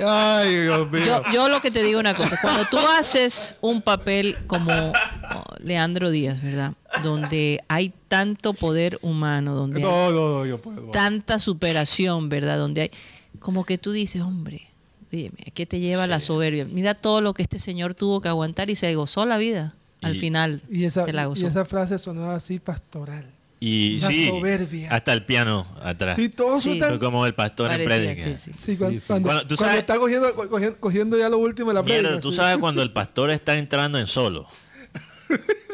Ay, 0.06 0.60
Dios 0.62 0.90
mío. 0.90 1.04
Yo, 1.04 1.22
yo 1.32 1.48
lo 1.48 1.60
que 1.60 1.70
te 1.70 1.82
digo 1.82 1.98
una 2.00 2.14
cosa. 2.14 2.38
Cuando 2.40 2.64
tú 2.66 2.78
haces 2.78 3.56
un 3.60 3.82
papel 3.82 4.36
como 4.46 4.72
oh, 4.72 5.44
Leandro 5.58 6.10
Díaz, 6.10 6.42
¿verdad? 6.42 6.74
Donde 7.02 7.64
hay 7.68 7.92
tanto 8.08 8.52
poder 8.54 8.98
humano, 9.02 9.54
donde 9.54 9.78
hay 9.78 9.84
no, 9.84 10.10
no, 10.10 10.38
no, 10.38 10.46
yo 10.46 10.60
puedo. 10.60 10.90
tanta 10.90 11.38
superación, 11.38 12.28
¿verdad? 12.28 12.58
Donde 12.58 12.82
hay 12.82 12.90
como 13.38 13.64
que 13.64 13.78
tú 13.78 13.92
dices, 13.92 14.22
hombre, 14.22 14.67
dime, 15.10 15.38
¿a 15.46 15.50
qué 15.50 15.66
te 15.66 15.80
lleva 15.80 16.06
la 16.06 16.20
soberbia? 16.20 16.64
Mira 16.64 16.94
todo 16.94 17.20
lo 17.20 17.34
que 17.34 17.42
este 17.42 17.58
señor 17.58 17.94
tuvo 17.94 18.20
que 18.20 18.28
aguantar 18.28 18.70
y 18.70 18.76
se 18.76 18.94
gozó 18.94 19.24
la 19.26 19.38
vida. 19.38 19.74
Al 20.02 20.14
Y- 20.16 20.18
final 20.20 20.62
Y 20.70 20.84
esa, 20.84 21.04
se 21.04 21.12
la 21.12 21.26
gozó. 21.26 21.42
y 21.42 21.46
esa 21.46 21.64
frase 21.64 21.98
sonaba 21.98 22.36
así 22.36 22.58
pastoral. 22.60 23.26
Y 23.60 23.98
La 23.98 24.06
sí, 24.06 24.28
soberbia. 24.28 24.88
hasta 24.92 25.12
el 25.12 25.24
piano 25.24 25.66
atrás. 25.82 26.14
Sí, 26.14 26.28
todos 26.28 26.62
Sí. 26.62 26.78
tan- 26.78 27.00
como 27.00 27.26
el 27.26 27.34
pastor 27.34 27.72
en 27.72 27.84
prédica. 27.84 28.22
sí, 28.22 28.36
sí. 28.36 28.52
Sí, 28.54 28.78
cuando, 28.78 28.94
Sí, 28.94 29.00
sí. 29.00 29.06
cuando- 29.08 29.30
tú 29.46 29.56
cuando 29.56 29.56
sabes- 29.56 29.78
está 29.80 29.98
cogiendo, 29.98 30.32
cogiendo, 30.36 30.76
cogiendo 30.78 31.18
ya 31.18 31.28
lo 31.28 31.38
último 31.38 31.70
de 31.70 31.74
la 31.74 31.82
Mierda, 31.82 32.02
prédica, 32.02 32.20
tú 32.20 32.30
sí. 32.30 32.36
sabes 32.36 32.58
cuando 32.58 32.82
el 32.82 32.92
pastor 32.92 33.30
está 33.32 33.56
entrando 33.58 33.98
en 33.98 34.06
solo. 34.06 34.46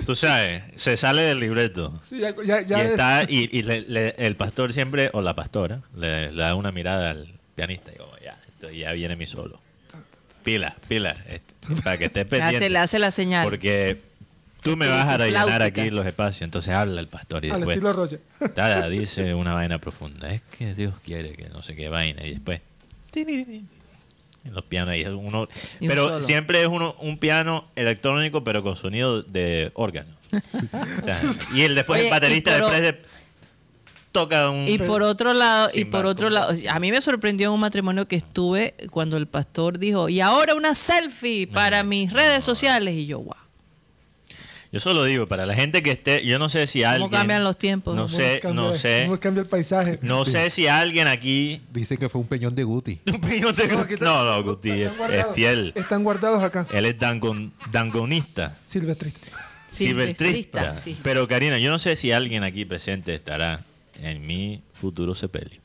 Tú 0.07 0.14
sabes, 0.16 0.62
se 0.76 0.97
sale 0.97 1.22
del 1.22 1.39
libreto. 1.41 2.01
Sí, 2.03 2.18
ya, 2.18 2.35
ya, 2.45 2.62
ya 2.62 2.78
y 2.78 2.80
es- 2.87 2.91
está, 2.91 3.22
y, 3.28 3.49
y 3.57 3.62
le- 3.62 3.82
le- 3.82 4.14
el 4.18 4.37
pastor 4.37 4.72
siempre, 4.72 5.11
o 5.12 5.20
la 5.22 5.35
pastora, 5.35 5.82
le, 5.97 6.32
le 6.32 6.43
da 6.43 6.55
una 6.57 6.72
mirada 6.72 7.11
al 7.11 7.32
pianista 7.55 7.93
y 7.95 7.97
como, 7.99 8.11
ya, 8.71 8.73
esto 8.73 8.81
ya 8.89 8.93
viene 8.93 9.17
mi 9.17 9.27
solo. 9.27 9.61
Pila, 10.43 10.77
pila, 10.89 11.17
este, 11.29 11.83
para 11.83 11.97
que 11.99 12.05
estés 12.07 12.25
hace, 12.27 12.39
pendiente. 12.39 12.71
le 12.71 12.79
hace 12.79 12.99
la 12.99 13.11
señal. 13.11 13.45
Porque 13.45 13.99
tú 14.62 14.77
me 14.77 14.87
vas 14.89 15.09
a 15.09 15.17
rellenar 15.17 15.47
flautica. 15.57 15.81
aquí 15.83 15.91
los 15.91 16.07
espacios. 16.07 16.43
Entonces 16.43 16.75
habla 16.75 17.01
el 17.01 17.09
pastor 17.09 17.45
y 17.47 17.51
al 17.51 17.61
después 17.61 17.77
estilo 17.79 17.93
Roger. 17.95 18.21
tada, 18.55 18.89
dice 18.89 19.33
una 19.35 19.55
vaina 19.55 19.79
profunda. 19.79 20.33
Es 20.33 20.43
que 20.43 20.75
Dios 20.75 20.95
quiere 21.03 21.33
que 21.35 21.49
no 21.49 21.62
sé 21.62 21.75
qué 21.75 21.89
vaina. 21.89 22.25
Y 22.27 22.33
después... 22.33 22.61
En 23.17 24.53
los 24.53 24.65
pianos 24.65 24.93
ahí 24.93 25.07
uno 25.07 25.49
Y 25.81 25.85
un 25.85 25.89
pero 25.89 26.05
solo. 26.09 26.21
siempre 26.21 26.61
es 26.61 26.67
uno 26.69 26.95
un 26.99 27.17
piano 27.17 27.67
electrónico 27.77 28.45
pero 28.45 28.62
con 28.62 28.77
sonido 28.77 29.23
de 29.23 29.71
órgano 29.75 30.15
O 30.33 30.41
sea, 31.05 31.21
y 31.55 31.62
el 31.62 31.75
después 31.75 32.01
Oye, 32.01 32.09
el 32.09 32.12
baterista 32.12 32.51
y 32.51 32.61
después 32.61 32.83
de- 32.83 33.01
toca 34.15 34.49
un 34.49 34.67
Y 34.69 34.79
por 34.79 35.03
otro 35.03 35.35
lado, 35.35 35.69
y 35.75 35.85
por 35.85 36.05
barco. 36.05 36.09
otro 36.11 36.31
lado, 36.31 36.55
a 36.71 36.79
mí 36.79 36.91
me 36.91 37.03
sorprendió 37.03 37.49
en 37.49 37.53
un 37.55 37.61
matrimonio 37.61 38.09
que 38.09 38.17
estuve 38.17 38.75
cuando 38.91 39.17
el 39.19 39.27
pastor 39.27 39.79
dijo, 39.79 40.09
y 40.09 40.21
ahora 40.23 40.55
una 40.55 40.75
selfie 40.75 41.47
para 41.47 41.83
mis 41.83 42.12
redes 42.12 42.45
sociales. 42.45 42.95
Y 42.95 43.07
yo, 43.07 43.19
wow. 43.19 43.35
yo 44.73 44.81
solo 44.81 45.05
digo 45.05 45.27
para 45.27 45.47
la 45.47 45.55
gente 45.55 45.83
que 45.83 45.91
esté 45.93 46.25
yo 46.27 46.39
no 46.39 46.49
sé 46.49 46.67
si 46.67 46.83
alguien 46.85 47.11
cambian 47.11 47.45
los 47.45 47.57
tiempos? 47.59 47.95
no 47.95 48.05
¿Cómo 48.05 48.17
sé 48.17 48.41
Cambia- 48.41 48.55
no 48.62 48.75
sé 48.75 49.03
cómo 49.07 49.21
cambia 49.21 49.41
el 49.43 49.47
paisaje. 49.49 49.99
no 50.03 50.25
sé 50.25 50.49
si 50.51 50.67
alguien 50.67 51.07
aquí 51.09 51.61
Dice 51.73 51.97
que 51.99 52.09
fue 52.09 52.21
un 52.21 52.27
peñón 52.27 52.55
de 52.55 52.65
Guti. 52.65 52.99
no 53.07 53.15
aquí 53.17 53.35
está- 53.95 54.05
no 54.05 54.25
no 54.25 54.43
Guti 54.43 54.71
es, 54.71 54.91
fiel 55.35 55.73
Están 55.77 56.03
guardados 56.05 56.43
acá. 56.43 56.67
él 56.73 56.87
es 56.87 56.99
dangon, 56.99 57.53
dangonista 57.71 58.57
Silvestrista. 58.67 59.29
silvestrista. 59.69 60.75
sí. 60.75 60.97
Pero 61.03 61.27
Karina, 61.29 61.59
yo 61.59 61.71
no 61.71 61.79
sé 61.79 61.95
si 61.97 62.11
alguien 62.12 62.43
aquí 62.45 62.65
presente 62.65 63.15
estará 63.15 63.61
en 64.03 64.26
mi 64.26 64.62
futuro 64.72 65.14
sepelio. 65.14 65.61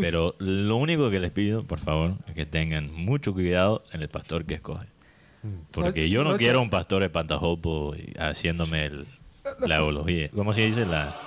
Pero 0.00 0.34
lo 0.38 0.76
único 0.76 1.10
que 1.10 1.20
les 1.20 1.30
pido, 1.30 1.64
por 1.64 1.78
favor, 1.78 2.14
es 2.26 2.34
que 2.34 2.46
tengan 2.46 2.90
mucho 2.92 3.32
cuidado 3.34 3.84
en 3.92 4.00
el 4.02 4.08
pastor 4.08 4.44
que 4.46 4.54
escogen. 4.54 4.88
Porque 5.72 6.08
yo 6.08 6.22
no 6.24 6.36
quiero 6.36 6.62
un 6.62 6.70
pastor 6.70 7.02
espantajopo 7.02 7.94
haciéndome 8.18 8.86
el- 8.86 9.04
la 9.66 9.76
eulogía. 9.78 10.30
¿Cómo 10.30 10.52
se 10.54 10.62
dice 10.62 10.86
la...? 10.86 11.18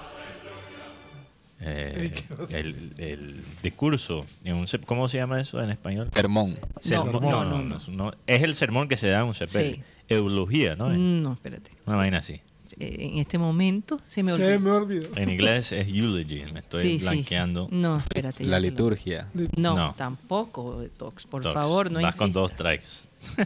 eh, 1.61 2.13
el, 2.51 2.91
el 2.97 3.43
discurso. 3.63 4.25
en 4.43 4.55
un 4.55 4.65
sep- 4.65 4.85
¿Cómo 4.85 5.07
se 5.07 5.17
llama 5.17 5.39
eso 5.39 5.61
en 5.63 5.69
español? 5.71 6.09
Sermón. 6.13 6.57
Sermón. 6.79 7.11
no, 7.13 7.19
No, 7.21 7.43
no, 7.45 7.45
no, 7.45 7.57
no. 7.63 7.79
no, 7.87 7.93
no. 8.05 8.13
Es 8.27 8.43
el 8.43 8.55
sermón 8.55 8.87
que 8.87 8.97
se 8.97 9.07
da 9.07 9.21
en 9.21 9.27
un 9.27 9.33
sepelio. 9.33 9.75
Sí. 9.75 9.81
Eulogía, 10.09 10.75
¿no? 10.75 10.89
No, 10.89 11.33
espérate. 11.33 11.71
Una 11.85 11.95
vaina 11.97 12.19
así. 12.19 12.41
Eh, 12.79 13.09
En 13.13 13.17
este 13.19 13.37
momento 13.37 13.99
se 14.05 14.23
me 14.23 14.35
Se 14.35 14.43
olvidó. 14.55 14.59
me 14.59 14.71
olvidó. 14.71 15.09
En 15.15 15.29
inglés 15.29 15.71
es 15.71 15.87
eulogy, 15.87 16.45
me 16.51 16.59
estoy 16.59 16.81
Sí, 16.81 16.99
sí. 16.99 17.05
blanqueando. 17.07 17.67
No, 17.71 17.97
espérate. 17.97 18.43
La 18.45 18.59
liturgia. 18.59 19.27
No, 19.55 19.75
No. 19.75 19.93
tampoco, 19.97 20.83
Tox. 20.97 21.25
Por 21.25 21.43
Tox, 21.43 21.53
favor, 21.53 21.91
no 21.91 22.01
Vas 22.01 22.15
con 22.15 22.31
dos 22.31 22.51
strikes. 22.51 22.85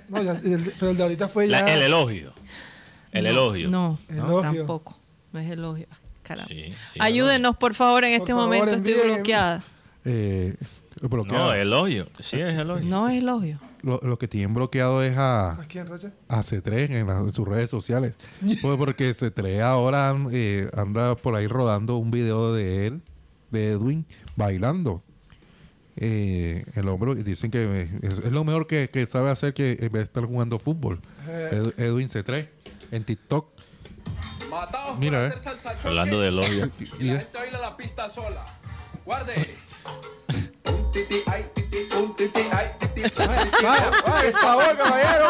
No, 0.10 0.22
ya- 0.24 0.40
el- 0.44 0.74
pero 0.80 0.92
el 0.92 0.98
de 0.98 1.04
ahorita 1.04 1.28
fue 1.28 1.48
La- 1.48 1.60
ya. 1.66 1.74
el 1.76 1.82
elogio. 1.84 2.34
El 3.12 3.24
No, 3.24 3.30
elogio. 3.30 3.70
No, 3.70 3.98
Elogio. 4.10 4.42
tampoco. 4.42 4.98
No 5.34 5.40
es 5.40 5.50
elogio. 5.50 5.88
Ah, 5.92 5.98
Caramba. 6.24 6.48
Sí, 6.50 6.66
sí, 6.94 7.00
Ayúdenos, 7.02 7.56
por 7.58 7.74
favor, 7.74 8.04
en 8.04 8.12
Por 8.12 8.20
este 8.22 8.34
favor, 8.34 8.46
momento 8.56 8.76
estoy 8.76 8.94
bloqueada. 9.10 9.64
Eh, 10.06 10.56
bloqueado. 11.02 11.48
No, 11.48 11.54
elogio. 11.54 12.08
Sí, 12.20 12.40
es 12.42 12.58
elogio. 12.58 12.86
No 12.86 13.08
es 13.10 13.22
elogio. 13.22 13.60
lo, 13.84 14.00
lo 14.04 14.20
que 14.20 14.28
tienen 14.28 14.54
bloqueado 14.54 15.02
es 15.04 15.18
a, 15.18 15.54
¿A 15.54 15.66
quién, 15.68 15.88
Roger? 15.88 16.12
a 16.28 16.40
C3 16.42 16.92
en, 16.96 17.08
las- 17.08 17.22
en 17.22 17.34
sus 17.34 17.48
redes 17.48 17.70
sociales. 17.70 18.16
Pues 18.62 18.78
porque 18.78 19.10
C3 19.12 19.62
ahora 19.62 20.16
eh, 20.32 20.68
anda 20.76 21.16
por 21.16 21.36
ahí 21.36 21.48
rodando 21.48 21.96
un 21.98 22.12
video 22.12 22.52
de 22.54 22.88
él, 22.88 23.02
de 23.52 23.70
Edwin, 23.72 24.06
bailando. 24.36 25.02
Eh, 26.02 26.64
el 26.76 26.88
hombre 26.88 27.16
dicen 27.16 27.52
que 27.52 27.64
eh, 27.64 27.90
es, 28.04 28.20
es 28.20 28.32
lo 28.32 28.44
mejor 28.46 28.68
que, 28.68 28.88
que 28.90 29.06
sabe 29.06 29.30
hacer 29.32 29.54
que 29.54 29.72
en 29.72 29.78
vez 29.92 29.92
de 29.92 30.04
estar 30.04 30.26
jugando 30.26 30.58
fútbol. 30.60 31.02
Ed- 31.28 31.74
Edwin 31.78 32.08
C3 32.10 32.48
en 32.92 33.04
TikTok. 33.04 33.48
Mataos 34.50 34.98
Mira, 34.98 35.28
eh. 35.28 35.34
Hablando 35.84 36.20
de 36.22 36.30
elogio. 36.30 36.70
Y 37.00 37.06
la 37.06 37.18
gente 37.20 37.38
baila 37.38 37.60
la 37.60 37.78
pista 37.78 38.08
sola. 38.10 38.44
Guarde. 39.06 39.56
Un 41.00 41.06
titi, 41.08 41.22
ay, 41.28 41.46
titi, 41.54 41.78
un 41.98 42.16
titi, 42.16 42.42
ay, 42.52 42.68
titi, 42.80 43.10
tan, 43.10 43.30
titi, 43.30 43.64
¡Vaya, 43.64 43.92
vaya, 44.06 44.32
por 44.32 44.42
favor, 44.42 44.78
caballero! 44.78 45.28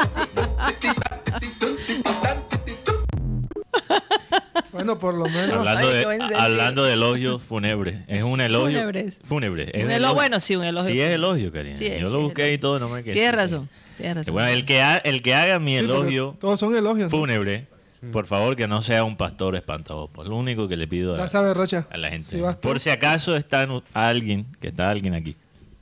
Bueno, 4.71 4.97
por 4.97 5.13
lo 5.13 5.25
menos. 5.25 5.51
Hablando, 5.57 5.87
Ay, 5.89 6.17
de, 6.29 6.35
hablando 6.35 6.83
de 6.85 6.93
elogios 6.93 7.41
fúnebres. 7.43 7.99
Es 8.07 8.23
un 8.23 8.39
elogio. 8.39 8.79
Fúnebres. 8.79 9.19
Fúnebre. 9.23 9.63
Es 9.73 9.81
Un 9.83 9.87
un 9.87 9.91
elo- 9.91 10.13
bueno, 10.13 10.39
sí, 10.39 10.55
un 10.55 10.63
elogio 10.63 10.91
Sí, 10.91 11.01
es 11.01 11.11
elogio, 11.11 11.51
cariño. 11.51 11.77
Sí, 11.77 11.89
Yo 11.99 12.07
sí, 12.07 12.13
lo 12.13 12.21
busqué 12.21 12.43
y 12.43 12.53
elogio. 12.53 12.59
todo, 12.59 12.79
no 12.79 12.89
me 12.89 13.03
quedé. 13.03 13.13
Tienes 13.13 13.35
razón. 13.35 13.69
Tienes 13.97 14.15
razón. 14.17 14.33
Bueno, 14.33 14.49
el 14.49 14.65
que, 14.65 14.81
ha- 14.81 14.97
el 14.97 15.21
que 15.21 15.35
haga 15.35 15.59
mi 15.59 15.75
elogio 15.75 16.35
Todos 16.39 16.59
son 16.59 16.75
elogios. 16.75 17.11
¿no? 17.11 17.17
fúnebre, 17.17 17.67
por 18.13 18.25
favor, 18.25 18.55
que 18.55 18.67
no 18.67 18.81
sea 18.81 19.03
un 19.03 19.17
pastor 19.17 19.55
espantajopo. 19.55 20.23
Lo 20.23 20.37
único 20.37 20.67
que 20.67 20.77
le 20.77 20.87
pido 20.87 21.17
Ya 21.17 21.25
a, 21.25 21.53
Rocha. 21.53 21.85
a 21.91 21.97
la 21.97 22.09
gente. 22.09 22.25
Si 22.25 22.37
por 22.61 22.79
si 22.79 22.89
acaso 22.89 23.35
está 23.35 23.67
alguien, 23.93 24.45
que 24.61 24.69
está 24.69 24.89
alguien 24.89 25.13
aquí, 25.13 25.35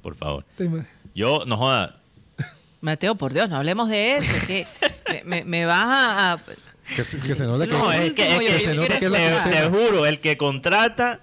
por 0.07 0.15
favor. 0.15 0.45
Yo, 1.13 1.43
no 1.45 1.57
joda, 1.57 1.99
Mateo, 2.79 3.15
por 3.17 3.33
Dios, 3.33 3.49
no 3.49 3.57
hablemos 3.57 3.89
de 3.89 4.15
eso. 4.15 4.47
que 4.47 4.65
me, 5.11 5.23
me- 5.25 5.43
me 5.43 5.65
vas 5.65 5.85
a... 5.85 6.31
a- 6.33 6.39
Que, 6.95 7.03
se- 7.03 7.17
que 7.19 7.35
se 7.35 7.45
note 7.45 7.65
que, 7.67 7.73
No, 7.73 7.91
es 7.91 8.13
que, 8.13 8.33
es 8.33 8.39
que- 8.39 8.63
se 8.63 8.73
nota 8.75 8.99
que 8.99 9.05
es 9.07 9.11
la 9.11 9.43
te, 9.43 9.69
juro, 9.69 10.05
el 10.05 10.21
que 10.21 10.37
contrata 10.37 11.19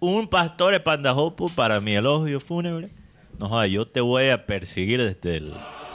un 0.00 0.28
pastor 0.28 0.72
espantajopo 0.72 1.50
para 1.50 1.82
mi 1.82 1.94
elogio 1.94 2.40
fúnebre, 2.40 2.88
no 3.38 3.50
joda, 3.50 3.66
yo 3.66 3.86
te 3.86 4.00
voy 4.00 4.30
a 4.30 4.46
perseguir 4.46 5.02
desde 5.02 5.36
el, 5.36 5.54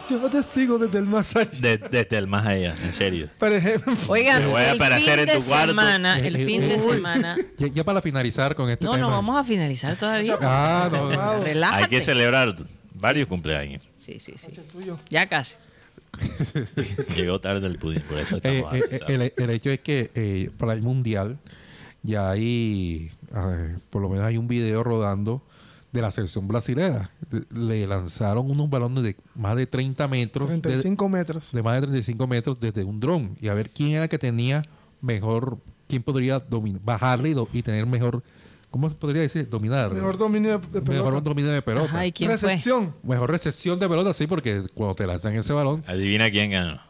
Yo 0.09 0.29
te 0.29 0.41
sigo 0.43 0.77
desde 0.77 0.99
el 0.99 1.05
más 1.05 1.35
allá. 1.35 1.49
de- 1.59 1.77
desde 1.77 2.17
el 2.17 2.27
más 2.27 2.45
allá, 2.45 2.73
en 2.83 2.93
serio. 2.93 3.29
Por 3.37 3.51
ejemplo. 3.51 3.93
Oigan, 4.07 4.49
voy 4.49 4.61
a 4.61 4.71
el 4.71 4.79
fin 5.01 5.09
en 5.19 5.25
de 5.25 5.33
tu 5.37 5.43
cuarto. 5.45 5.67
semana, 5.69 6.19
el 6.19 6.35
Eh, 6.37 6.45
fin 6.45 6.63
eh, 6.63 6.67
de 6.67 6.79
semana... 6.79 7.35
ya, 7.57 7.67
ya 7.67 7.83
para 7.83 8.01
finalizar 8.01 8.55
con 8.55 8.69
este 8.69 8.85
No, 8.85 8.91
tema. 8.93 9.07
no, 9.07 9.11
vamos 9.11 9.37
a 9.37 9.43
finalizar 9.43 9.95
todavía. 9.97 10.37
Ah, 10.41 10.89
no, 10.91 11.09
no. 11.11 11.43
Relájate. 11.43 11.83
Hay 11.83 11.89
que 11.89 12.01
celebrar 12.01 12.55
varios 12.93 13.27
cumpleaños. 13.27 13.81
Sí, 13.97 14.19
sí, 14.19 14.33
sí. 14.37 14.51
Ya 15.09 15.27
casi. 15.27 15.55
Llegó 17.15 17.39
tarde 17.39 17.67
el 17.67 17.77
pudín, 17.77 18.01
por 18.03 18.17
eso 18.17 18.37
estamos 18.37 18.73
Eh, 18.73 18.81
eh, 18.91 18.99
el, 19.07 19.33
el 19.35 19.49
hecho 19.49 19.69
es 19.69 19.79
que 19.81 20.09
eh, 20.15 20.49
para 20.57 20.73
el 20.73 20.81
mundial 20.81 21.37
ya 22.01 22.31
hay, 22.31 23.11
eh, 23.35 23.75
por 23.89 24.01
lo 24.01 24.09
menos 24.09 24.25
hay 24.25 24.37
un 24.37 24.47
video 24.47 24.83
rodando 24.83 25.43
de 25.91 26.01
la 26.01 26.11
selección 26.11 26.47
brasilera. 26.47 27.09
Le 27.53 27.87
lanzaron 27.87 28.49
unos 28.51 28.69
balones 28.69 29.03
de 29.03 29.15
más 29.35 29.55
de 29.55 29.65
30 29.65 30.07
metros, 30.07 30.49
de, 30.49 30.59
35 30.59 31.09
metros. 31.09 31.51
de 31.51 31.63
más 31.63 31.75
de 31.75 31.81
35 31.81 32.27
metros 32.27 32.59
desde 32.59 32.83
un 32.83 32.99
dron 32.99 33.35
y 33.41 33.47
a 33.47 33.53
ver 33.53 33.69
quién 33.69 33.91
era 33.91 34.07
que 34.07 34.17
tenía 34.19 34.63
mejor, 35.01 35.57
quién 35.87 36.03
podría 36.03 36.45
domin- 36.45 36.79
bajarle 36.83 37.29
y, 37.29 37.33
do- 37.33 37.47
y 37.53 37.61
tener 37.63 37.85
mejor, 37.85 38.21
¿cómo 38.69 38.89
se 38.89 38.95
podría 38.95 39.21
decir? 39.21 39.49
Dominar. 39.49 39.93
Mejor 39.93 40.17
dominio 40.17 40.59
de, 40.59 40.67
de 40.67 40.81
pelota. 40.81 40.91
Mejor 41.09 41.23
dominio 41.23 41.51
de 41.51 41.61
pelota. 41.61 41.85
Ajá, 41.85 42.05
¿y 42.05 42.11
quién 42.11 42.29
fue? 42.31 42.37
Recepción. 42.49 42.93
Mejor 43.03 43.31
recepción 43.31 43.79
de 43.79 43.87
pelota, 43.87 44.13
sí, 44.13 44.27
porque 44.27 44.63
cuando 44.73 44.95
te 44.95 45.07
lanzan 45.07 45.35
ese 45.35 45.53
balón, 45.53 45.83
Adivina 45.87 46.29
quién 46.29 46.51
ganó. 46.51 46.81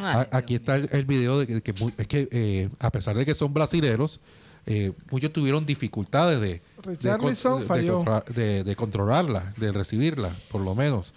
A- 0.00 0.20
Ay, 0.20 0.26
aquí 0.32 0.54
está 0.56 0.76
el, 0.76 0.88
el 0.92 1.04
video 1.06 1.38
de 1.38 1.46
que, 1.46 1.60
que 1.62 1.72
muy- 1.74 1.92
es 1.96 2.06
que 2.06 2.28
eh, 2.32 2.68
a 2.80 2.90
pesar 2.90 3.16
de 3.16 3.24
que 3.24 3.34
son 3.34 3.52
brasileros, 3.54 4.20
eh, 4.66 4.92
muchos 5.10 5.32
tuvieron 5.32 5.64
dificultades 5.64 6.40
de, 6.40 6.60
de, 6.84 6.96
de 6.96 7.64
falló. 7.66 7.96
contra- 7.98 8.24
de- 8.34 8.64
de 8.64 8.76
controlarla, 8.76 9.54
de 9.56 9.72
recibirla, 9.72 10.30
por 10.50 10.60
lo 10.60 10.74
menos. 10.74 11.14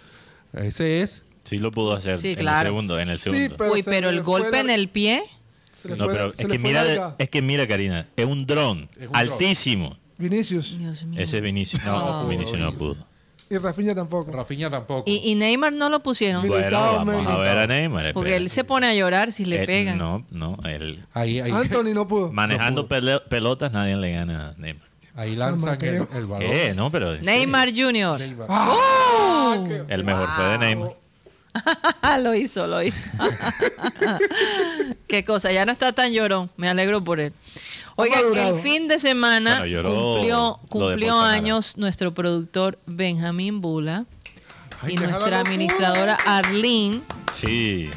Ese 0.52 1.02
es. 1.02 1.22
Sí 1.44 1.58
lo 1.58 1.72
pudo 1.72 1.94
hacer 1.94 2.18
Sí, 2.18 2.28
en 2.30 2.38
claro. 2.38 2.60
el 2.60 2.66
segundo, 2.66 3.00
en 3.00 3.08
el 3.08 3.18
Sí, 3.18 3.30
segundo. 3.30 3.56
pero 3.56 3.72
Uy, 3.72 3.82
pero 3.82 4.08
el 4.10 4.22
golpe 4.22 4.50
la- 4.52 4.60
en 4.60 4.70
el 4.70 4.88
pie. 4.88 5.22
se 5.72 5.88
le 5.88 5.96
No, 5.96 6.04
fue- 6.04 6.12
pero 6.14 6.34
se 6.34 6.42
es 6.42 6.48
que 6.48 6.58
mira, 6.58 7.14
es 7.18 7.28
que 7.30 7.42
mira, 7.42 7.66
Karina, 7.66 8.06
es 8.16 8.26
un 8.26 8.46
dron 8.46 8.88
Es 9.00 9.08
altísimo. 9.12 9.96
Vinicius. 10.18 10.76
Ese 11.16 11.40
Vinicius, 11.40 11.82
no, 11.84 12.28
Vinicius 12.28 12.58
no 12.60 12.72
pudo. 12.74 12.96
Y 13.50 13.58
Rafinha 13.58 13.94
tampoco. 13.94 14.30
Rafinha 14.32 14.70
tampoco. 14.70 15.02
Y, 15.10 15.16
y 15.30 15.34
Neymar 15.34 15.72
no 15.72 15.88
lo 15.90 16.00
pusieron. 16.02 16.46
Bueno, 16.46 17.28
a 17.30 17.36
ver 17.38 17.58
a 17.58 17.66
Neymar. 17.66 18.12
Porque 18.14 18.30
espera. 18.30 18.36
él 18.44 18.48
se 18.48 18.62
pone 18.64 18.86
a 18.86 18.94
llorar 18.94 19.32
si 19.32 19.44
le 19.44 19.60
Él- 19.60 19.66
pegan. 19.66 19.98
No, 19.98 20.24
no, 20.30 20.56
él 20.64 21.04
ahí, 21.12 21.40
ahí, 21.40 21.50
Anthony 21.54 21.92
no 21.92 22.06
pudo. 22.08 22.32
manejando 22.32 22.82
No 22.82 22.88
pudo. 22.88 22.98
pele- 23.00 23.20
pelotas 23.28 23.72
nadie 23.72 23.96
le 23.96 24.12
gana 24.12 24.50
a 24.50 24.60
Neymar. 24.60 24.88
ahí 25.16 25.34
lanzan 25.36 25.76
el, 25.84 26.06
el 26.14 26.26
balón. 26.26 26.38
¿Qué? 26.48 26.72
No, 26.76 26.90
pero 26.92 27.12
Neymar 27.18 27.70
Jr. 27.74 28.18
Neymar. 28.20 28.48
serio, 29.68 29.86
el 29.88 30.04
mejor 30.04 30.28
fue 30.28 30.44
de 30.44 30.58
Neymar. 30.58 30.92
lo 32.22 32.34
hizo, 32.36 32.66
lo 32.68 32.80
hizo. 32.82 33.10
Qué 35.08 35.24
cosa, 35.24 35.50
ya 35.52 35.64
no 35.66 35.72
está 35.72 35.92
tan 35.92 36.12
llorón. 36.12 36.50
Me 36.56 36.68
alegro 36.68 37.02
por 37.02 37.18
él. 37.20 37.32
Oiga, 38.00 38.16
madurado. 38.16 38.56
el 38.56 38.62
fin 38.62 38.88
de 38.88 38.98
semana 38.98 39.60
Bueno, 39.60 40.60
cumplió, 40.68 41.20
años 41.20 41.76
nuestro 41.78 42.12
productor 42.14 42.78
Benjamín 42.86 43.60
Bula 43.60 44.06
Ay, 44.82 44.94
y 44.94 44.96
nuestra 44.96 45.40
administradora 45.40 46.16
Arlene. 46.26 47.00
Sí, 47.32 47.90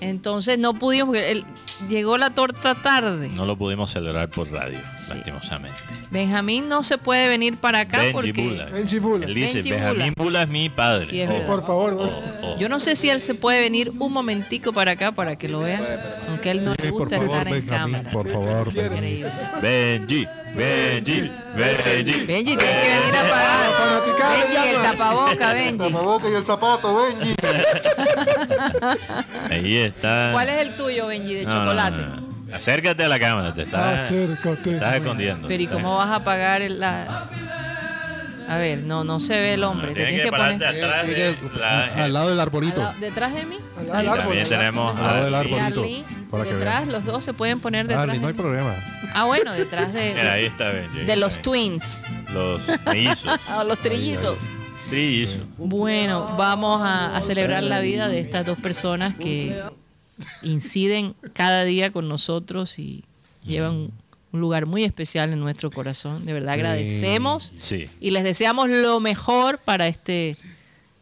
Entonces 0.00 0.58
no 0.58 0.74
pudimos, 0.74 1.08
porque 1.08 1.30
él, 1.30 1.44
llegó 1.88 2.16
la 2.18 2.30
torta 2.30 2.74
tarde. 2.74 3.28
no 3.34 3.46
lo 3.46 3.56
pudimos 3.56 3.90
celebrar 3.90 4.28
por 4.28 4.50
radio, 4.50 4.78
Sí. 4.96 5.12
lastimosamente. 5.14 5.78
Benjamín 6.10 6.68
no 6.68 6.82
se 6.84 6.98
puede 6.98 7.28
venir 7.28 7.56
para 7.56 7.80
acá 7.80 7.98
Benji 7.98 8.12
porque 8.12 8.32
Bula. 8.32 8.64
Benji 8.66 8.98
Bula. 8.98 9.26
Él 9.26 9.34
dice, 9.34 9.54
Benji 9.54 9.70
Benjamín 9.70 10.12
Bula 10.16 10.42
es 10.42 10.48
mi 10.48 10.68
padre. 10.68 11.06
Sí, 11.06 11.20
es 11.20 11.30
Oh. 11.30 11.46
Por 11.46 11.64
favor, 11.64 11.92
¿no? 11.94 12.00
oh, 12.02 12.22
oh. 12.42 12.58
yo 12.58 12.68
no 12.68 12.80
sé 12.80 12.96
si 12.96 13.08
él 13.10 13.20
se 13.20 13.34
puede 13.34 13.60
venir 13.60 13.90
un 13.98 14.12
momentico 14.12 14.72
para 14.72 14.92
acá 14.92 15.12
para 15.12 15.36
que 15.36 15.48
lo 15.48 15.60
vean, 15.60 15.84
aunque 16.28 16.48
a 16.48 16.52
él 16.52 16.64
no 16.64 16.72
Sí, 16.74 16.82
le 16.82 16.90
por 16.90 17.00
gusta 17.02 17.16
favor, 17.18 17.36
estar 17.38 17.54
en 17.54 17.66
cámara. 17.66 18.10
por 18.10 18.28
favor. 18.28 18.68
Increíble. 18.68 19.30
Benji, 19.62 20.26
Benji, 20.54 21.30
Benji. 21.56 22.26
Benji, 22.26 22.56
tienes 22.56 22.64
que 22.82 22.88
venir 23.00 23.16
a 23.16 23.22
pagar. 23.22 23.70
Benji, 24.20 24.68
el 24.68 24.82
tapaboca, 24.82 25.52
Benji. 25.52 25.92
boca 25.92 26.28
y 26.30 26.34
el 26.34 26.44
zapato, 26.44 26.94
Benji. 26.96 27.34
Ahí 29.50 29.76
está. 29.78 30.30
¿Cuál 30.32 30.48
es 30.48 30.58
el 30.58 30.76
tuyo, 30.76 31.06
Benji, 31.06 31.34
de 31.34 31.44
No, 31.44 31.64
no, 31.64 31.69
chocolate? 31.70 31.96
no, 32.02 32.16
no. 32.16 32.30
Acércate 32.56 33.04
a 33.04 33.08
la 33.08 33.20
cámara, 33.20 33.54
te 33.54 33.62
estás, 33.62 34.02
Acércate. 34.02 34.72
estás 34.74 34.96
escondiendo. 34.96 35.46
Pero 35.46 35.62
¿y 35.62 35.66
cómo 35.68 35.96
vas 35.96 36.10
a 36.10 36.24
pagar 36.24 36.62
el- 36.62 36.80
la...? 36.80 37.28
A 38.48 38.56
ver, 38.56 38.80
no, 38.82 39.04
no 39.04 39.20
se 39.20 39.38
ve 39.40 39.54
el 39.54 39.62
hombre. 39.62 39.88
Te 39.92 39.94
Tienes 39.94 40.16
que 40.16 40.22
que 40.24 40.30
pararte 40.32 40.66
poner... 40.66 40.84
atrás 40.84 41.06
de 41.06 41.36
la 41.60 41.84
al 42.04 42.12
lado 42.12 42.30
del 42.30 42.40
arbolito. 42.40 42.80
lado- 42.82 42.94
¿Detrás 42.98 43.32
de 43.32 43.46
mí? 43.46 43.56
Al 43.92 44.04
Y 44.04 44.08
árbol, 44.08 44.18
también 44.18 44.48
tenemos 44.48 44.96
Al 44.98 45.02
lado 45.06 45.24
del 45.26 45.34
Arbolito, 45.36 45.84
para 46.28 46.44
detrás, 46.44 46.86
los 46.88 47.04
dos 47.04 47.24
se 47.24 47.32
pueden 47.32 47.60
poner 47.60 47.86
detrás 47.86 48.08
Dale, 48.08 48.18
no 48.18 48.26
hay 48.26 48.32
de 48.32 48.36
mí. 48.36 48.42
problema. 48.42 48.74
Ah, 49.14 49.24
bueno, 49.26 49.52
detrás 49.52 49.92
de, 49.92 50.14
Mira, 50.16 50.32
ahí 50.32 50.46
está 50.46 50.70
Benji. 50.70 50.98
ahí 50.98 51.06
de 51.06 51.16
los 51.16 51.40
twins, 51.42 52.04
Los 52.32 52.62
mellizos. 52.86 53.38
a 53.48 53.62
los 53.68 53.78
trillizos. 53.78 54.48
Trillizos. 54.88 55.42
Bueno, 55.56 56.34
vamos 56.36 56.82
a, 56.82 57.14
a 57.14 57.22
celebrar 57.22 57.62
la 57.62 57.78
vida 57.78 58.08
de 58.08 58.18
estas 58.18 58.44
dos 58.44 58.58
personas 58.58 59.14
que 59.14 59.62
inciden 60.42 61.14
cada 61.32 61.64
día 61.64 61.90
con 61.92 62.08
nosotros 62.08 62.78
y 62.78 63.04
llevan 63.44 63.90
un 64.32 64.40
lugar 64.40 64.66
muy 64.66 64.84
especial 64.84 65.32
en 65.32 65.40
nuestro 65.40 65.70
corazón. 65.70 66.24
De 66.24 66.32
verdad 66.32 66.54
agradecemos 66.54 67.52
Sí. 67.60 67.86
y 68.00 68.10
les 68.10 68.22
deseamos 68.24 68.68
lo 68.68 69.00
mejor 69.00 69.58
para 69.58 69.88
este, 69.88 70.36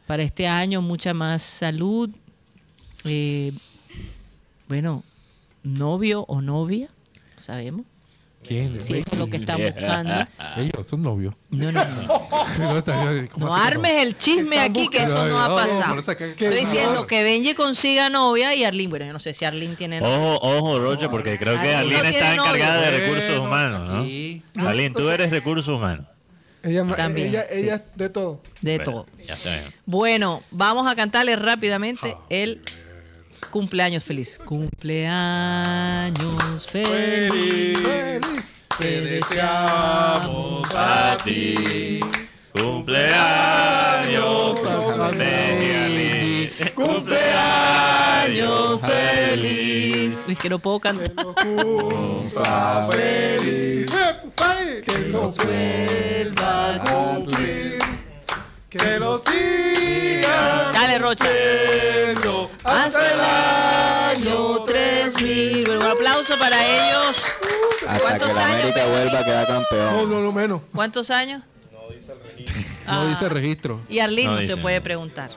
para 0.06 0.22
este 0.22 0.46
año, 0.48 0.80
mucha 0.82 1.12
más 1.14 1.42
salud. 1.42 2.10
Eh, 3.04 3.52
bueno, 4.68 5.02
novio 5.62 6.24
o 6.28 6.40
novia, 6.40 6.88
sabemos. 7.36 7.84
¿Quién? 8.49 8.82
Si 8.84 8.94
eso 8.94 9.09
es 9.12 9.18
lo 9.18 9.26
que 9.28 9.36
están 9.36 9.61
buscando. 9.61 10.12
Ellos 10.57 10.86
son 10.88 11.03
novios. 11.03 11.34
No, 11.51 11.70
no, 11.70 11.84
no. 11.84 12.28
No, 12.59 12.78
está- 12.78 12.94
¿cómo 13.30 13.46
No 13.46 13.55
así 13.55 13.62
que 13.62 13.68
armes 13.68 13.92
el 14.03 14.16
chisme 14.18 14.59
aquí, 14.59 14.88
que 14.88 15.03
eso 15.03 15.26
no 15.28 15.38
ha 15.38 15.49
pasado. 15.55 15.96
Estoy 15.99 16.57
diciendo 16.57 17.07
que 17.07 17.22
Benji 17.22 17.55
consiga 17.55 18.09
novia 18.09 18.55
y 18.55 18.64
Arlene, 18.64 18.88
bueno, 18.88 19.05
yo 19.07 19.12
no 19.12 19.20
sé 19.20 19.34
si 19.34 19.44
Arlene 19.44 19.76
tiene 19.76 20.01
novia. 20.01 20.16
Ojo, 20.16 20.38
ojo, 20.59 20.78
Rocha, 20.78 21.11
porque 21.11 21.38
creo 21.38 21.61
que 21.61 21.74
Arlene 21.74 22.09
está 22.09 22.34
encargada 22.34 22.90
de 22.90 22.99
Bueno, 22.99 23.14
recursos 23.14 23.38
humanos, 23.38 23.88
¿no? 23.88 24.66
Arlene, 24.68 24.94
tú 24.94 25.09
eres 25.11 25.30
recursos 25.30 25.68
humanos. 25.68 26.07
Ella, 26.62 26.84
También, 26.96 27.28
ella, 27.28 27.46
sí. 27.51 27.61
ella 27.61 27.74
es 27.76 27.82
de 27.94 28.09
todo. 28.09 28.42
De 28.62 28.78
Bueno, 28.78 28.90
todo. 28.92 29.07
Ya 29.26 29.34
está 29.34 29.51
bien. 29.51 29.64
Bueno, 29.86 30.42
vamos 30.51 30.88
a 30.88 30.96
cantarle 30.96 31.36
rápidamente 31.36 32.16
el 32.30 32.61
cumpleaños 33.51 34.05
feliz. 34.05 34.39
Cumpleaños 34.45 36.66
feliz. 36.66 37.78
Feliz. 37.78 38.53
Te 38.78 39.01
deseamos 39.01 40.62
A 40.76 41.16
ti, 41.24 41.99
cumpleaños, 42.55 44.64
Arlene. 44.64 46.53
Cumpleaños 46.76 48.80
feliz. 48.80 50.22
Uy, 50.28 50.36
que 50.36 50.49
no 50.49 50.61
puedo 50.61 50.78
cantar. 50.78 51.12
Cumpla 51.14 52.89
feliz. 52.93 53.91
Que 54.84 54.99
lo 55.09 55.32
vuelva 55.32 56.74
a 56.74 56.78
cumplir. 56.78 57.78
Que 58.70 58.98
lo 58.98 59.18
siga 59.18 60.70
Dale, 60.72 60.98
Rocha. 60.98 61.28
Hasta 62.64 63.12
el 63.12 63.20
año 64.26 64.64
3000. 64.64 65.64
Bueno, 65.66 65.80
un 65.86 65.86
aplauso 65.92 66.38
para 66.38 66.62
ellos. 66.66 67.26
Hasta 67.86 67.94
que 67.96 68.02
¿Cuántos 68.02 68.34
la 68.34 68.44
años? 68.46 68.60
América 68.60 68.84
vuelva 68.86 69.18
a 69.20 69.24
quedar 69.24 69.48
No, 69.48 69.54
campeón. 69.56 70.10
no, 70.10 70.20
no 70.20 70.32
menos. 70.32 70.60
¿Cuántos 70.74 71.10
años? 71.10 71.42
no 71.72 71.94
dice 71.94 72.14
registro. 72.14 72.62
Y 73.89 73.99
Arlene 73.99 74.24
No 74.28 74.32
no, 74.34 74.36
se 74.39 74.43
dice. 74.49 74.57
puede 74.59 74.80
preguntar. 74.80 75.30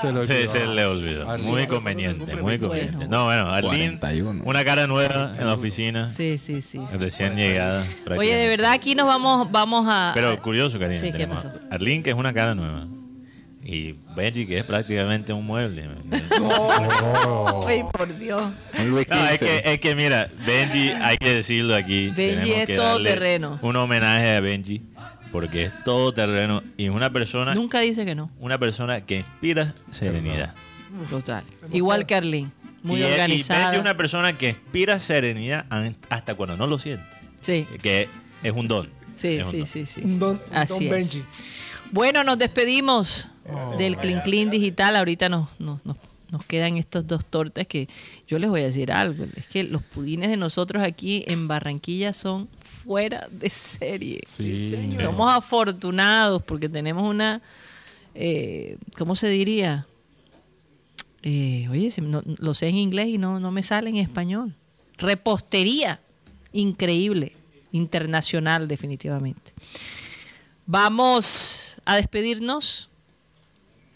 Se 0.00 0.12
lo 0.12 0.24
Sí, 0.24 0.32
olvidó. 0.32 0.48
se 0.52 0.66
le 0.66 0.84
olvidó. 0.84 1.30
Arlene. 1.30 1.50
Muy 1.50 1.66
conveniente, 1.66 2.36
muy 2.36 2.58
conveniente. 2.58 2.96
Bueno. 2.96 3.10
No, 3.10 3.24
bueno, 3.26 3.50
Arlene, 3.52 3.98
41. 3.98 4.42
una 4.44 4.64
cara 4.64 4.86
nueva 4.86 5.32
en 5.38 5.46
la 5.46 5.54
oficina, 5.54 6.08
Sí, 6.08 6.38
sí, 6.38 6.60
sí. 6.62 6.80
sí. 6.90 6.96
recién 6.98 7.36
llegada. 7.36 7.80
Oye, 7.82 7.86
de 7.90 8.04
prácticamente. 8.04 8.48
verdad 8.48 8.72
aquí 8.72 8.94
nos 8.94 9.06
vamos, 9.06 9.50
vamos 9.50 9.86
a. 9.88 10.10
Pero 10.14 10.40
curioso, 10.42 10.78
Karina. 10.78 11.00
Sí, 11.00 11.12
¿qué 11.12 11.26
pasó? 11.26 11.48
a 11.48 11.74
Arlene, 11.74 12.02
que 12.02 12.10
es 12.10 12.16
una 12.16 12.32
cara 12.34 12.54
nueva. 12.54 12.86
Y 13.68 13.96
Benji, 14.14 14.46
que 14.46 14.58
es 14.58 14.64
prácticamente 14.64 15.32
un 15.32 15.44
mueble. 15.44 15.88
Ay, 17.66 17.82
por 17.92 18.16
Dios. 18.16 18.42
No, 18.78 18.98
es 19.00 19.38
que, 19.40 19.62
es 19.64 19.78
que 19.80 19.94
mira, 19.96 20.28
Benji, 20.46 20.90
hay 20.90 21.16
que 21.16 21.34
decirlo 21.34 21.74
aquí. 21.74 22.08
Benji 22.08 22.14
tenemos 22.14 22.48
es 22.58 22.66
que 22.66 22.76
darle 22.76 22.92
todoterreno. 23.10 23.58
Un 23.62 23.76
homenaje 23.76 24.36
a 24.36 24.40
Benji, 24.40 24.82
porque 25.32 25.64
es 25.64 25.84
todoterreno 25.84 26.62
y 26.76 26.84
es 26.86 26.90
una 26.90 27.10
persona, 27.12 27.54
Nunca 27.54 27.80
dice 27.80 28.04
que 28.04 28.14
no. 28.14 28.30
una 28.38 28.58
persona 28.58 29.00
que 29.00 29.18
inspira 29.18 29.74
serenidad. 29.90 30.54
Total. 31.10 31.44
Igual 31.72 32.06
que 32.06 32.14
Arlene. 32.14 32.50
Muy 32.82 33.00
y, 33.00 33.02
y 33.02 33.06
organizada. 33.06 33.60
Benji 33.64 33.76
es 33.76 33.80
una 33.82 33.96
persona 33.96 34.38
que 34.38 34.50
inspira 34.50 34.98
serenidad 34.98 35.66
hasta 36.08 36.34
cuando 36.34 36.56
no 36.56 36.66
lo 36.66 36.78
siente. 36.78 37.04
Sí, 37.40 37.66
Que 37.82 38.08
es 38.42 38.52
un 38.52 38.68
don. 38.68 38.88
sí, 39.14 39.36
Es 39.36 39.46
un 39.46 39.50
sí, 39.52 39.58
don. 39.58 39.66
sí, 39.66 39.86
sí. 39.86 40.00
Un 40.04 40.18
don, 40.18 40.40
Así 40.52 40.86
don 40.88 40.98
es. 40.98 41.12
Benji. 41.14 41.26
Bueno, 41.92 42.24
nos 42.24 42.38
despedimos 42.38 43.28
del 43.78 43.96
Clean 43.96 44.20
Clean 44.22 44.50
Digital. 44.50 44.96
Ahorita 44.96 45.28
nos, 45.28 45.58
nos, 45.60 45.84
nos, 45.86 45.96
nos 46.30 46.44
quedan 46.44 46.76
estos 46.76 47.06
dos 47.06 47.24
tortas 47.24 47.66
que 47.66 47.88
yo 48.26 48.38
les 48.38 48.50
voy 48.50 48.60
a 48.62 48.64
decir 48.64 48.90
algo. 48.92 49.24
Es 49.36 49.46
que 49.48 49.64
los 49.64 49.82
pudines 49.82 50.30
de 50.30 50.36
nosotros 50.36 50.82
aquí 50.82 51.24
en 51.28 51.46
Barranquilla 51.48 52.12
son 52.12 52.48
fuera 52.86 53.26
de 53.30 53.50
serie. 53.50 54.20
Sí. 54.26 54.90
Somos 55.00 55.32
afortunados 55.32 56.42
porque 56.42 56.68
tenemos 56.68 57.08
una, 57.08 57.42
eh, 58.14 58.78
¿cómo 58.96 59.16
se 59.16 59.28
diría? 59.28 59.86
Eh, 61.22 61.66
oye, 61.70 61.92
no- 62.02 62.22
lo 62.24 62.54
sé 62.54 62.68
en 62.68 62.76
inglés 62.76 63.08
y 63.08 63.18
no, 63.18 63.40
no 63.40 63.50
me 63.50 63.62
sale 63.62 63.90
en 63.90 63.96
español. 63.96 64.54
Repostería, 64.98 66.00
increíble, 66.52 67.32
internacional 67.72 68.68
definitivamente. 68.68 69.52
Vamos 70.66 71.78
a 71.84 71.96
despedirnos. 71.96 72.90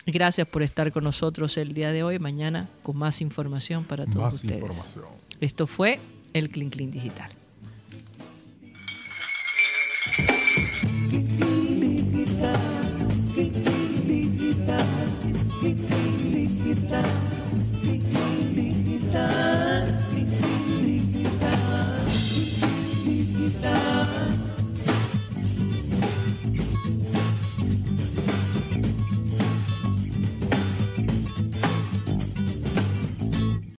Gracias 0.06 0.48
por 0.48 0.62
estar 0.62 0.90
con 0.92 1.04
nosotros 1.04 1.56
el 1.56 1.74
día 1.74 1.92
de 1.92 2.02
hoy. 2.02 2.18
Mañana 2.18 2.68
con 2.82 2.96
más 2.96 3.20
información 3.20 3.84
para 3.84 4.04
todos 4.06 4.16
Más 4.24 4.34
ustedes. 4.34 4.60
información. 4.62 5.04
Esto 5.40 5.66
fue 5.66 6.00
el 6.32 6.50
Clean 6.50 6.70
Clean 6.70 6.90
Digital. 6.90 7.30
time. 19.12 19.99